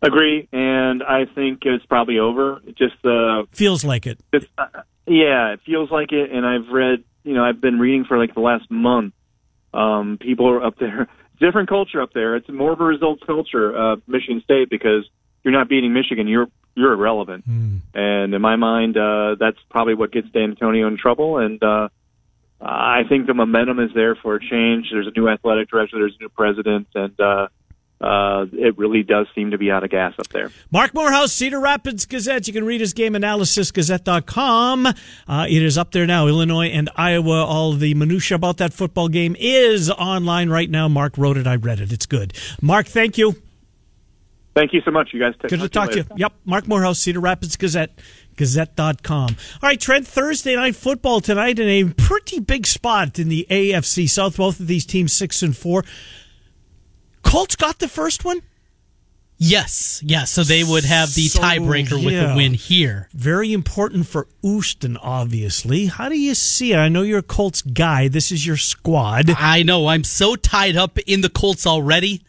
Agree, 0.00 0.48
and 0.52 1.02
I 1.02 1.26
think 1.34 1.58
it's 1.66 1.84
probably 1.84 2.18
over. 2.18 2.60
It 2.64 2.78
just 2.78 3.04
uh, 3.04 3.42
feels 3.52 3.84
like 3.84 4.06
it. 4.06 4.18
It's, 4.32 4.46
uh, 4.56 4.66
yeah, 5.06 5.52
it 5.52 5.60
feels 5.66 5.90
like 5.90 6.12
it, 6.12 6.30
and 6.30 6.46
I've 6.46 6.68
read 6.72 7.02
you 7.24 7.34
know, 7.34 7.44
I've 7.44 7.60
been 7.60 7.78
reading 7.78 8.04
for 8.04 8.18
like 8.18 8.34
the 8.34 8.40
last 8.40 8.70
month. 8.70 9.14
Um, 9.74 10.18
people 10.20 10.48
are 10.48 10.64
up 10.64 10.78
there. 10.78 11.08
Different 11.40 11.68
culture 11.68 12.02
up 12.02 12.12
there. 12.12 12.34
It's 12.34 12.48
more 12.48 12.72
of 12.72 12.80
a 12.80 12.84
results 12.84 13.22
culture, 13.24 13.76
uh, 13.76 13.96
Michigan 14.08 14.40
State, 14.42 14.68
because 14.70 15.08
you're 15.44 15.52
not 15.52 15.68
beating 15.68 15.92
Michigan, 15.92 16.26
you're 16.26 16.48
you're 16.74 16.92
irrelevant. 16.92 17.48
Mm. 17.48 17.80
And 17.94 18.34
in 18.34 18.40
my 18.40 18.56
mind, 18.56 18.96
uh, 18.96 19.36
that's 19.38 19.58
probably 19.68 19.94
what 19.94 20.12
gets 20.12 20.28
Dan 20.30 20.50
Antonio 20.50 20.86
in 20.86 20.96
trouble. 20.96 21.38
And 21.38 21.62
uh, 21.62 21.88
I 22.60 23.02
think 23.08 23.26
the 23.26 23.34
momentum 23.34 23.80
is 23.80 23.90
there 23.94 24.14
for 24.14 24.36
a 24.36 24.40
change. 24.40 24.86
There's 24.92 25.06
a 25.06 25.18
new 25.18 25.28
athletic 25.28 25.70
director. 25.70 25.98
There's 25.98 26.16
a 26.18 26.22
new 26.22 26.28
president, 26.28 26.88
and 26.94 27.20
uh, 27.20 27.48
uh, 28.00 28.46
it 28.52 28.78
really 28.78 29.02
does 29.02 29.26
seem 29.34 29.50
to 29.50 29.58
be 29.58 29.70
out 29.70 29.82
of 29.82 29.90
gas 29.90 30.14
up 30.18 30.28
there. 30.28 30.52
Mark 30.70 30.94
Morehouse, 30.94 31.32
Cedar 31.32 31.58
Rapids 31.58 32.06
Gazette. 32.06 32.46
You 32.46 32.52
can 32.52 32.64
read 32.64 32.80
his 32.80 32.92
game 32.92 33.16
analysis, 33.16 33.72
gazette.com. 33.72 34.86
Uh, 34.86 35.46
it 35.48 35.62
is 35.62 35.76
up 35.76 35.90
there 35.90 36.06
now. 36.06 36.28
Illinois 36.28 36.68
and 36.68 36.88
Iowa. 36.94 37.44
All 37.44 37.72
the 37.72 37.94
minutia 37.94 38.36
about 38.36 38.58
that 38.58 38.72
football 38.72 39.08
game 39.08 39.34
is 39.38 39.90
online 39.90 40.48
right 40.48 40.70
now. 40.70 40.86
Mark 40.86 41.18
wrote 41.18 41.36
it. 41.36 41.46
I 41.46 41.56
read 41.56 41.80
it. 41.80 41.92
It's 41.92 42.06
good. 42.06 42.34
Mark, 42.62 42.86
thank 42.86 43.18
you. 43.18 43.34
Thank 44.54 44.72
you 44.72 44.80
so 44.84 44.90
much, 44.90 45.10
you 45.12 45.20
guys. 45.20 45.34
Good 45.40 45.60
to 45.60 45.68
talk 45.68 45.90
to 45.92 45.98
you. 45.98 46.04
Yep. 46.16 46.32
Mark 46.44 46.66
Morehouse, 46.66 46.98
Cedar 46.98 47.20
Rapids 47.20 47.56
Gazette, 47.56 47.96
gazette.com. 48.36 49.36
All 49.62 49.68
right, 49.68 49.80
Trent, 49.80 50.06
Thursday 50.06 50.56
night 50.56 50.74
football 50.74 51.20
tonight 51.20 51.60
in 51.60 51.68
a 51.68 51.92
pretty 51.94 52.40
big 52.40 52.66
spot 52.66 53.20
in 53.20 53.28
the 53.28 53.46
AFC 53.50 54.08
South. 54.08 54.36
Both 54.36 54.58
of 54.58 54.66
these 54.66 54.84
teams 54.84 55.12
six 55.12 55.42
and 55.42 55.56
four. 55.56 55.84
Colts 57.28 57.56
got 57.56 57.78
the 57.78 57.88
first 57.88 58.24
one? 58.24 58.40
Yes, 59.40 60.02
yes. 60.04 60.32
So 60.32 60.42
they 60.42 60.64
would 60.64 60.84
have 60.84 61.14
the 61.14 61.28
so, 61.28 61.40
tiebreaker 61.40 62.04
with 62.04 62.14
yeah. 62.14 62.28
the 62.28 62.34
win 62.34 62.54
here. 62.54 63.08
Very 63.12 63.52
important 63.52 64.06
for 64.08 64.26
Houston, 64.42 64.96
obviously. 64.96 65.86
How 65.86 66.08
do 66.08 66.18
you 66.18 66.34
see 66.34 66.72
it? 66.72 66.76
I 66.76 66.88
know 66.88 67.02
you're 67.02 67.20
a 67.20 67.22
Colts 67.22 67.62
guy. 67.62 68.08
This 68.08 68.32
is 68.32 68.44
your 68.44 68.56
squad. 68.56 69.30
I 69.38 69.62
know. 69.62 69.86
I'm 69.86 70.02
so 70.02 70.34
tied 70.34 70.76
up 70.76 70.98
in 71.06 71.20
the 71.20 71.28
Colts 71.28 71.66
already. 71.66 72.22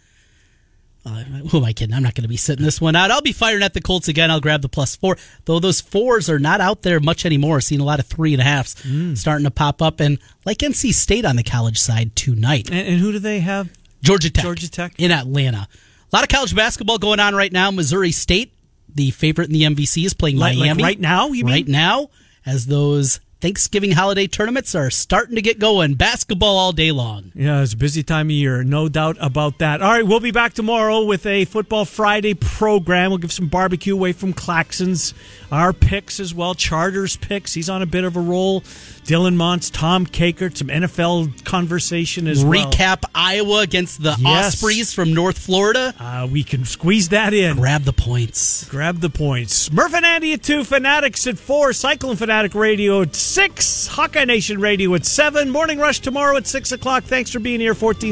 Uh, 1.06 1.24
who 1.24 1.58
am 1.58 1.64
I 1.64 1.74
kidding? 1.74 1.95
I'm 1.95 2.04
not 2.04 2.14
going 2.14 2.24
to 2.24 2.30
be 2.30 2.38
sitting 2.38 2.64
this 2.64 2.80
one 2.80 2.95
out. 2.95 3.10
I'll 3.10 3.22
be 3.22 3.32
firing 3.32 3.64
at 3.64 3.74
the 3.74 3.82
Colts 3.82 4.08
again. 4.08 4.30
I'll 4.30 4.41
grab 4.41 4.62
the 4.62 4.70
plus 4.70 4.95
four. 4.95 5.18
Though 5.45 5.60
those 5.60 5.82
fours 5.82 6.30
are 6.30 6.39
not 6.39 6.62
out 6.62 6.84
there 6.84 7.00
much 7.00 7.26
anymore. 7.26 7.62
Seeing 7.62 7.82
a 7.82 7.86
lot 7.86 8.00
of 8.00 8.06
three 8.06 8.34
and 8.34 8.41
a 8.41 8.45
halfs 8.45 8.76
mm. 8.84 9.18
starting 9.18 9.45
to 9.45 9.52
pop 9.52 9.82
up. 9.82 10.00
And 10.00 10.20
like 10.45 10.58
NC 10.58 10.93
State 10.93 11.26
on 11.26 11.38
the 11.38 11.43
college 11.43 11.80
side 11.80 12.16
tonight. 12.16 12.70
And, 12.70 12.88
and 12.88 13.00
who 13.00 13.12
do 13.12 13.20
they 13.20 13.39
have? 13.39 13.70
Georgia 14.02 14.30
Tech. 14.30 14.43
Georgia 14.43 14.70
Tech. 14.70 14.93
In 14.97 15.12
Atlanta. 15.12 15.68
A 16.12 16.16
lot 16.16 16.24
of 16.24 16.30
college 16.30 16.56
basketball 16.56 16.97
going 16.97 17.20
on 17.20 17.36
right 17.36 17.52
now. 17.52 17.70
Missouri 17.72 18.12
State, 18.12 18.54
the 18.93 19.12
favorite 19.12 19.47
in 19.47 19.54
the 19.54 19.64
MVC, 19.64 20.06
is 20.06 20.14
playing 20.14 20.38
like, 20.38 20.58
Miami. 20.58 20.82
Like 20.82 20.89
right 20.91 21.00
now, 21.00 21.28
you 21.28 21.45
mean? 21.45 21.54
Right 21.54 21.68
now, 21.68 22.10
as 22.45 22.66
those 22.66 23.20
Thanksgiving 23.41 23.91
holiday 23.91 24.28
tournaments 24.28 24.76
are 24.76 24.89
starting 24.89 25.36
to 25.36 25.41
get 25.41 25.60
going. 25.60 25.93
Basketball 25.93 26.58
all 26.58 26.74
day 26.74 26.91
long. 26.91 27.32
Yeah, 27.34 27.62
it's 27.62 27.72
a 27.72 27.78
busy 27.78 28.04
time 28.04 28.28
of 28.28 28.32
year. 28.32 28.66
No 28.66 28.89
doubt 28.89 29.16
about 29.22 29.60
that. 29.60 29.82
All 29.82 29.91
right, 29.91 30.06
we'll 30.06 30.20
be 30.20 30.32
back 30.32 30.54
tomorrow 30.54 31.06
with 31.06 31.26
a 31.26 31.45
Football 31.45 31.86
Friday 31.86 32.34
program. 32.34 33.12
We'll 33.12 33.18
give 33.18 33.32
some 33.32 33.47
barbecue 33.47 33.93
away 33.93 34.12
from 34.12 34.34
Claxons. 34.34 35.14
Our 35.54 35.72
picks 35.72 36.20
as 36.20 36.34
well. 36.34 36.54
Charters 36.54 37.16
picks. 37.16 37.54
He's 37.54 37.70
on 37.70 37.82
a 37.82 37.86
bit 37.86 38.04
of 38.04 38.18
a 38.18 38.20
roll. 38.20 38.62
Dylan 39.10 39.38
Montz, 39.38 39.72
Tom 39.74 40.05
Kakert, 40.05 40.55
some 40.55 40.68
NFL 40.68 41.43
conversation 41.43 42.28
as 42.28 42.45
well. 42.45 42.70
Recap 42.70 43.05
Iowa 43.16 43.62
against 43.62 44.03
the 44.03 44.16
yes. 44.20 44.53
Ospreys 44.53 44.93
from 44.93 45.16
North 45.16 45.39
Florida. 45.39 45.95
Uh, 45.99 46.28
we 46.32 46.43
can 46.43 46.64
squeeze 46.64 47.10
that 47.10 47.34
in. 47.34 47.57
Grab 47.57 47.86
the 47.86 47.91
points. 47.91 48.70
Grab 48.70 48.99
the 48.99 49.10
points. 49.10 49.72
Murph 49.72 49.95
and 49.95 50.05
Andy 50.05 50.34
at 50.34 50.43
2, 50.43 50.64
Fanatics 50.64 51.26
at 51.26 51.39
4, 51.39 51.74
Cyclone 51.74 52.18
Fanatic 52.18 52.53
Radio 52.53 53.01
at 53.01 53.16
6, 53.16 53.88
Hawkeye 53.88 54.26
Nation 54.26 54.62
Radio 54.62 54.93
at 54.93 55.07
7, 55.07 55.49
Morning 55.49 55.80
Rush 55.80 56.01
tomorrow 56.01 56.38
at 56.38 56.45
6 56.45 56.72
o'clock. 56.72 57.03
Thanks 57.03 57.32
for 57.32 57.39
being 57.39 57.60
here, 57.60 57.74
14. 57.74 58.07